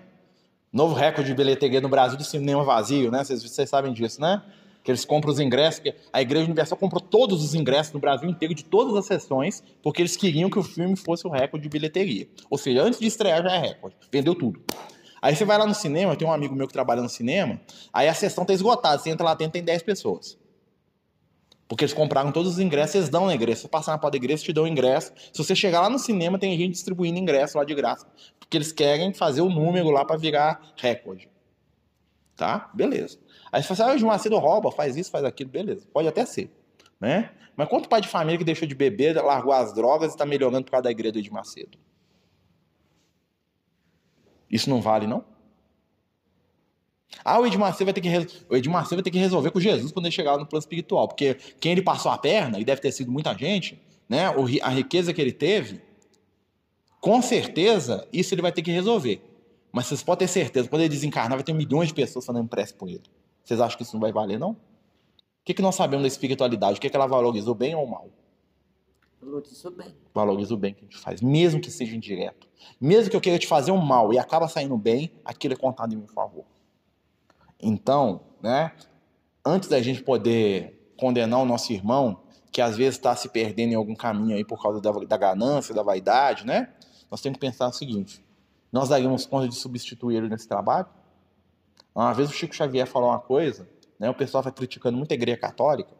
Novo 0.71 0.93
recorde 0.93 1.29
de 1.29 1.35
bilheteria 1.35 1.81
no 1.81 1.89
Brasil 1.89 2.17
de 2.17 2.23
cinema 2.23 2.63
vazio, 2.63 3.11
né? 3.11 3.23
Vocês 3.23 3.69
sabem 3.69 3.91
disso, 3.91 4.21
né? 4.21 4.41
Que 4.83 4.91
eles 4.91 5.05
compram 5.05 5.31
os 5.31 5.39
ingressos, 5.39 5.81
a 6.11 6.21
Igreja 6.21 6.45
Universal 6.45 6.77
comprou 6.77 6.99
todos 7.01 7.43
os 7.43 7.53
ingressos 7.53 7.93
no 7.93 7.99
Brasil 7.99 8.27
inteiro, 8.27 8.53
de 8.53 8.63
todas 8.63 8.95
as 8.95 9.05
sessões, 9.05 9.63
porque 9.83 10.01
eles 10.01 10.17
queriam 10.17 10.49
que 10.49 10.57
o 10.57 10.63
filme 10.63 10.95
fosse 10.95 11.27
o 11.27 11.29
recorde 11.29 11.63
de 11.63 11.69
bilheteria. 11.69 12.27
Ou 12.49 12.57
seja, 12.57 12.81
antes 12.81 12.99
de 12.99 13.05
estrear 13.05 13.43
já 13.43 13.51
é 13.51 13.59
recorde. 13.59 13.95
Vendeu 14.11 14.33
tudo. 14.33 14.59
Aí 15.21 15.35
você 15.35 15.45
vai 15.45 15.57
lá 15.57 15.67
no 15.67 15.75
cinema, 15.75 16.15
tem 16.15 16.27
um 16.27 16.33
amigo 16.33 16.55
meu 16.55 16.65
que 16.67 16.73
trabalha 16.73 17.01
no 17.01 17.09
cinema, 17.09 17.61
aí 17.93 18.07
a 18.07 18.13
sessão 18.13 18.43
tá 18.43 18.53
esgotada, 18.53 18.97
você 18.97 19.11
entra 19.11 19.23
lá 19.23 19.35
dentro, 19.35 19.53
tem 19.53 19.63
10 19.63 19.83
pessoas. 19.83 20.35
Porque 21.71 21.85
eles 21.85 21.93
compraram 21.93 22.33
todos 22.33 22.51
os 22.51 22.59
ingressos, 22.59 22.95
eles 22.95 23.07
dão 23.07 23.27
o 23.27 23.31
ingresso. 23.31 23.61
Você 23.61 23.67
passar 23.69 23.93
na 23.93 23.97
porta 23.97 24.17
da 24.19 24.21
igreja, 24.21 24.43
te 24.43 24.51
dão 24.51 24.65
o 24.65 24.67
ingresso. 24.67 25.13
Se 25.31 25.41
você 25.41 25.55
chegar 25.55 25.79
lá 25.79 25.89
no 25.89 25.97
cinema, 25.97 26.37
tem 26.37 26.57
gente 26.57 26.73
distribuindo 26.73 27.17
ingresso 27.17 27.57
lá 27.57 27.63
de 27.63 27.73
graça. 27.73 28.05
Porque 28.37 28.57
eles 28.57 28.73
querem 28.73 29.13
fazer 29.13 29.39
o 29.39 29.49
número 29.49 29.89
lá 29.89 30.03
para 30.03 30.17
virar 30.17 30.73
recorde. 30.75 31.29
Tá? 32.35 32.69
Beleza. 32.73 33.17
Aí 33.51 33.61
você 33.61 33.75
fala 33.75 33.93
assim, 33.93 34.03
ah, 34.03 34.05
o 34.05 34.07
Macedo 34.07 34.37
rouba, 34.37 34.71
faz 34.71 34.95
isso, 34.95 35.11
faz 35.11 35.25
aquilo. 35.25 35.49
Beleza, 35.49 35.85
pode 35.91 36.07
até 36.07 36.25
ser. 36.25 36.49
Né? 36.99 37.31
Mas 37.55 37.67
quanto 37.67 37.89
pai 37.89 37.99
de 37.99 38.07
família 38.07 38.37
que 38.37 38.43
deixou 38.43 38.67
de 38.67 38.75
beber, 38.75 39.15
largou 39.15 39.51
as 39.51 39.73
drogas 39.73 40.11
e 40.11 40.13
está 40.13 40.25
melhorando 40.25 40.63
por 40.65 40.71
causa 40.71 40.83
da 40.83 40.91
igreja 40.91 41.13
do 41.13 41.19
Edir 41.19 41.33
Macedo? 41.33 41.77
Isso 44.49 44.69
não 44.69 44.81
vale, 44.81 45.07
não? 45.07 45.23
Ah, 47.23 47.39
o 47.39 47.45
Edmar 47.45 47.73
vai 47.73 47.93
ter 47.93 48.01
que 48.01 48.09
o 48.49 48.55
Edmar 48.55 48.87
vai 48.87 49.01
ter 49.01 49.11
que 49.11 49.17
resolver 49.17 49.51
com 49.51 49.59
Jesus 49.59 49.91
quando 49.91 50.05
ele 50.05 50.15
chegar 50.15 50.37
no 50.37 50.45
plano 50.45 50.61
espiritual, 50.61 51.07
porque 51.07 51.35
quem 51.59 51.73
ele 51.73 51.81
passou 51.81 52.11
a 52.11 52.17
perna 52.17 52.59
e 52.59 52.63
deve 52.63 52.81
ter 52.81 52.91
sido 52.91 53.11
muita 53.11 53.33
gente, 53.37 53.81
né? 54.07 54.25
A 54.61 54.69
riqueza 54.69 55.13
que 55.13 55.21
ele 55.21 55.31
teve, 55.31 55.81
com 56.99 57.21
certeza 57.21 58.07
isso 58.13 58.33
ele 58.33 58.41
vai 58.41 58.51
ter 58.51 58.61
que 58.61 58.71
resolver. 58.71 59.21
Mas 59.71 59.87
vocês 59.87 60.03
podem 60.03 60.27
ter 60.27 60.31
certeza, 60.31 60.67
quando 60.67 60.81
ele 60.81 60.89
desencarnar, 60.89 61.37
vai 61.37 61.43
ter 61.43 61.53
milhões 61.53 61.89
de 61.89 61.93
pessoas 61.93 62.25
fazendo 62.25 62.47
prece 62.47 62.73
por 62.73 62.89
ele. 62.89 63.03
Vocês 63.43 63.59
acham 63.59 63.77
que 63.77 63.83
isso 63.83 63.93
não 63.93 64.01
vai 64.01 64.11
valer, 64.11 64.39
não? 64.39 64.51
O 64.51 64.57
que, 65.43 65.53
que 65.53 65.61
nós 65.61 65.75
sabemos 65.75 66.03
da 66.03 66.07
espiritualidade? 66.07 66.77
O 66.77 66.81
que, 66.81 66.89
que 66.89 66.95
ela 66.95 67.07
valorizou 67.07 67.55
bem 67.55 67.73
ou 67.75 67.87
mal? 67.87 68.09
Valorizou 69.21 69.71
bem. 69.71 69.95
Valoriza 70.13 70.53
o 70.53 70.57
bem 70.57 70.73
que 70.73 70.81
a 70.81 70.83
gente 70.83 70.97
faz, 70.97 71.21
mesmo 71.21 71.61
que 71.61 71.69
seja 71.69 71.95
indireto. 71.95 72.47
Mesmo 72.79 73.09
que 73.09 73.15
eu 73.15 73.21
queira 73.21 73.37
te 73.37 73.47
fazer 73.47 73.71
um 73.71 73.77
mal 73.77 74.11
e 74.13 74.19
acaba 74.19 74.47
saindo 74.47 74.77
bem, 74.77 75.11
aquilo 75.23 75.53
é 75.53 75.57
contado 75.57 75.93
em 75.93 75.97
meu 75.97 76.07
favor. 76.07 76.45
Então, 77.59 78.21
né, 78.41 78.71
antes 79.45 79.69
da 79.69 79.81
gente 79.81 80.03
poder 80.03 80.93
condenar 80.97 81.39
o 81.39 81.45
nosso 81.45 81.71
irmão, 81.71 82.21
que 82.51 82.61
às 82.61 82.75
vezes 82.75 82.95
está 82.95 83.15
se 83.15 83.29
perdendo 83.29 83.71
em 83.71 83.75
algum 83.75 83.95
caminho 83.95 84.35
aí 84.35 84.43
por 84.43 84.61
causa 84.61 84.81
da, 84.81 84.91
da 84.91 85.17
ganância, 85.17 85.73
da 85.73 85.83
vaidade, 85.83 86.45
né? 86.45 86.73
Nós 87.09 87.21
temos 87.21 87.37
que 87.37 87.45
pensar 87.45 87.67
o 87.67 87.73
seguinte: 87.73 88.23
nós 88.71 88.89
daríamos 88.89 89.25
conta 89.25 89.47
de 89.47 89.55
substituir 89.55 90.17
ele 90.17 90.29
nesse 90.29 90.47
trabalho? 90.47 90.87
Uma 91.93 92.13
vez 92.13 92.29
o 92.29 92.33
Chico 92.33 92.55
Xavier 92.55 92.87
falou 92.87 93.09
uma 93.09 93.19
coisa, 93.19 93.67
né? 93.99 94.09
O 94.09 94.13
pessoal 94.13 94.43
vai 94.43 94.51
criticando 94.51 94.97
muito 94.97 95.11
a 95.11 95.15
igreja 95.15 95.37
católica, 95.37 95.91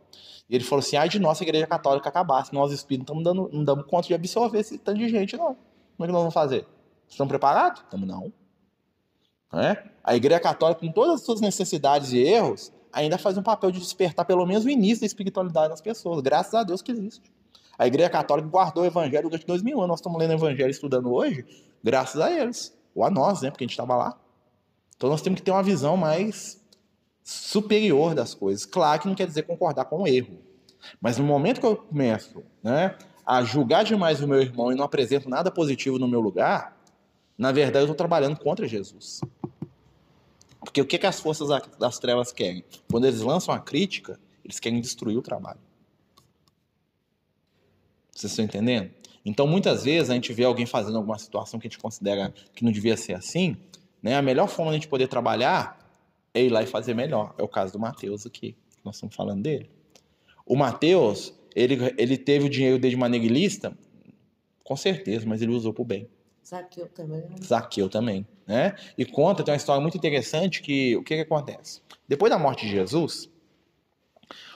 e 0.50 0.56
ele 0.56 0.64
falou 0.64 0.80
assim: 0.80 0.98
ai 0.98 1.10
de 1.10 1.20
nossa 1.20 1.44
igreja 1.44 1.68
católica 1.68 2.10
acabasse, 2.10 2.54
nós 2.54 2.72
espíritos 2.72 3.16
não 3.16 3.34
não 3.34 3.64
damos 3.64 3.86
conta 3.86 4.08
de 4.08 4.14
absorver 4.14 4.60
esse 4.60 4.78
tanto 4.78 5.00
de 5.00 5.10
gente, 5.10 5.38
não. 5.38 5.56
Como 5.96 6.06
é 6.06 6.06
que 6.06 6.12
nós 6.12 6.22
vamos 6.22 6.34
fazer? 6.34 6.66
Estão 7.08 7.28
preparados? 7.28 7.82
Estamos 7.82 8.08
não. 8.08 8.32
Né? 9.52 9.84
A 10.04 10.16
Igreja 10.16 10.40
Católica, 10.40 10.80
com 10.80 10.92
todas 10.92 11.16
as 11.16 11.22
suas 11.22 11.42
necessidades 11.42 12.14
e 12.14 12.20
erros, 12.20 12.72
ainda 12.92 13.18
faz 13.18 13.38
um 13.38 13.44
papel 13.44 13.72
de 13.72 13.80
despertar 13.80 14.26
pelo 14.26 14.46
menos 14.46 14.66
o 14.66 14.70
início 14.70 15.02
da 15.02 15.06
espiritualidade 15.06 15.70
nas 15.70 15.82
pessoas. 15.82 16.22
Graças 16.22 16.54
a 16.54 16.64
Deus 16.64 16.82
que 16.82 16.92
existe. 16.92 17.32
A 17.78 17.86
Igreja 17.86 18.10
Católica 18.10 18.48
guardou 18.48 18.84
o 18.84 18.86
Evangelho 18.86 19.30
durante 19.30 19.46
dois 19.46 19.62
mil 19.62 19.78
anos. 19.78 19.90
Nós 19.90 20.00
estamos 20.00 20.20
lendo 20.20 20.32
o 20.32 20.36
Evangelho 20.36 20.72
estudando 20.72 21.12
hoje, 21.14 21.46
graças 21.84 22.22
a 22.22 22.32
eles. 22.32 22.76
Ou 22.94 23.04
a 23.04 23.10
nós, 23.10 23.42
né? 23.42 23.50
Porque 23.50 23.64
a 23.64 23.68
gente 23.68 23.72
estava 23.72 23.96
lá. 23.96 24.18
Então 25.02 25.10
nós 25.10 25.24
temos 25.24 25.40
que 25.40 25.44
ter 25.44 25.50
uma 25.50 25.64
visão 25.64 25.98
mais 25.98 26.62
superior 27.24 28.14
das 28.14 28.36
coisas. 28.36 28.68
Claro 28.68 29.02
que 29.02 29.08
não 29.08 29.16
quer 29.16 29.26
dizer 29.26 29.42
concordar 29.42 29.86
com 29.86 30.04
o 30.04 30.08
erro. 30.08 30.38
Mas 31.02 31.18
no 31.18 31.24
momento 31.24 31.60
que 31.60 31.66
eu 31.66 31.76
começo 31.76 32.44
né, 32.62 32.96
a 33.26 33.42
julgar 33.42 33.84
demais 33.84 34.22
o 34.22 34.28
meu 34.28 34.40
irmão 34.40 34.72
e 34.72 34.76
não 34.76 34.86
apresento 34.86 35.28
nada 35.28 35.50
positivo 35.50 35.98
no 35.98 36.08
meu 36.08 36.20
lugar, 36.20 36.78
na 37.36 37.52
verdade, 37.52 37.80
eu 37.80 37.86
estou 37.86 37.96
trabalhando 37.96 38.38
contra 38.38 38.68
Jesus. 38.68 39.22
Porque 40.60 40.80
o 40.80 40.86
que, 40.86 41.00
que 41.00 41.08
as 41.08 41.20
forças 41.20 41.50
das 41.80 41.98
trevas 41.98 42.32
querem? 42.32 42.64
Quando 42.88 43.08
eles 43.08 43.22
lançam 43.22 43.56
a 43.56 43.60
crítica, 43.60 44.20
eles 44.46 44.60
querem 44.60 44.80
destruir 44.80 45.18
o 45.18 45.22
trabalho. 45.24 45.62
Vocês 48.12 48.32
estão 48.34 48.46
entendendo? 48.46 48.92
Então, 49.26 49.48
muitas 49.48 49.84
vezes, 49.84 50.12
a 50.12 50.14
gente 50.14 50.32
vê 50.32 50.44
alguém 50.44 50.68
fazendo 50.68 50.98
alguma 50.98 51.18
situação 51.18 51.60
que 51.60 51.66
a 51.66 51.70
gente 51.72 51.80
considera 51.80 52.32
que 52.54 52.64
não 52.64 52.72
devia 52.72 52.96
ser 52.96 53.16
assim, 53.16 53.58
né? 54.02 54.16
a 54.16 54.22
melhor 54.22 54.48
forma 54.48 54.72
de 54.72 54.78
a 54.78 54.80
gente 54.80 54.88
poder 54.88 55.08
trabalhar 55.08 55.80
é 56.34 56.44
ir 56.44 56.50
lá 56.50 56.64
e 56.64 56.66
fazer 56.66 56.94
melhor. 56.94 57.34
É 57.38 57.44
o 57.44 57.48
caso 57.48 57.74
do 57.74 57.80
Mateus 57.80 58.26
aqui, 58.26 58.56
nós 58.84 58.96
estamos 58.96 59.16
falando 59.16 59.42
dele. 59.42 59.70
O 60.46 60.56
Mateus, 60.56 61.34
ele, 61.56 61.94
ele 61.98 62.18
teve 62.18 62.46
o 62.46 62.50
dinheiro 62.50 62.80
dele 62.80 62.96
de 62.96 63.00
maneira 63.00 63.26
ilícita? 63.26 63.78
Com 64.64 64.76
certeza, 64.76 65.26
mas 65.26 65.42
ele 65.42 65.52
usou 65.52 65.74
para 65.74 65.82
o 65.82 65.86
bem. 65.86 66.08
Zaqueu 66.46 66.88
também. 66.88 67.22
Né? 67.22 67.36
Zaqueu 67.44 67.90
também, 67.90 68.28
né? 68.46 68.76
E 68.98 69.06
conta, 69.06 69.44
tem 69.44 69.54
uma 69.54 69.58
história 69.58 69.82
muito 69.82 69.96
interessante 69.96 70.62
que 70.62 70.96
o 70.98 71.04
que, 71.04 71.16
que 71.16 71.22
acontece? 71.22 71.82
Depois 72.08 72.30
da 72.30 72.38
morte 72.38 72.66
de 72.66 72.72
Jesus, 72.72 73.30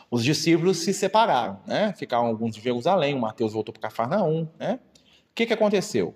os 0.09 0.23
discípulos 0.23 0.77
se 0.77 0.93
separaram, 0.93 1.59
né? 1.65 1.93
Ficaram 1.93 2.25
alguns 2.25 2.57
em 2.57 2.61
Jerusalém, 2.61 3.13
o 3.13 3.19
Mateus 3.19 3.53
voltou 3.53 3.71
para 3.71 3.83
Cafarnaum, 3.83 4.47
né? 4.59 4.79
O 5.31 5.35
que, 5.35 5.45
que 5.45 5.53
aconteceu? 5.53 6.15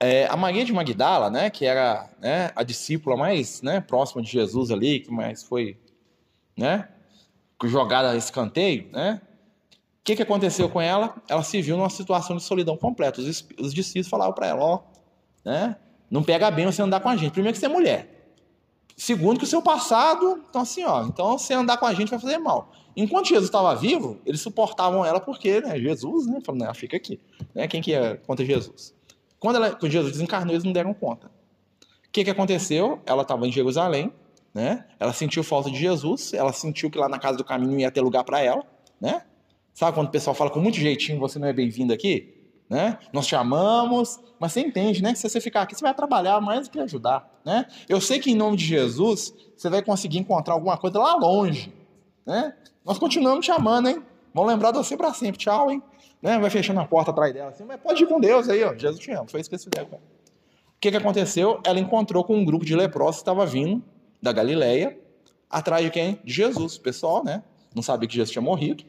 É, 0.00 0.26
a 0.26 0.36
Maria 0.36 0.64
de 0.64 0.72
Magdala, 0.72 1.28
né, 1.28 1.50
que 1.50 1.64
era 1.64 2.08
né, 2.20 2.50
a 2.54 2.62
discípula 2.62 3.16
mais 3.16 3.62
né, 3.62 3.80
próxima 3.80 4.22
de 4.22 4.30
Jesus 4.30 4.70
ali, 4.70 5.00
que 5.00 5.10
mais 5.10 5.42
foi 5.42 5.76
né, 6.56 6.88
jogada 7.64 8.10
a 8.10 8.16
escanteio, 8.16 8.88
né? 8.92 9.20
O 10.00 10.04
que, 10.08 10.16
que 10.16 10.22
aconteceu 10.22 10.68
com 10.70 10.80
ela? 10.80 11.14
Ela 11.28 11.42
se 11.42 11.60
viu 11.60 11.76
numa 11.76 11.90
situação 11.90 12.36
de 12.36 12.42
solidão 12.42 12.76
completa. 12.76 13.20
Os, 13.20 13.46
os 13.58 13.74
discípulos 13.74 14.08
falavam 14.08 14.32
para 14.32 14.46
ela: 14.46 14.64
Ó, 14.64 14.80
né? 15.44 15.76
Não 16.10 16.22
pega 16.22 16.50
bem 16.50 16.64
você 16.64 16.80
andar 16.80 17.00
com 17.00 17.08
a 17.08 17.16
gente. 17.16 17.32
Primeiro 17.32 17.52
que 17.52 17.60
você 17.60 17.66
é 17.66 17.68
mulher. 17.68 18.18
Segundo 18.96 19.38
que 19.38 19.44
o 19.44 19.46
seu 19.46 19.62
passado, 19.62 20.42
então 20.48 20.62
assim, 20.62 20.82
ó, 20.84 21.04
então 21.04 21.38
você 21.38 21.54
andar 21.54 21.76
com 21.76 21.86
a 21.86 21.94
gente 21.94 22.10
vai 22.10 22.18
fazer 22.18 22.38
mal. 22.38 22.72
Enquanto 22.96 23.28
Jesus 23.28 23.44
estava 23.44 23.72
vivo, 23.76 24.18
eles 24.26 24.40
suportavam 24.40 25.04
ela 25.04 25.20
porque, 25.20 25.60
né, 25.60 25.78
Jesus, 25.78 26.26
né, 26.26 26.40
falando, 26.44 26.64
ela 26.64 26.74
fica 26.74 26.96
aqui, 26.96 27.20
né, 27.54 27.68
quem 27.68 27.80
que 27.80 27.94
é 27.94 28.16
contra 28.16 28.44
Jesus? 28.44 28.92
Quando, 29.38 29.56
ela, 29.56 29.70
quando 29.74 29.90
Jesus 29.92 30.12
desencarnou, 30.12 30.54
eles 30.54 30.64
não 30.64 30.72
deram 30.72 30.92
conta. 30.92 31.28
O 31.28 32.10
que 32.10 32.24
que 32.24 32.30
aconteceu? 32.30 33.00
Ela 33.06 33.22
estava 33.22 33.46
em 33.46 33.52
Jerusalém, 33.52 34.12
né, 34.54 34.86
ela 34.98 35.12
sentiu 35.12 35.44
falta 35.44 35.70
de 35.70 35.78
Jesus, 35.78 36.32
ela 36.32 36.52
sentiu 36.52 36.90
que 36.90 36.98
lá 36.98 37.08
na 37.08 37.18
casa 37.18 37.36
do 37.36 37.44
caminho 37.44 37.78
ia 37.78 37.90
ter 37.90 38.00
lugar 38.00 38.24
para 38.24 38.40
ela, 38.40 38.64
né? 39.00 39.22
Sabe 39.74 39.94
quando 39.94 40.08
o 40.08 40.10
pessoal 40.10 40.34
fala 40.34 40.50
com 40.50 40.58
muito 40.58 40.78
jeitinho, 40.78 41.20
você 41.20 41.38
não 41.38 41.46
é 41.46 41.52
bem-vindo 41.52 41.92
aqui? 41.92 42.38
né? 42.68 42.98
Nós 43.12 43.26
te 43.26 43.34
amamos, 43.34 44.20
mas 44.38 44.52
você 44.52 44.60
entende, 44.60 45.02
né? 45.02 45.14
Se 45.14 45.28
você 45.28 45.40
ficar 45.40 45.62
aqui, 45.62 45.74
você 45.74 45.80
vai 45.80 45.94
trabalhar 45.94 46.40
mais 46.40 46.68
do 46.68 46.72
que 46.72 46.80
ajudar, 46.80 47.40
né? 47.44 47.66
Eu 47.88 48.00
sei 48.00 48.18
que 48.18 48.30
em 48.30 48.34
nome 48.34 48.56
de 48.56 48.64
Jesus, 48.64 49.34
você 49.56 49.70
vai 49.70 49.82
conseguir 49.82 50.18
encontrar 50.18 50.54
alguma 50.54 50.76
coisa 50.76 50.98
lá 50.98 51.14
longe, 51.14 51.72
né? 52.26 52.54
Nós 52.84 52.98
continuamos 52.98 53.44
te 53.44 53.50
amando, 53.50 53.88
hein? 53.88 54.02
Vamos 54.34 54.52
lembrar 54.52 54.70
de 54.72 54.78
você 54.78 54.96
para 54.96 55.14
sempre. 55.14 55.38
Tchau, 55.38 55.70
hein? 55.70 55.82
Né? 56.20 56.38
Vai 56.38 56.50
fechando 56.50 56.80
a 56.80 56.84
porta 56.84 57.10
atrás 57.10 57.32
dela 57.32 57.50
assim, 57.50 57.64
mas 57.64 57.80
pode 57.80 58.02
ir 58.02 58.06
com 58.06 58.20
Deus 58.20 58.48
aí, 58.48 58.62
ó. 58.64 58.74
Jesus 58.74 59.00
te 59.00 59.10
ama. 59.12 59.26
Foi 59.28 59.40
isso 59.40 59.48
que 59.48 59.56
eles 59.56 59.64
fizeram. 59.64 59.88
O 59.96 60.80
que, 60.80 60.90
que 60.90 60.96
aconteceu? 60.96 61.60
Ela 61.64 61.80
encontrou 61.80 62.22
com 62.24 62.36
um 62.36 62.44
grupo 62.44 62.64
de 62.64 62.74
leprosos 62.76 63.16
que 63.16 63.22
estava 63.22 63.44
vindo 63.46 63.82
da 64.22 64.32
Galileia 64.32 64.98
atrás 65.50 65.84
de 65.84 65.90
quem? 65.90 66.20
De 66.24 66.32
Jesus. 66.32 66.76
O 66.76 66.80
pessoal, 66.80 67.24
né? 67.24 67.42
Não 67.74 67.82
sabia 67.82 68.08
que 68.08 68.14
Jesus 68.14 68.30
tinha 68.30 68.42
morrido. 68.42 68.84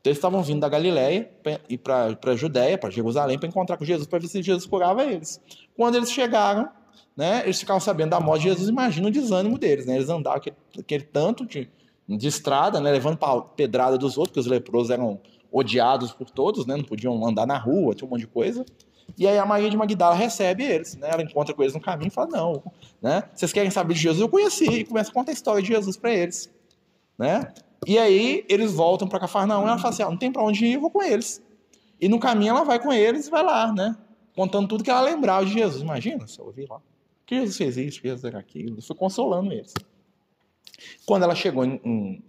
Então 0.00 0.10
eles 0.10 0.18
estavam 0.18 0.42
vindo 0.42 0.60
da 0.60 0.68
Galileia 0.68 1.28
e 1.68 1.76
para 1.76 2.16
a 2.24 2.36
Judéia, 2.36 2.78
para 2.78 2.90
Jerusalém, 2.90 3.38
para 3.38 3.48
encontrar 3.48 3.76
com 3.76 3.84
Jesus, 3.84 4.06
para 4.06 4.20
ver 4.20 4.28
se 4.28 4.40
Jesus 4.40 4.64
curava 4.64 5.04
eles. 5.04 5.40
Quando 5.76 5.96
eles 5.96 6.12
chegaram, 6.12 6.68
né, 7.16 7.42
eles 7.42 7.58
ficavam 7.58 7.80
sabendo 7.80 8.10
da 8.10 8.20
morte 8.20 8.42
de 8.42 8.50
Jesus, 8.50 8.68
imagina 8.68 9.08
o 9.08 9.10
desânimo 9.10 9.58
deles. 9.58 9.84
Né? 9.84 9.96
Eles 9.96 10.08
andavam 10.08 10.38
aquele, 10.38 10.56
aquele 10.78 11.02
tanto 11.02 11.44
de, 11.44 11.68
de 12.08 12.28
estrada, 12.28 12.80
né, 12.80 12.92
levando 12.92 13.18
pedrada 13.56 13.98
dos 13.98 14.16
outros, 14.16 14.28
porque 14.28 14.40
os 14.40 14.46
leprosos 14.46 14.90
eram 14.90 15.20
odiados 15.50 16.12
por 16.12 16.30
todos, 16.30 16.66
né, 16.66 16.76
não 16.76 16.84
podiam 16.84 17.26
andar 17.26 17.46
na 17.46 17.58
rua, 17.58 17.94
tinha 17.94 18.06
um 18.06 18.10
monte 18.10 18.20
de 18.20 18.26
coisa. 18.26 18.64
E 19.16 19.26
aí 19.26 19.38
a 19.38 19.46
Maria 19.46 19.70
de 19.70 19.76
Magdala 19.76 20.14
recebe 20.14 20.64
eles, 20.64 20.96
né? 20.96 21.08
Ela 21.10 21.22
encontra 21.22 21.54
com 21.54 21.62
eles 21.62 21.74
no 21.74 21.80
caminho 21.80 22.08
e 22.08 22.10
fala: 22.10 22.28
Não, 22.28 22.62
né? 23.00 23.22
Vocês 23.34 23.52
querem 23.52 23.70
saber 23.70 23.94
de 23.94 24.00
Jesus? 24.00 24.20
Eu 24.20 24.28
conheci. 24.28 24.64
E 24.64 24.84
começa 24.84 25.10
a 25.10 25.14
contar 25.14 25.30
a 25.30 25.34
história 25.34 25.62
de 25.62 25.68
Jesus 25.68 25.96
para 25.96 26.12
eles, 26.12 26.52
né? 27.16 27.52
E 27.86 27.98
aí 27.98 28.44
eles 28.48 28.72
voltam 28.72 29.06
para 29.08 29.20
Cafarnaum 29.20 29.62
e 29.62 29.68
ela 29.68 29.78
fala 29.78 29.90
assim: 29.90 30.02
ah, 30.02 30.10
não 30.10 30.16
tem 30.16 30.32
para 30.32 30.42
onde 30.42 30.64
ir, 30.66 30.74
eu 30.74 30.80
vou 30.80 30.90
com 30.90 31.02
eles. 31.02 31.42
E 32.00 32.08
no 32.08 32.18
caminho 32.18 32.50
ela 32.50 32.64
vai 32.64 32.78
com 32.78 32.92
eles 32.92 33.26
e 33.26 33.30
vai 33.30 33.42
lá, 33.42 33.72
né? 33.72 33.96
Contando 34.34 34.68
tudo 34.68 34.84
que 34.84 34.90
ela 34.90 35.00
lembrava 35.00 35.46
de 35.46 35.52
Jesus. 35.52 35.82
Imagina 35.82 36.26
se 36.26 36.38
eu 36.38 36.46
ouvir 36.46 36.66
lá. 36.68 36.80
Que 37.24 37.36
Jesus 37.36 37.56
fez 37.56 37.76
isso, 37.76 38.02
que 38.02 38.08
Jesus 38.08 38.24
era 38.24 38.38
aquilo. 38.38 38.80
Foi 38.82 38.94
consolando 38.94 39.52
eles. 39.52 39.72
Quando 41.06 41.22
ela 41.22 41.34
chegou 41.34 41.64
em, 41.64 41.80
em, 41.84 42.22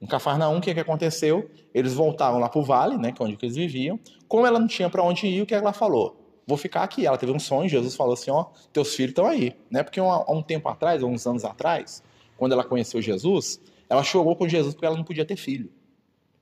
em 0.00 0.06
Cafarnaum, 0.06 0.58
o 0.58 0.60
que, 0.60 0.72
que 0.72 0.80
aconteceu? 0.80 1.50
Eles 1.74 1.92
voltaram 1.92 2.38
lá 2.38 2.48
para 2.48 2.58
o 2.58 2.64
vale, 2.64 2.96
né, 2.96 3.12
que 3.12 3.20
é 3.20 3.24
onde 3.24 3.36
eles 3.40 3.56
viviam. 3.56 4.00
Como 4.26 4.46
ela 4.46 4.58
não 4.58 4.66
tinha 4.66 4.88
para 4.88 5.02
onde 5.02 5.26
ir, 5.26 5.42
o 5.42 5.46
que 5.46 5.54
ela 5.54 5.72
falou? 5.72 6.16
Vou 6.46 6.56
ficar 6.56 6.82
aqui. 6.82 7.06
Ela 7.06 7.18
teve 7.18 7.32
um 7.32 7.38
sonho, 7.38 7.68
Jesus 7.68 7.94
falou 7.94 8.14
assim: 8.14 8.30
ó, 8.30 8.46
teus 8.72 8.94
filhos 8.94 9.10
estão 9.10 9.26
aí. 9.26 9.54
Né? 9.70 9.82
Porque 9.82 10.00
um, 10.00 10.10
há 10.10 10.30
um 10.32 10.42
tempo 10.42 10.68
atrás, 10.68 11.02
uns 11.02 11.26
anos 11.26 11.44
atrás, 11.44 12.02
quando 12.36 12.52
ela 12.52 12.64
conheceu 12.64 13.00
Jesus, 13.02 13.60
ela 13.88 14.02
chorou 14.02 14.34
com 14.34 14.48
Jesus 14.48 14.74
porque 14.74 14.86
ela 14.86 14.96
não 14.96 15.04
podia 15.04 15.24
ter 15.24 15.36
filho. 15.36 15.70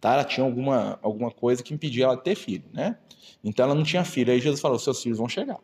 Tá? 0.01 0.15
Ela 0.15 0.25
tinha 0.25 0.47
alguma, 0.47 0.99
alguma 1.03 1.31
coisa 1.31 1.63
que 1.63 1.75
impedia 1.75 2.05
ela 2.05 2.17
de 2.17 2.23
ter 2.23 2.37
filho, 2.37 2.65
né? 2.73 2.97
Então 3.43 3.65
ela 3.65 3.75
não 3.75 3.83
tinha 3.83 4.05
filho. 4.05 4.33
Aí 4.33 4.41
Jesus 4.41 4.61
falou: 4.61 4.79
seus 4.79 5.03
filhos 5.03 5.19
vão 5.19 5.29
chegar. 5.29 5.59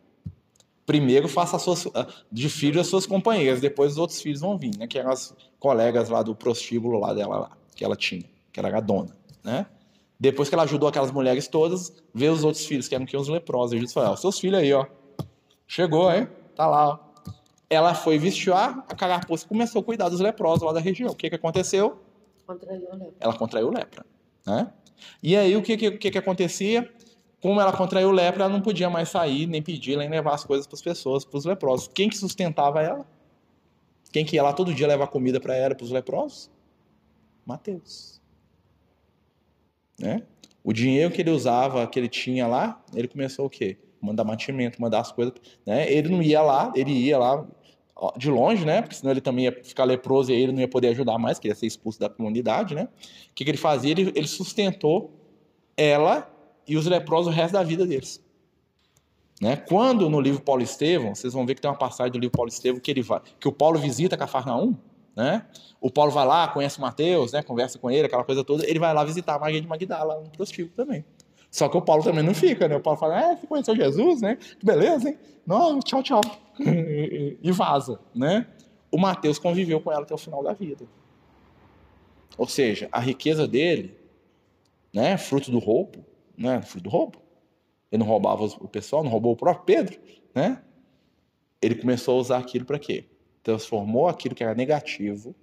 Primeiro 0.85 1.29
faça 1.29 1.59
suas, 1.59 1.87
ah, 1.95 2.07
de 2.31 2.49
filho 2.51 2.81
as 2.81 2.87
suas 2.87 3.07
companheiras, 3.07 3.61
depois 3.61 3.93
os 3.93 3.99
outros 3.99 4.21
filhos 4.21 4.41
vão 4.41 4.59
vir, 4.59 4.77
né? 4.77 4.87
Que 4.87 4.99
eram 4.99 5.11
as 5.11 5.35
colegas 5.59 6.11
lá 6.11 6.23
do 6.23 6.35
prostíbulo 6.35 6.99
lá 6.99 7.15
dela 7.15 7.39
lá, 7.39 7.57
que 7.75 7.85
ela 7.85 7.97
tinha, 7.97 8.25
que 8.53 8.61
era 8.61 8.77
a 8.77 8.81
dona, 8.81 9.17
né? 9.43 9.67
Depois 10.19 10.49
que 10.49 10.55
ela 10.55 10.65
ajudou 10.65 10.89
aquelas 10.89 11.11
mulheres 11.11 11.49
todas, 11.49 11.93
vê 12.15 12.29
os 12.29 12.45
outros 12.45 12.65
filhos, 12.65 12.89
que 12.89 12.95
eram 12.95 13.05
que 13.05 13.17
os 13.17 13.29
leprosos. 13.29 13.73
Jesus 13.73 13.93
falou: 13.93 14.13
ó, 14.13 14.17
seus 14.17 14.39
filhos 14.39 14.61
aí, 14.61 14.73
ó. 14.73 14.87
Chegou, 15.67 16.13
hein? 16.13 16.29
Tá 16.55 16.67
lá, 16.67 16.89
ó 16.89 17.05
ela 17.75 17.95
foi 17.95 18.19
vestir 18.19 18.53
a 18.53 18.75
carapuça 18.97 19.45
e 19.45 19.49
começou 19.49 19.81
a 19.81 19.85
cuidar 19.85 20.09
dos 20.09 20.21
leprosos 20.21 20.63
lá 20.63 20.73
da 20.73 20.81
região. 20.81 21.11
O 21.11 21.15
que, 21.15 21.29
que 21.29 21.35
aconteceu? 21.35 21.99
Contraiu 22.47 22.83
lepra. 22.93 23.15
Ela 23.21 23.35
contraiu 23.35 23.71
lepra. 23.71 24.07
Né? 24.47 24.71
E 25.23 25.37
aí 25.37 25.57
o 25.57 25.63
que, 25.63 25.77
que, 25.77 25.91
que, 25.93 26.11
que 26.11 26.19
acontecia? 26.19 26.91
Como 27.41 27.61
ela 27.61 27.73
contraiu 27.73 28.11
lepra, 28.11 28.45
ela 28.45 28.53
não 28.53 28.61
podia 28.61 28.89
mais 28.89 29.09
sair, 29.09 29.47
nem 29.47 29.61
pedir, 29.61 29.97
nem 29.97 30.09
levar 30.09 30.35
as 30.35 30.45
coisas 30.45 30.67
para 30.67 30.77
as 30.77 30.83
pessoas, 30.83 31.25
para 31.25 31.37
os 31.37 31.45
leprosos. 31.45 31.89
Quem 31.89 32.09
que 32.09 32.17
sustentava 32.17 32.83
ela? 32.83 33.07
Quem 34.13 34.25
que 34.25 34.37
ia 34.37 34.43
lá 34.43 34.53
todo 34.53 34.73
dia 34.73 34.87
levar 34.87 35.09
comida 35.09 35.41
para 35.41 35.55
ela, 35.55 35.75
para 35.75 35.85
os 35.85 35.91
leprosos? 35.91 36.51
Mateus. 37.47 38.21
Né? 39.99 40.23
O 40.63 40.73
dinheiro 40.73 41.13
que 41.13 41.21
ele 41.21 41.31
usava, 41.31 41.87
que 41.87 41.99
ele 41.99 42.09
tinha 42.09 42.47
lá, 42.47 42.83
ele 42.95 43.09
começou 43.09 43.47
o 43.47 43.51
quê? 43.51 43.79
Mandar 44.01 44.25
mantimento, 44.25 44.81
mandar 44.81 45.01
as 45.01 45.13
coisas. 45.13 45.35
Né? 45.65 45.91
Ele 45.93 46.09
não 46.09 46.23
ia 46.23 46.43
lá, 46.43 46.73
ele 46.75 46.93
ia 46.93 47.19
lá 47.19 47.47
de 48.17 48.31
longe, 48.31 48.65
né? 48.65 48.83
Porque 48.83 48.97
senão 48.97 49.13
ele 49.13 49.21
também 49.21 49.45
ia 49.45 49.53
ficar 49.53 49.85
leproso 49.85 50.33
e 50.33 50.35
ele 50.35 50.53
não 50.53 50.61
ia 50.61 50.69
poder 50.69 50.89
ajudar 50.89 51.17
mais, 51.19 51.39
que 51.39 51.49
ia 51.49 51.55
ser 51.55 51.67
expulso 51.67 52.01
da 52.01 52.09
comunidade, 52.09 52.75
né? 52.75 52.89
O 53.31 53.35
que, 53.35 53.45
que 53.45 53.51
ele 53.51 53.59
fazia? 53.59 53.93
Ele, 53.93 54.13
ele 54.15 54.27
sustentou 54.27 55.13
ela 55.77 56.29
e 56.67 56.77
os 56.77 56.87
leprosos 56.87 57.33
o 57.33 57.37
resto 57.37 57.53
da 57.53 57.63
vida 57.63 57.87
deles. 57.87 58.23
Né? 59.41 59.57
Quando 59.57 60.09
no 60.09 60.21
livro 60.21 60.41
Paulo 60.41 60.63
Estevão, 60.63 61.15
vocês 61.15 61.33
vão 61.33 61.45
ver 61.45 61.55
que 61.55 61.61
tem 61.61 61.71
uma 61.71 61.77
passagem 61.77 62.13
do 62.13 62.19
livro 62.19 62.37
Paulo 62.37 62.49
Estevão 62.49 62.81
que 62.81 62.91
ele 62.91 63.03
vai, 63.03 63.21
que 63.39 63.49
o 63.49 63.53
Paulo 63.53 63.79
visita 63.79 64.17
Cafarnaum, 64.17 64.77
né? 65.17 65.47
O 65.81 65.91
Paulo 65.91 66.11
vai 66.11 66.27
lá, 66.27 66.49
conhece 66.49 66.81
Mateus, 66.81 67.33
né? 67.33 67.43
Conversa 67.43 67.79
com 67.79 67.91
ele, 67.91 68.07
aquela 68.07 68.25
coisa 68.25 68.43
toda. 68.43 68.69
Ele 68.69 68.79
vai 68.79 68.93
lá 68.93 69.05
visitar 69.05 69.35
a 69.35 69.39
Maria 69.39 69.61
de 69.61 69.67
Magdala, 69.67 70.19
um 70.19 70.29
prostíbulo 70.29 70.75
também. 70.75 71.05
Só 71.51 71.69
que 71.69 71.77
o 71.77 71.83
Paulo 71.83 72.03
também 72.03 72.25
não 72.25 72.35
fica, 72.35 72.67
né? 72.67 72.77
O 72.77 72.81
Paulo 72.81 72.99
fala, 72.99 73.21
é, 73.21 73.37
você 73.37 73.47
conheceu 73.47 73.77
Jesus, 73.77 74.21
né? 74.21 74.37
Que 74.37 74.67
beleza, 74.67 75.09
hein? 75.09 75.19
Não, 75.47 75.79
tchau, 75.81 76.03
tchau. 76.03 76.21
e 76.59 77.53
vaza, 77.53 78.01
né? 78.15 78.47
O 78.91 78.99
Mateus 78.99 79.39
conviveu 79.39 79.81
com 79.81 79.93
ela 79.93 80.03
até 80.03 80.15
o 80.15 80.19
final 80.19 80.43
da 80.43 80.53
vida. 80.53 80.85
Ou 82.37 82.49
seja, 82.49 82.89
a 82.91 82.99
riqueza 82.99 83.47
dele, 83.47 83.97
né? 84.93 85.17
Fruto 85.17 85.51
do 85.51 85.61
roubo, 85.61 86.05
né? 86.37 86.61
Fruto 86.63 86.85
do 86.85 86.91
roubo. 86.91 87.19
Ele 87.93 88.03
não 88.03 88.11
roubava 88.11 88.45
o 88.45 88.69
pessoal, 88.69 89.05
não 89.05 89.11
roubou 89.11 89.33
o 89.33 89.37
próprio 89.37 89.65
Pedro, 89.65 90.01
né? 90.35 90.61
Ele 91.63 91.77
começou 91.77 92.19
a 92.19 92.21
usar 92.21 92.39
aquilo 92.39 92.65
para 92.65 92.81
quê? 92.81 93.05
Transformou 93.45 94.09
aquilo 94.09 94.35
que 94.35 94.43
era 94.43 94.55
negativo 94.55 95.37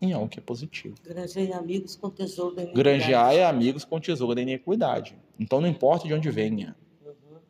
em 0.00 0.12
algo 0.12 0.28
que 0.28 0.38
é 0.38 0.42
positivo. 0.42 0.94
Granjear 1.02 1.58
amigos 1.58 1.96
com 1.96 2.10
tesouro 2.10 2.54
da 2.54 2.62
iniquidade. 2.62 3.38
É 3.38 3.44
amigos 3.44 3.84
com 3.84 4.00
tesouro 4.00 4.34
da 4.34 4.42
iniquidade. 4.42 5.16
Então 5.40 5.60
não 5.60 5.68
importa 5.68 6.06
de 6.06 6.14
onde 6.14 6.30
venha. 6.30 6.76
Uhum. 7.04 7.40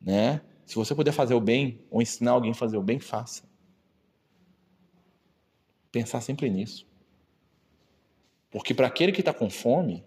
Né? 0.00 0.40
Se 0.64 0.76
você 0.76 0.94
puder 0.94 1.12
fazer 1.12 1.34
o 1.34 1.40
bem 1.40 1.80
ou 1.90 2.00
ensinar 2.00 2.30
alguém 2.30 2.52
a 2.52 2.54
fazer 2.54 2.76
o 2.76 2.82
bem, 2.82 3.00
faça. 3.00 3.42
Pensar 5.90 6.20
sempre 6.20 6.48
nisso. 6.48 6.86
Porque 8.50 8.72
para 8.72 8.86
aquele 8.86 9.12
que 9.12 9.20
está 9.20 9.34
com 9.34 9.50
fome, 9.50 10.04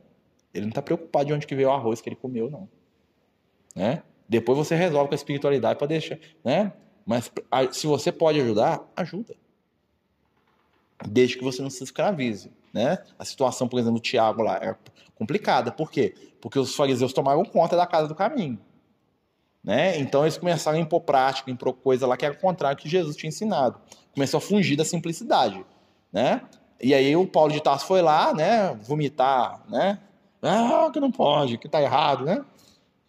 ele 0.53 0.65
não 0.65 0.69
está 0.69 0.81
preocupado 0.81 1.25
de 1.25 1.33
onde 1.33 1.45
que 1.45 1.55
veio 1.55 1.67
o 1.67 1.71
arroz 1.71 1.99
que 1.99 2.09
ele 2.09 2.15
comeu, 2.15 2.49
não. 2.49 2.69
Né? 3.75 4.03
Depois 4.29 4.57
você 4.57 4.75
resolve 4.75 5.09
com 5.09 5.13
a 5.13 5.17
espiritualidade 5.17 5.77
para 5.77 5.87
deixar, 5.87 6.17
né? 6.43 6.71
Mas 7.06 7.32
se 7.72 7.86
você 7.88 8.12
pode 8.12 8.39
ajudar, 8.41 8.82
ajuda 8.95 9.36
desde 11.08 11.38
que 11.38 11.43
você 11.43 11.62
não 11.62 11.70
se 11.70 11.84
escravize. 11.84 12.51
Né? 12.74 12.97
A 13.18 13.26
situação, 13.26 13.68
por 13.68 13.80
exemplo, 13.80 13.99
do 13.99 14.01
Tiago 14.01 14.41
lá 14.41 14.58
é 14.58 14.76
complicada. 15.16 15.72
Por 15.72 15.91
quê? 15.91 16.14
Porque 16.41 16.60
os 16.60 16.76
fariseus 16.76 17.14
tomaram 17.14 17.43
conta 17.43 17.76
da 17.76 17.86
casa 17.86 18.08
do 18.08 18.16
caminho. 18.16 18.60
Né? 19.64 19.97
Então 19.99 20.24
eles 20.24 20.38
começaram 20.38 20.78
a 20.78 20.82
impor 20.82 21.01
prática, 21.01 21.49
impor 21.49 21.74
coisa 21.74 22.06
lá 22.06 22.16
que 22.16 22.26
era 22.26 22.34
o 22.34 22.38
contrário 22.38 22.78
que 22.78 22.88
Jesus 22.88 23.16
tinha 23.16 23.30
ensinado. 23.30 23.80
Começou 24.14 24.38
a 24.38 24.41
fugir 24.41 24.76
da 24.76 24.86
simplicidade. 24.86 25.66
Né? 26.12 26.41
E 26.80 26.93
aí 26.93 27.16
o 27.16 27.26
Paulo 27.26 27.51
de 27.51 27.62
Tarso 27.62 27.86
foi 27.86 28.01
lá, 28.01 28.34
né, 28.34 28.74
vomitar, 28.84 29.62
né? 29.70 29.97
Ah, 30.41 30.89
que 30.91 30.99
não 30.99 31.10
pode, 31.10 31.58
que 31.58 31.68
tá 31.68 31.82
errado, 31.82 32.26
né? 32.26 32.43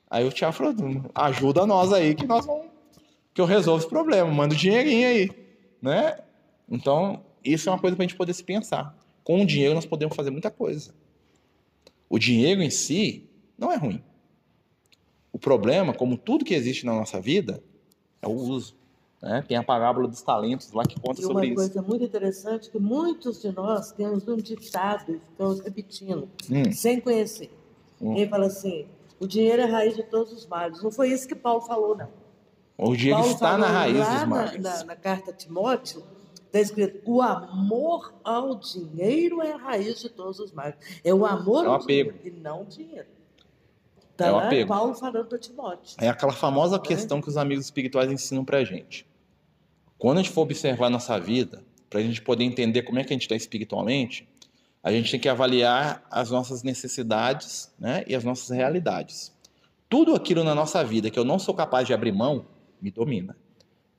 Aí 0.09 0.25
o 0.25 0.31
Tiago 0.31 0.55
falou: 0.55 0.73
ajuda 1.15 1.67
nós 1.67 1.93
aí 1.93 2.15
que 2.15 2.27
nós 2.27 2.47
vamos. 2.47 2.67
Que 3.37 3.41
eu 3.43 3.45
resolvo 3.45 3.83
esse 3.83 3.89
problema, 3.89 4.31
manda 4.31 4.55
o 4.55 4.57
dinheirinho 4.57 5.07
aí, 5.07 5.31
né? 5.83 6.17
Então, 6.67 7.23
isso 7.45 7.69
é 7.69 7.73
uma 7.73 7.79
coisa 7.79 7.95
para 7.95 8.03
a 8.03 8.09
gente 8.09 8.17
poder 8.17 8.33
se 8.33 8.43
pensar. 8.43 8.97
Com 9.23 9.43
o 9.43 9.47
dinheiro 9.47 9.75
nós 9.75 9.85
podemos 9.85 10.17
fazer 10.17 10.31
muita 10.31 10.51
coisa. 10.51 10.95
O 12.09 12.19
dinheiro 12.19 12.63
em 12.63 12.71
si 12.71 13.29
não 13.59 13.71
é 13.71 13.77
ruim. 13.77 14.03
O 15.31 15.39
problema, 15.39 15.93
como 15.93 16.17
tudo 16.17 16.47
que 16.47 16.55
existe 16.55 16.87
na 16.87 16.95
nossa 16.95 17.21
vida, 17.21 17.63
é 18.23 18.27
o 18.27 18.33
uso. 18.33 18.75
Né? 19.21 19.45
Tem 19.47 19.59
a 19.59 19.63
parábola 19.63 20.09
dos 20.09 20.23
talentos 20.23 20.73
lá 20.73 20.85
que 20.85 20.99
conta 20.99 21.21
sobre 21.21 21.49
isso. 21.49 21.61
Uma 21.61 21.69
coisa 21.69 21.83
muito 21.83 22.05
interessante 22.05 22.71
que 22.71 22.79
muitos 22.79 23.43
de 23.43 23.53
nós 23.53 23.93
temos 23.93 24.27
um 24.27 24.39
ditado, 24.39 25.21
estamos 25.31 25.61
repetindo, 25.61 26.27
hum. 26.51 26.73
sem 26.73 27.03
conhecer. 27.03 27.51
Hum. 28.01 28.17
Ele 28.17 28.31
fala 28.31 28.47
assim: 28.47 28.87
o 29.21 29.27
dinheiro 29.27 29.61
é 29.61 29.67
a 29.67 29.69
raiz 29.69 29.95
de 29.95 30.05
todos 30.05 30.33
os 30.33 30.47
males. 30.47 30.83
Não 30.83 30.91
foi 30.91 31.11
isso 31.11 31.29
que 31.29 31.35
Paulo 31.35 31.61
falou, 31.61 31.95
não. 31.95 32.09
O 32.79 32.95
dinheiro 32.95 33.21
Paulo 33.21 33.35
está 33.35 33.59
na 33.59 33.67
raiz 33.67 34.09
dos 34.09 34.25
males. 34.25 34.63
Na, 34.63 34.79
na, 34.79 34.85
na 34.85 34.97
carta 34.97 35.31
a 35.31 35.35
Timóteo, 35.35 36.05
Está 36.47 36.61
escrito: 36.61 37.01
o 37.05 37.21
amor 37.21 38.15
ao 38.25 38.55
dinheiro 38.55 39.43
é 39.43 39.53
a 39.53 39.57
raiz 39.57 40.01
de 40.01 40.09
todos 40.09 40.39
os 40.39 40.53
males. 40.53 40.77
É 41.05 41.13
o 41.13 41.27
amor 41.27 41.65
é 41.65 41.69
o 41.69 41.73
ao 41.73 41.77
apego. 41.77 42.13
dinheiro 42.13 42.39
e 42.39 42.41
não 42.41 42.63
o 42.63 42.65
dinheiro. 42.65 43.07
Está 44.13 44.27
é 44.27 44.31
lá 44.31 44.47
apego. 44.47 44.69
Paulo 44.69 44.95
falando 44.95 45.27
para 45.27 45.39
Timóteo. 45.39 45.97
É 46.01 46.09
aquela 46.09 46.33
famosa 46.33 46.77
é? 46.77 46.79
questão 46.79 47.21
que 47.21 47.29
os 47.29 47.37
amigos 47.37 47.67
espirituais 47.67 48.11
ensinam 48.11 48.45
para 48.45 48.59
a 48.59 48.65
gente. 48.65 49.07
Quando 49.99 50.19
a 50.19 50.23
gente 50.23 50.33
for 50.33 50.43
observar 50.43 50.87
a 50.87 50.91
nossa 50.91 51.19
vida, 51.19 51.63
para 51.91 52.01
a 52.01 52.03
gente 52.03 52.23
poder 52.23 52.45
entender 52.45 52.83
como 52.83 52.99
é 52.99 53.05
que 53.05 53.13
a 53.13 53.15
gente 53.15 53.23
está 53.23 53.37
espiritualmente, 53.37 54.27
a 54.83 54.91
gente 54.91 55.11
tem 55.11 55.21
que 55.21 55.29
avaliar 55.29 56.07
as 56.11 56.31
nossas 56.31 56.63
necessidades 56.63 57.73
né, 57.79 58.05
e 58.07 58.15
as 58.15 58.25
nossas 58.25 58.49
realidades. 58.51 59.33
Tudo 59.89 60.15
aquilo 60.15 60.43
na 60.45 60.55
nossa 60.55 60.83
vida 60.85 61.11
que 61.11 61.19
eu 61.19 61.25
não 61.25 61.39
sou 61.39 61.55
capaz 61.55 61.87
de 61.87 61.93
abrir 61.93 62.13
mão, 62.13 62.47
me 62.81 62.91
domina. 62.91 63.37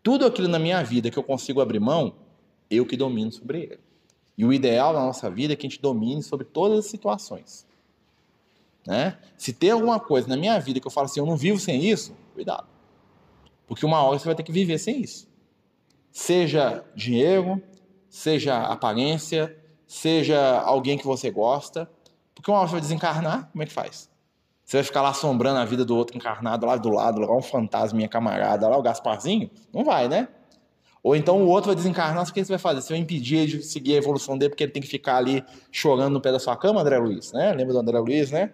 Tudo 0.01 0.25
aquilo 0.25 0.47
na 0.47 0.59
minha 0.59 0.83
vida 0.83 1.09
que 1.09 1.17
eu 1.17 1.23
consigo 1.23 1.61
abrir 1.61 1.79
mão, 1.79 2.15
eu 2.69 2.85
que 2.85 2.95
domino 2.95 3.31
sobre 3.31 3.63
ele. 3.63 3.79
E 4.37 4.45
o 4.45 4.53
ideal 4.53 4.93
na 4.93 4.99
nossa 4.99 5.29
vida 5.29 5.53
é 5.53 5.55
que 5.55 5.65
a 5.65 5.69
gente 5.69 5.81
domine 5.81 6.21
sobre 6.21 6.45
todas 6.45 6.79
as 6.79 6.85
situações. 6.85 7.65
Né? 8.85 9.17
Se 9.37 9.51
tem 9.51 9.71
alguma 9.71 9.99
coisa 9.99 10.27
na 10.27 10.37
minha 10.37 10.57
vida 10.59 10.79
que 10.79 10.87
eu 10.87 10.91
falo 10.91 11.05
assim, 11.05 11.19
eu 11.19 11.25
não 11.25 11.35
vivo 11.35 11.59
sem 11.59 11.83
isso, 11.83 12.15
cuidado. 12.33 12.67
Porque 13.67 13.85
uma 13.85 14.01
hora 14.01 14.17
você 14.17 14.25
vai 14.25 14.35
ter 14.35 14.43
que 14.43 14.51
viver 14.51 14.77
sem 14.77 15.01
isso. 15.01 15.27
Seja 16.11 16.85
dinheiro, 16.95 17.61
seja 18.09 18.57
aparência, 18.63 19.55
seja 19.85 20.59
alguém 20.61 20.97
que 20.97 21.05
você 21.05 21.29
gosta. 21.29 21.89
Porque 22.33 22.49
uma 22.49 22.59
hora 22.59 22.67
vai 22.67 22.79
desencarnar, 22.79 23.49
como 23.51 23.63
é 23.63 23.65
que 23.65 23.73
faz? 23.73 24.09
Você 24.67 24.75
vai 24.75 24.83
ficar 24.83 25.01
lá 25.01 25.09
assombrando 25.11 25.59
a 25.59 25.63
vida 25.63 25.85
do 25.85 25.95
outro 25.95 26.17
encarnado 26.17 26.65
lá 26.65 26.75
do 26.75 26.89
lado, 26.89 27.21
lá 27.21 27.33
um 27.33 27.41
fantasma, 27.41 27.95
minha 27.95 28.09
camarada, 28.09 28.67
lá 28.67 28.75
o 28.75 28.81
Gasparzinho? 28.81 29.49
Não 29.73 29.85
vai, 29.85 30.09
né? 30.09 30.27
Ou 31.01 31.15
então 31.15 31.41
o 31.41 31.47
outro 31.47 31.67
vai 31.67 31.75
desencarnar, 31.75 32.21
o 32.21 32.33
que 32.33 32.43
você 32.43 32.51
vai 32.51 32.59
fazer? 32.59 32.81
Você 32.81 32.91
vai 32.91 32.97
impedir 32.97 33.37
ele 33.37 33.47
de 33.59 33.63
seguir 33.63 33.93
a 33.93 33.97
evolução 33.99 34.37
dele 34.37 34.49
porque 34.49 34.65
ele 34.65 34.73
tem 34.73 34.81
que 34.81 34.87
ficar 34.89 35.15
ali 35.15 35.41
chorando 35.71 36.11
no 36.11 36.19
pé 36.19 36.33
da 36.33 36.39
sua 36.39 36.57
cama, 36.57 36.81
André 36.81 36.97
Luiz, 36.97 37.31
né? 37.31 37.53
Lembra 37.53 37.75
do 37.75 37.79
André 37.79 37.97
Luiz, 37.97 38.29
né? 38.29 38.51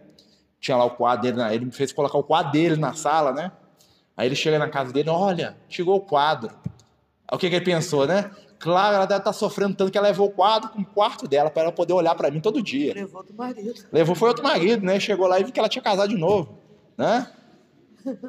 Tinha 0.62 0.78
lá 0.78 0.86
o 0.86 0.92
quadro 0.92 1.24
dele, 1.24 1.42
ele 1.52 1.72
fez 1.72 1.92
colocar 1.92 2.20
o 2.20 2.24
quadro 2.24 2.52
dele 2.52 2.76
na 2.76 2.94
sala, 2.94 3.34
né? 3.34 3.52
Aí 4.16 4.28
ele 4.28 4.36
chega 4.36 4.60
na 4.60 4.70
casa 4.70 4.94
dele, 4.94 5.10
olha, 5.10 5.58
chegou 5.68 5.96
o 5.96 6.02
quadro. 6.02 6.56
O 7.32 7.40
que, 7.40 7.50
que 7.50 7.56
ele 7.56 7.66
pensou, 7.66 8.06
né? 8.06 8.30
Claro, 8.64 8.96
ela 8.96 9.06
deve 9.06 9.20
estar 9.20 9.34
tá 9.34 9.38
sofrendo 9.38 9.76
tanto 9.76 9.92
que 9.92 9.98
ela 9.98 10.08
levou 10.08 10.28
o 10.28 10.32
quadro 10.32 10.70
com 10.70 10.80
o 10.80 10.86
quarto 10.86 11.28
dela 11.28 11.50
para 11.50 11.64
ela 11.64 11.72
poder 11.74 11.92
olhar 11.92 12.16
para 12.16 12.32
mim 12.32 12.40
todo 12.40 12.64
dia. 12.64 12.94
Levou 12.94 13.18
outro 13.18 13.36
marido. 13.36 13.74
Levou 13.92 14.16
foi 14.16 14.30
outro 14.30 14.42
marido, 14.42 14.86
né? 14.86 14.98
Chegou 15.02 15.28
lá 15.28 15.38
e 15.38 15.44
viu 15.44 15.52
que 15.52 15.60
ela 15.60 15.68
tinha 15.68 15.82
casado 15.82 16.08
de 16.08 16.16
novo, 16.16 16.58
né? 16.98 17.30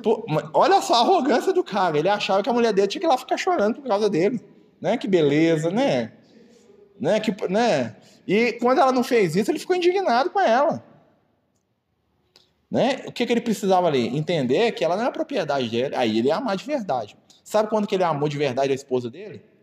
Pô, 0.02 0.26
olha 0.52 0.82
só 0.82 0.94
a 0.94 1.00
arrogância 1.02 1.52
do 1.52 1.62
cara. 1.62 1.96
Ele 1.96 2.08
achava 2.08 2.42
que 2.42 2.50
a 2.50 2.52
mulher 2.52 2.72
dele 2.72 2.88
tinha 2.88 3.00
que 3.00 3.06
ir 3.06 3.08
lá 3.08 3.16
ficar 3.16 3.36
chorando 3.36 3.76
por 3.76 3.86
causa 3.86 4.10
dele. 4.10 4.44
Né? 4.80 4.96
Que 4.96 5.06
beleza, 5.06 5.70
né? 5.70 6.14
Né? 6.98 7.20
Que, 7.20 7.32
né? 7.48 7.94
E 8.26 8.54
quando 8.54 8.80
ela 8.80 8.90
não 8.90 9.04
fez 9.04 9.36
isso, 9.36 9.52
ele 9.52 9.60
ficou 9.60 9.76
indignado 9.76 10.30
com 10.30 10.40
ela. 10.40 10.84
Né? 12.68 13.04
O 13.06 13.12
que, 13.12 13.24
que 13.24 13.32
ele 13.32 13.40
precisava 13.40 13.86
ali? 13.86 14.08
Entender 14.18 14.72
que 14.72 14.84
ela 14.84 14.96
não 14.96 15.04
é 15.04 15.12
propriedade 15.12 15.68
dele. 15.68 15.94
Aí 15.94 16.18
ele 16.18 16.26
ia 16.26 16.34
amar 16.34 16.56
de 16.56 16.64
verdade. 16.64 17.16
Sabe 17.44 17.68
quando 17.68 17.86
que 17.86 17.94
ele 17.94 18.02
amou 18.02 18.28
de 18.28 18.36
verdade 18.36 18.72
a 18.72 18.74
esposa 18.74 19.08
dele? 19.08 19.53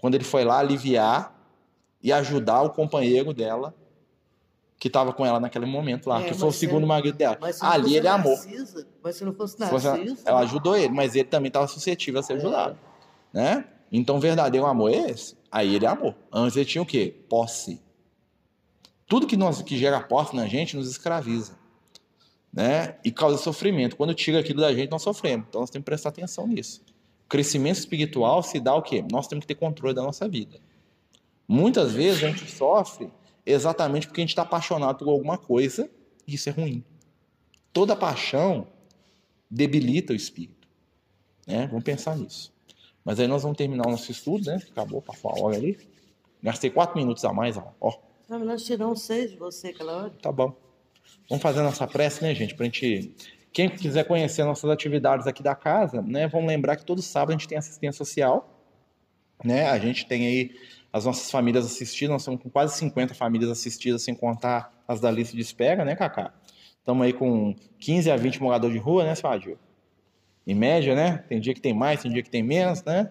Quando 0.00 0.14
ele 0.14 0.24
foi 0.24 0.44
lá 0.44 0.58
aliviar 0.58 1.36
e 2.02 2.12
ajudar 2.12 2.62
o 2.62 2.70
companheiro 2.70 3.34
dela 3.34 3.74
que 4.78 4.86
estava 4.86 5.12
com 5.12 5.26
ela 5.26 5.40
naquele 5.40 5.66
momento 5.66 6.08
lá, 6.08 6.22
é, 6.22 6.28
que 6.28 6.34
foi 6.34 6.48
o 6.48 6.52
segundo 6.52 6.86
marido 6.86 7.18
dela. 7.18 7.36
Ali 7.60 7.96
ele 7.96 8.06
amou. 8.06 8.38
Mas 9.02 9.16
se 9.16 9.24
não 9.24 9.34
fosse 9.34 9.58
Narciso... 9.58 10.18
Ela 10.24 10.40
ajudou 10.40 10.76
ele, 10.76 10.94
mas 10.94 11.16
ele 11.16 11.24
também 11.24 11.48
estava 11.48 11.66
suscetível 11.66 12.20
a 12.20 12.22
ser 12.22 12.34
ajudado. 12.34 12.78
É. 13.34 13.56
Né? 13.56 13.64
Então, 13.90 14.20
verdadeiro 14.20 14.66
amor 14.66 14.92
é 14.92 15.10
esse? 15.10 15.36
Aí 15.50 15.74
ele 15.74 15.86
amou. 15.86 16.14
Antes 16.32 16.56
ele 16.56 16.66
tinha 16.66 16.82
o 16.82 16.86
quê? 16.86 17.14
Posse. 17.28 17.82
Tudo 19.08 19.26
que, 19.26 19.36
nós, 19.36 19.62
que 19.62 19.76
gera 19.76 20.00
posse 20.00 20.36
na 20.36 20.46
gente 20.46 20.76
nos 20.76 20.88
escraviza. 20.88 21.58
Né? 22.52 22.96
E 23.02 23.10
causa 23.10 23.38
sofrimento. 23.38 23.96
Quando 23.96 24.14
tira 24.14 24.38
aquilo 24.38 24.60
da 24.60 24.72
gente, 24.72 24.90
nós 24.90 25.02
sofremos. 25.02 25.46
Então 25.48 25.60
nós 25.60 25.70
temos 25.70 25.82
que 25.82 25.90
prestar 25.90 26.10
atenção 26.10 26.46
nisso. 26.46 26.82
Crescimento 27.28 27.78
espiritual 27.78 28.42
se 28.42 28.58
dá 28.58 28.74
o 28.74 28.82
quê? 28.82 29.04
Nós 29.10 29.26
temos 29.28 29.44
que 29.44 29.54
ter 29.54 29.60
controle 29.60 29.94
da 29.94 30.02
nossa 30.02 30.28
vida. 30.28 30.58
Muitas 31.46 31.92
vezes 31.92 32.22
a 32.24 32.28
gente 32.28 32.50
sofre 32.50 33.10
exatamente 33.44 34.06
porque 34.06 34.20
a 34.20 34.22
gente 34.22 34.30
está 34.30 34.42
apaixonado 34.42 34.98
por 34.98 35.10
alguma 35.10 35.36
coisa 35.36 35.90
e 36.26 36.34
isso 36.34 36.48
é 36.48 36.52
ruim. 36.52 36.84
Toda 37.72 37.94
paixão 37.94 38.66
debilita 39.50 40.12
o 40.12 40.16
espírito. 40.16 40.68
Né? 41.46 41.66
Vamos 41.66 41.84
pensar 41.84 42.16
nisso. 42.16 42.52
Mas 43.04 43.18
aí 43.18 43.26
nós 43.26 43.42
vamos 43.42 43.56
terminar 43.56 43.86
o 43.86 43.90
nosso 43.90 44.10
estudo, 44.12 44.44
né? 44.46 44.60
Acabou, 44.70 45.00
passou 45.00 45.30
a 45.30 45.40
hora 45.40 45.56
ali. 45.56 45.78
Gastei 46.42 46.68
quatro 46.68 46.98
minutos 46.98 47.24
a 47.24 47.32
mais, 47.32 47.56
ó. 47.56 47.98
Não, 48.28 48.38
nós 48.40 48.64
tiramos 48.64 49.02
seis 49.02 49.30
de 49.30 49.36
você 49.38 49.68
aquela 49.68 49.96
hora. 49.96 50.10
Tá 50.20 50.30
bom. 50.30 50.54
Vamos 51.28 51.42
fazer 51.42 51.60
a 51.60 51.62
nossa 51.62 51.86
prece, 51.86 52.22
né, 52.22 52.34
gente? 52.34 52.54
Pra 52.54 52.66
gente. 52.66 53.14
Quem 53.52 53.68
quiser 53.68 54.04
conhecer 54.04 54.44
nossas 54.44 54.70
atividades 54.70 55.26
aqui 55.26 55.42
da 55.42 55.54
casa, 55.54 56.02
né? 56.02 56.28
Vamos 56.28 56.48
lembrar 56.48 56.76
que 56.76 56.84
todo 56.84 57.02
sábado 57.02 57.30
a 57.30 57.32
gente 57.32 57.48
tem 57.48 57.58
assistência 57.58 57.98
social. 57.98 58.54
Né? 59.44 59.68
A 59.68 59.78
gente 59.78 60.06
tem 60.06 60.26
aí 60.26 60.50
as 60.92 61.04
nossas 61.04 61.30
famílias 61.30 61.64
assistidas, 61.64 62.12
nós 62.12 62.22
estamos 62.22 62.42
com 62.42 62.50
quase 62.50 62.76
50 62.78 63.14
famílias 63.14 63.50
assistidas, 63.50 64.02
sem 64.02 64.14
contar 64.14 64.72
as 64.86 65.00
da 65.00 65.10
lista 65.10 65.36
de 65.36 65.42
espera, 65.42 65.84
né, 65.84 65.94
Cacá? 65.94 66.32
Estamos 66.78 67.04
aí 67.04 67.12
com 67.12 67.54
15 67.78 68.10
a 68.10 68.16
20 68.16 68.42
moradores 68.42 68.74
de 68.74 68.80
rua, 68.80 69.04
né, 69.04 69.14
Sérgio? 69.14 69.58
Em 70.46 70.54
média, 70.54 70.94
né? 70.94 71.18
Tem 71.28 71.38
dia 71.38 71.52
que 71.52 71.60
tem 71.60 71.74
mais, 71.74 72.02
tem 72.02 72.10
dia 72.10 72.22
que 72.22 72.30
tem 72.30 72.42
menos, 72.42 72.82
né? 72.82 73.10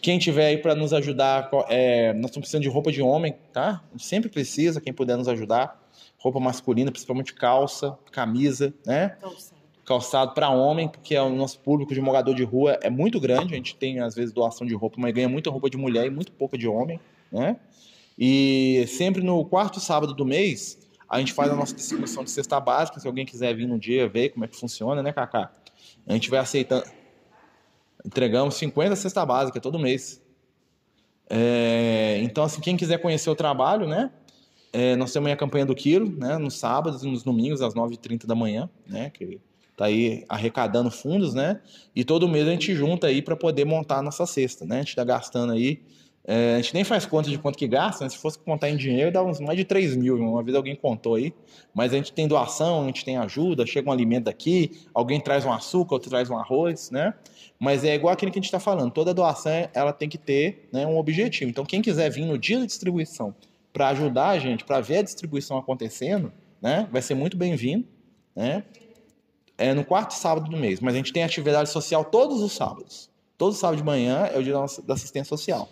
Quem 0.00 0.18
tiver 0.18 0.46
aí 0.46 0.58
para 0.58 0.74
nos 0.74 0.92
ajudar, 0.92 1.50
é, 1.68 2.12
nós 2.12 2.26
estamos 2.26 2.44
precisando 2.44 2.62
de 2.62 2.68
roupa 2.68 2.92
de 2.92 3.02
homem, 3.02 3.34
tá? 3.52 3.82
Sempre 3.96 4.28
precisa, 4.28 4.80
quem 4.80 4.92
puder 4.92 5.16
nos 5.16 5.26
ajudar. 5.26 5.82
Roupa 6.24 6.40
masculina, 6.40 6.90
principalmente 6.90 7.34
calça, 7.34 7.98
camisa, 8.10 8.72
né? 8.86 9.10
Calçado. 9.20 9.60
Calçado 9.84 10.32
para 10.32 10.48
homem, 10.48 10.88
porque 10.88 11.14
é 11.14 11.20
o 11.20 11.28
nosso 11.28 11.60
público 11.60 11.92
de 11.92 12.00
morador 12.00 12.34
de 12.34 12.42
rua 12.42 12.78
é 12.82 12.88
muito 12.88 13.20
grande. 13.20 13.52
A 13.52 13.56
gente 13.58 13.76
tem, 13.76 14.00
às 14.00 14.14
vezes, 14.14 14.32
doação 14.32 14.66
de 14.66 14.74
roupa, 14.74 14.96
mas 14.98 15.12
ganha 15.12 15.28
muita 15.28 15.50
roupa 15.50 15.68
de 15.68 15.76
mulher 15.76 16.06
e 16.06 16.10
muito 16.10 16.32
pouca 16.32 16.56
de 16.56 16.66
homem, 16.66 16.98
né? 17.30 17.58
E 18.18 18.86
sempre 18.88 19.22
no 19.22 19.44
quarto 19.44 19.78
sábado 19.80 20.14
do 20.14 20.24
mês, 20.24 20.78
a 21.06 21.18
gente 21.18 21.34
faz 21.34 21.50
a 21.50 21.54
nossa 21.54 21.74
distribuição 21.74 22.24
de 22.24 22.30
cesta 22.30 22.58
básica. 22.58 22.98
Se 22.98 23.06
alguém 23.06 23.26
quiser 23.26 23.54
vir 23.54 23.66
no 23.66 23.78
dia 23.78 24.08
ver 24.08 24.30
como 24.30 24.46
é 24.46 24.48
que 24.48 24.56
funciona, 24.56 25.02
né, 25.02 25.12
Cacá? 25.12 25.52
A 26.06 26.12
gente 26.14 26.30
vai 26.30 26.40
aceitando. 26.40 26.86
Entregamos 28.02 28.54
50 28.54 28.96
cesta 28.96 29.26
básica 29.26 29.60
todo 29.60 29.78
mês. 29.78 30.22
É, 31.28 32.18
então, 32.22 32.44
assim, 32.44 32.62
quem 32.62 32.78
quiser 32.78 32.96
conhecer 32.96 33.28
o 33.28 33.34
trabalho, 33.34 33.86
né? 33.86 34.10
É, 34.74 34.96
nós 34.96 35.12
temos 35.12 35.30
a 35.30 35.36
campanha 35.36 35.64
do 35.64 35.74
Quiro, 35.74 36.10
né? 36.18 36.36
Nos 36.36 36.58
sábados 36.58 37.02
e 37.02 37.06
nos 37.08 37.22
domingos, 37.22 37.62
às 37.62 37.74
9h30 37.74 38.26
da 38.26 38.34
manhã, 38.34 38.68
né? 38.86 39.08
Que 39.08 39.40
tá 39.76 39.86
aí 39.86 40.24
arrecadando 40.28 40.90
fundos, 40.90 41.32
né? 41.32 41.60
E 41.94 42.04
todo 42.04 42.28
mês 42.28 42.46
a 42.46 42.50
gente 42.50 42.74
junta 42.74 43.06
aí 43.06 43.22
para 43.22 43.36
poder 43.36 43.64
montar 43.64 43.98
a 43.98 44.02
nossa 44.02 44.26
cesta, 44.26 44.64
né? 44.66 44.76
A 44.76 44.78
gente 44.80 44.88
está 44.88 45.04
gastando 45.04 45.52
aí 45.52 45.80
é, 46.26 46.54
a 46.54 46.56
gente 46.56 46.72
nem 46.72 46.84
faz 46.84 47.04
conta 47.04 47.28
de 47.28 47.38
quanto 47.38 47.58
que 47.58 47.68
gasta, 47.68 48.02
né? 48.02 48.08
se 48.08 48.16
fosse 48.16 48.38
contar 48.38 48.70
em 48.70 48.76
dinheiro, 48.78 49.12
dá 49.12 49.22
uns 49.22 49.40
mais 49.40 49.58
de 49.58 49.64
3 49.64 49.94
mil. 49.94 50.16
Uma 50.16 50.42
vez 50.42 50.56
alguém 50.56 50.74
contou 50.74 51.16
aí. 51.16 51.34
Mas 51.74 51.92
a 51.92 51.96
gente 51.96 52.12
tem 52.12 52.26
doação, 52.26 52.82
a 52.82 52.86
gente 52.86 53.04
tem 53.04 53.18
ajuda, 53.18 53.66
chega 53.66 53.90
um 53.90 53.92
alimento 53.92 54.24
daqui, 54.24 54.80
alguém 54.94 55.20
traz 55.20 55.44
um 55.44 55.52
açúcar, 55.52 55.96
outro 55.96 56.08
traz 56.08 56.30
um 56.30 56.38
arroz, 56.38 56.90
né? 56.90 57.12
Mas 57.58 57.84
é 57.84 57.94
igual 57.94 58.14
aquilo 58.14 58.32
que 58.32 58.38
a 58.38 58.40
gente 58.40 58.46
está 58.46 58.58
falando. 58.58 58.90
Toda 58.90 59.12
doação 59.12 59.52
ela 59.74 59.92
tem 59.92 60.08
que 60.08 60.16
ter 60.16 60.66
né, 60.72 60.86
um 60.86 60.96
objetivo. 60.96 61.50
Então, 61.50 61.64
quem 61.64 61.82
quiser 61.82 62.08
vir 62.10 62.24
no 62.24 62.38
dia 62.38 62.58
da 62.58 62.64
distribuição 62.64 63.34
para 63.74 63.88
ajudar 63.88 64.28
a 64.28 64.38
gente, 64.38 64.64
para 64.64 64.80
ver 64.80 64.98
a 64.98 65.02
distribuição 65.02 65.58
acontecendo, 65.58 66.32
né? 66.62 66.88
Vai 66.92 67.02
ser 67.02 67.16
muito 67.16 67.36
bem-vindo, 67.36 67.84
né? 68.34 68.62
É 69.58 69.74
no 69.74 69.84
quarto 69.84 70.12
sábado 70.12 70.48
do 70.48 70.56
mês. 70.56 70.78
Mas 70.78 70.94
a 70.94 70.96
gente 70.96 71.12
tem 71.12 71.24
atividade 71.24 71.68
social 71.68 72.04
todos 72.04 72.40
os 72.40 72.52
sábados. 72.52 73.10
Todo 73.36 73.52
sábado 73.52 73.76
de 73.76 73.82
manhã 73.82 74.30
é 74.32 74.38
o 74.38 74.42
dia 74.44 74.54
da 74.84 74.94
assistência 74.94 75.28
social. 75.28 75.68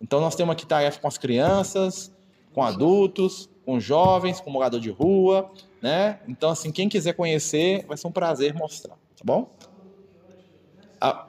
Então 0.00 0.18
nós 0.18 0.34
temos 0.34 0.54
aqui 0.54 0.64
tarefa 0.64 0.98
com 0.98 1.06
as 1.06 1.18
crianças, 1.18 2.10
com 2.54 2.62
adultos, 2.62 3.50
com 3.66 3.78
jovens, 3.78 4.40
com 4.40 4.50
morador 4.50 4.80
de 4.80 4.90
rua, 4.90 5.50
né? 5.80 6.20
Então 6.26 6.48
assim, 6.48 6.72
quem 6.72 6.88
quiser 6.88 7.12
conhecer, 7.12 7.84
vai 7.86 7.98
ser 7.98 8.06
um 8.06 8.12
prazer 8.12 8.54
mostrar, 8.54 8.94
tá 8.94 9.22
bom? 9.22 9.50
A, 10.98 11.26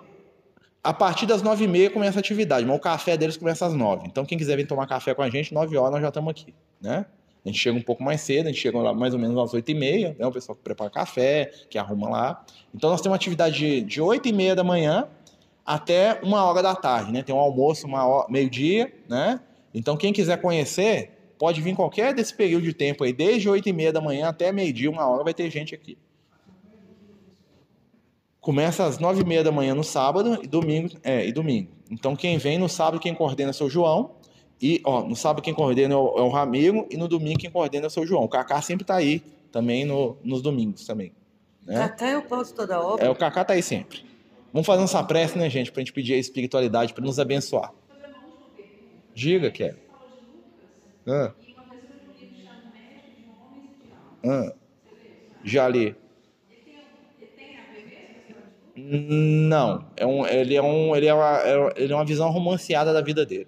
a 0.84 0.94
partir 0.94 1.26
das 1.26 1.42
nove 1.42 1.64
e 1.64 1.68
meia 1.68 1.90
começa 1.90 2.20
a 2.20 2.22
atividade, 2.22 2.66
mas 2.66 2.76
o 2.76 2.80
café 2.80 3.16
deles 3.16 3.38
começa 3.38 3.66
às 3.66 3.74
nove. 3.74 4.06
Então 4.06 4.26
quem 4.26 4.38
quiser 4.38 4.58
vir 4.58 4.68
tomar 4.68 4.86
café 4.86 5.14
com 5.16 5.22
a 5.22 5.30
gente, 5.30 5.54
nove 5.54 5.78
horas 5.78 5.94
nós 5.94 6.02
já 6.02 6.10
estamos 6.10 6.30
aqui, 6.30 6.54
né? 6.82 7.06
A 7.46 7.50
gente 7.50 7.60
chega 7.60 7.78
um 7.78 7.82
pouco 7.82 8.02
mais 8.04 8.22
cedo, 8.22 8.48
a 8.48 8.52
gente 8.52 8.62
chega 8.62 8.78
lá 8.78 8.94
mais 8.94 9.14
ou 9.14 9.20
menos 9.20 9.38
às 9.38 9.54
oito 9.54 9.70
e 9.70 9.74
meia, 9.74 10.16
né? 10.20 10.26
O 10.26 10.32
pessoal 10.32 10.56
que 10.56 10.62
prepara 10.62 10.90
café, 10.90 11.52
que 11.70 11.78
arruma 11.78 12.10
lá. 12.10 12.46
Então 12.74 12.90
nós 12.90 13.02
temos 13.02 13.14
uma 13.14 13.16
atividade 13.16 13.82
de 13.82 14.02
oito 14.02 14.28
e 14.28 14.34
meia 14.34 14.56
da 14.56 14.64
manhã 14.64 15.08
até 15.66 16.20
uma 16.22 16.44
hora 16.44 16.62
da 16.62 16.76
tarde, 16.76 17.12
né? 17.12 17.24
Tem 17.24 17.34
um 17.34 17.40
almoço 17.40 17.88
meio-dia, 18.30 18.94
né? 19.08 19.40
Então 19.74 19.96
quem 19.96 20.12
quiser 20.12 20.42
conhecer, 20.42 21.12
pode 21.38 21.62
vir 21.62 21.76
qualquer 21.76 22.14
desse 22.14 22.34
período 22.34 22.64
de 22.64 22.74
tempo 22.74 23.04
aí, 23.04 23.12
desde 23.12 23.50
oito 23.50 23.68
e 23.68 23.74
meia 23.74 23.92
da 23.92 24.00
manhã 24.02 24.28
até 24.30 24.52
meio-dia, 24.52 24.90
uma 24.90 25.06
hora, 25.06 25.24
vai 25.24 25.34
ter 25.34 25.50
gente 25.50 25.74
aqui. 25.74 25.98
Começa 28.44 28.84
às 28.84 29.00
nove 29.00 29.22
e 29.22 29.26
meia 29.26 29.42
da 29.42 29.54
manhã 29.54 29.74
no 29.74 29.86
sábado 29.86 30.38
e 30.44 30.48
domingo, 30.48 30.90
é, 31.02 31.26
e 31.26 31.32
domingo. 31.32 31.72
Então 31.90 32.14
quem 32.14 32.38
vem 32.38 32.58
no 32.58 32.68
sábado, 32.68 33.00
quem 33.00 33.16
coordena 33.16 33.52
é 33.52 33.54
o 33.54 33.54
seu 33.54 33.70
João. 33.70 34.12
E, 34.62 34.82
ó, 34.84 35.02
no 35.02 35.16
sábado 35.16 35.42
quem 35.42 35.54
coordena 35.54 35.94
é 35.94 35.98
o, 35.98 36.18
é 36.18 36.22
o 36.22 36.28
Ramiro 36.28 36.86
e 36.92 36.98
no 36.98 37.08
domingo 37.08 37.40
quem 37.40 37.50
coordena 37.50 37.86
é 37.86 37.88
o 37.88 37.90
seu 37.90 38.06
João. 38.06 38.26
O 38.26 38.28
Cacá 38.28 38.62
sempre 38.62 38.84
tá 38.84 38.96
aí 38.96 39.24
também 39.50 39.86
no, 39.86 40.18
nos 40.22 40.42
domingos 40.42 40.86
também. 40.86 41.14
Né? 41.66 41.76
Cacá 41.76 42.10
eu 42.10 42.22
posso 42.24 42.54
toda 42.54 42.82
hora. 42.82 43.06
É, 43.06 43.10
o 43.10 43.16
Cacá 43.16 43.46
tá 43.46 43.54
aí 43.54 43.64
sempre. 43.64 44.04
Vamos 44.52 44.68
fazer 44.68 44.82
nossa 44.82 45.02
prece, 45.06 45.38
né, 45.38 45.50
gente, 45.50 45.72
para 45.72 45.80
a 45.80 45.86
gente 45.86 45.94
pedir 45.94 46.14
a 46.16 46.18
espiritualidade 46.18 46.94
para 46.94 47.06
nos 47.06 47.20
abençoar. 47.20 47.74
Diga, 49.16 49.50
que 49.52 49.64
é. 49.64 49.76
Ah. 51.08 51.32
Ah. 54.26 54.54
Já 55.46 55.70
li. 55.70 55.96
Não, 58.76 59.86
é 59.96 60.06
um, 60.06 60.26
ele, 60.26 60.56
é 60.56 60.62
um, 60.62 60.96
ele, 60.96 61.08
é 61.08 61.14
uma, 61.14 61.42
ele 61.76 61.94
é 61.94 61.96
uma 61.96 62.06
visão 62.06 62.32
romanceada 62.32 62.92
da 62.92 63.02
vida 63.02 63.26
dele. 63.26 63.48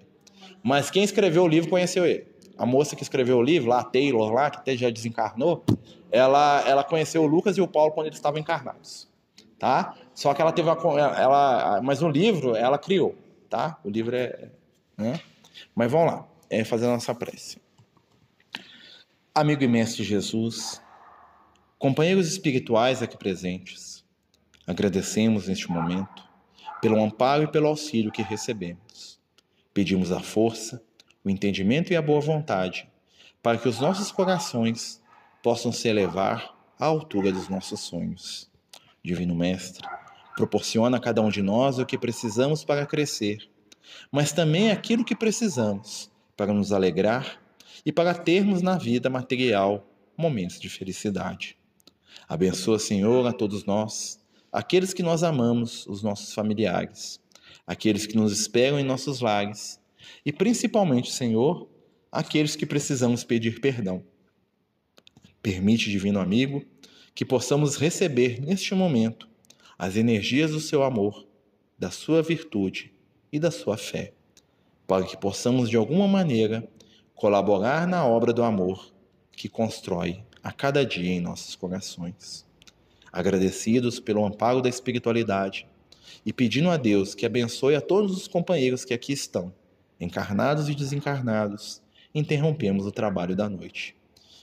Mas 0.62 0.90
quem 0.90 1.02
escreveu 1.02 1.44
o 1.44 1.48
livro 1.48 1.70
conheceu 1.70 2.06
ele. 2.06 2.26
A 2.56 2.64
moça 2.64 2.96
que 2.96 3.02
escreveu 3.02 3.38
o 3.38 3.42
livro, 3.42 3.68
lá, 3.68 3.82
Taylor, 3.84 4.32
lá, 4.32 4.50
que 4.50 4.58
até 4.58 4.76
já 4.76 4.88
desencarnou, 4.88 5.64
ela, 6.10 6.62
ela 6.66 6.84
conheceu 6.84 7.22
o 7.22 7.26
Lucas 7.26 7.58
e 7.58 7.60
o 7.60 7.68
Paulo 7.68 7.92
quando 7.92 8.06
eles 8.06 8.18
estavam 8.18 8.38
encarnados 8.38 9.08
tá? 9.58 9.96
Só 10.14 10.32
que 10.34 10.40
ela 10.40 10.52
teve 10.52 10.68
uma, 10.68 11.00
ela, 11.18 11.80
mas 11.82 12.02
o 12.02 12.08
livro 12.08 12.56
ela 12.56 12.78
criou, 12.78 13.14
tá? 13.48 13.78
O 13.84 13.90
livro 13.90 14.16
é, 14.16 14.50
né? 14.96 15.20
Mas 15.74 15.90
vamos 15.90 16.12
lá, 16.12 16.28
é 16.48 16.64
fazer 16.64 16.86
a 16.86 16.90
nossa 16.90 17.14
prece. 17.14 17.58
Amigo 19.34 19.62
e 19.62 19.68
mestre 19.68 20.02
Jesus, 20.02 20.80
companheiros 21.78 22.26
espirituais 22.28 23.02
aqui 23.02 23.16
presentes, 23.16 24.04
agradecemos 24.66 25.48
neste 25.48 25.70
momento 25.70 26.24
pelo 26.80 27.00
amparo 27.02 27.44
e 27.44 27.48
pelo 27.48 27.68
auxílio 27.68 28.12
que 28.12 28.22
recebemos. 28.22 29.20
Pedimos 29.72 30.12
a 30.12 30.20
força, 30.20 30.82
o 31.24 31.30
entendimento 31.30 31.92
e 31.92 31.96
a 31.96 32.02
boa 32.02 32.20
vontade 32.20 32.88
para 33.46 33.58
que 33.58 33.68
os 33.68 33.78
nossos 33.78 34.10
corações 34.10 35.00
possam 35.40 35.70
se 35.70 35.86
elevar 35.86 36.52
à 36.76 36.84
altura 36.84 37.30
dos 37.30 37.48
nossos 37.48 37.78
sonhos. 37.78 38.50
Divino 39.04 39.36
Mestre, 39.36 39.86
proporciona 40.34 40.96
a 40.96 41.00
cada 41.00 41.22
um 41.22 41.28
de 41.28 41.42
nós 41.42 41.78
o 41.78 41.86
que 41.86 41.96
precisamos 41.96 42.64
para 42.64 42.84
crescer, 42.84 43.48
mas 44.10 44.32
também 44.32 44.72
aquilo 44.72 45.04
que 45.04 45.14
precisamos 45.14 46.10
para 46.36 46.52
nos 46.52 46.72
alegrar 46.72 47.40
e 47.84 47.92
para 47.92 48.12
termos 48.12 48.62
na 48.62 48.76
vida 48.76 49.08
material 49.08 49.88
momentos 50.16 50.58
de 50.58 50.68
felicidade. 50.68 51.56
Abençoa, 52.28 52.80
Senhor, 52.80 53.24
a 53.28 53.32
todos 53.32 53.64
nós, 53.64 54.18
aqueles 54.52 54.92
que 54.92 55.02
nós 55.02 55.22
amamos, 55.22 55.86
os 55.86 56.02
nossos 56.02 56.32
familiares, 56.32 57.20
aqueles 57.66 58.06
que 58.06 58.16
nos 58.16 58.32
esperam 58.32 58.78
em 58.78 58.84
nossos 58.84 59.20
lares 59.20 59.80
e 60.24 60.32
principalmente, 60.32 61.12
Senhor, 61.12 61.68
aqueles 62.10 62.56
que 62.56 62.66
precisamos 62.66 63.24
pedir 63.24 63.60
perdão. 63.60 64.02
Permite, 65.42 65.90
Divino 65.90 66.18
Amigo, 66.18 66.64
que 67.14 67.24
possamos 67.24 67.76
receber 67.76 68.40
neste 68.40 68.74
momento 68.74 69.28
as 69.78 69.96
energias 69.96 70.50
do 70.50 70.60
seu 70.60 70.82
amor, 70.82 71.26
da 71.78 71.90
sua 71.90 72.22
virtude 72.22 72.92
e 73.32 73.38
da 73.38 73.50
sua 73.50 73.76
fé, 73.76 74.14
para 74.86 75.04
que 75.04 75.16
possamos 75.16 75.68
de 75.68 75.76
alguma 75.76 76.08
maneira 76.08 76.68
colaborar 77.14 77.86
na 77.86 78.06
obra 78.06 78.32
do 78.32 78.42
amor 78.42 78.92
que 79.32 79.48
constrói 79.48 80.22
a 80.42 80.52
cada 80.52 80.84
dia 80.84 81.12
em 81.12 81.20
nossos 81.20 81.56
corações. 81.56 82.45
Agradecidos 83.16 83.98
pelo 83.98 84.26
amparo 84.26 84.60
da 84.60 84.68
espiritualidade 84.68 85.66
e 86.24 86.34
pedindo 86.34 86.68
a 86.68 86.76
Deus 86.76 87.14
que 87.14 87.24
abençoe 87.24 87.74
a 87.74 87.80
todos 87.80 88.14
os 88.14 88.28
companheiros 88.28 88.84
que 88.84 88.92
aqui 88.92 89.10
estão, 89.10 89.54
encarnados 89.98 90.68
e 90.68 90.74
desencarnados, 90.74 91.80
interrompemos 92.14 92.84
o 92.84 92.92
trabalho 92.92 93.34
da 93.34 93.48
noite. 93.48 93.96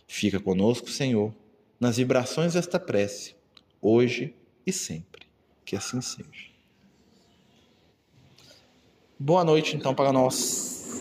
Fica 0.08 0.40
conosco, 0.40 0.90
Senhor, 0.90 1.32
nas 1.80 1.98
vibrações 1.98 2.54
desta 2.54 2.80
prece, 2.80 3.36
hoje 3.80 4.34
e 4.66 4.74
sempre. 4.74 5.28
Que 5.64 5.76
assim 5.76 6.02
seja. 6.02 6.52
Boa 9.20 9.44
noite, 9.44 9.76
então, 9.76 9.94
para 9.94 10.12
nós. 10.12 11.00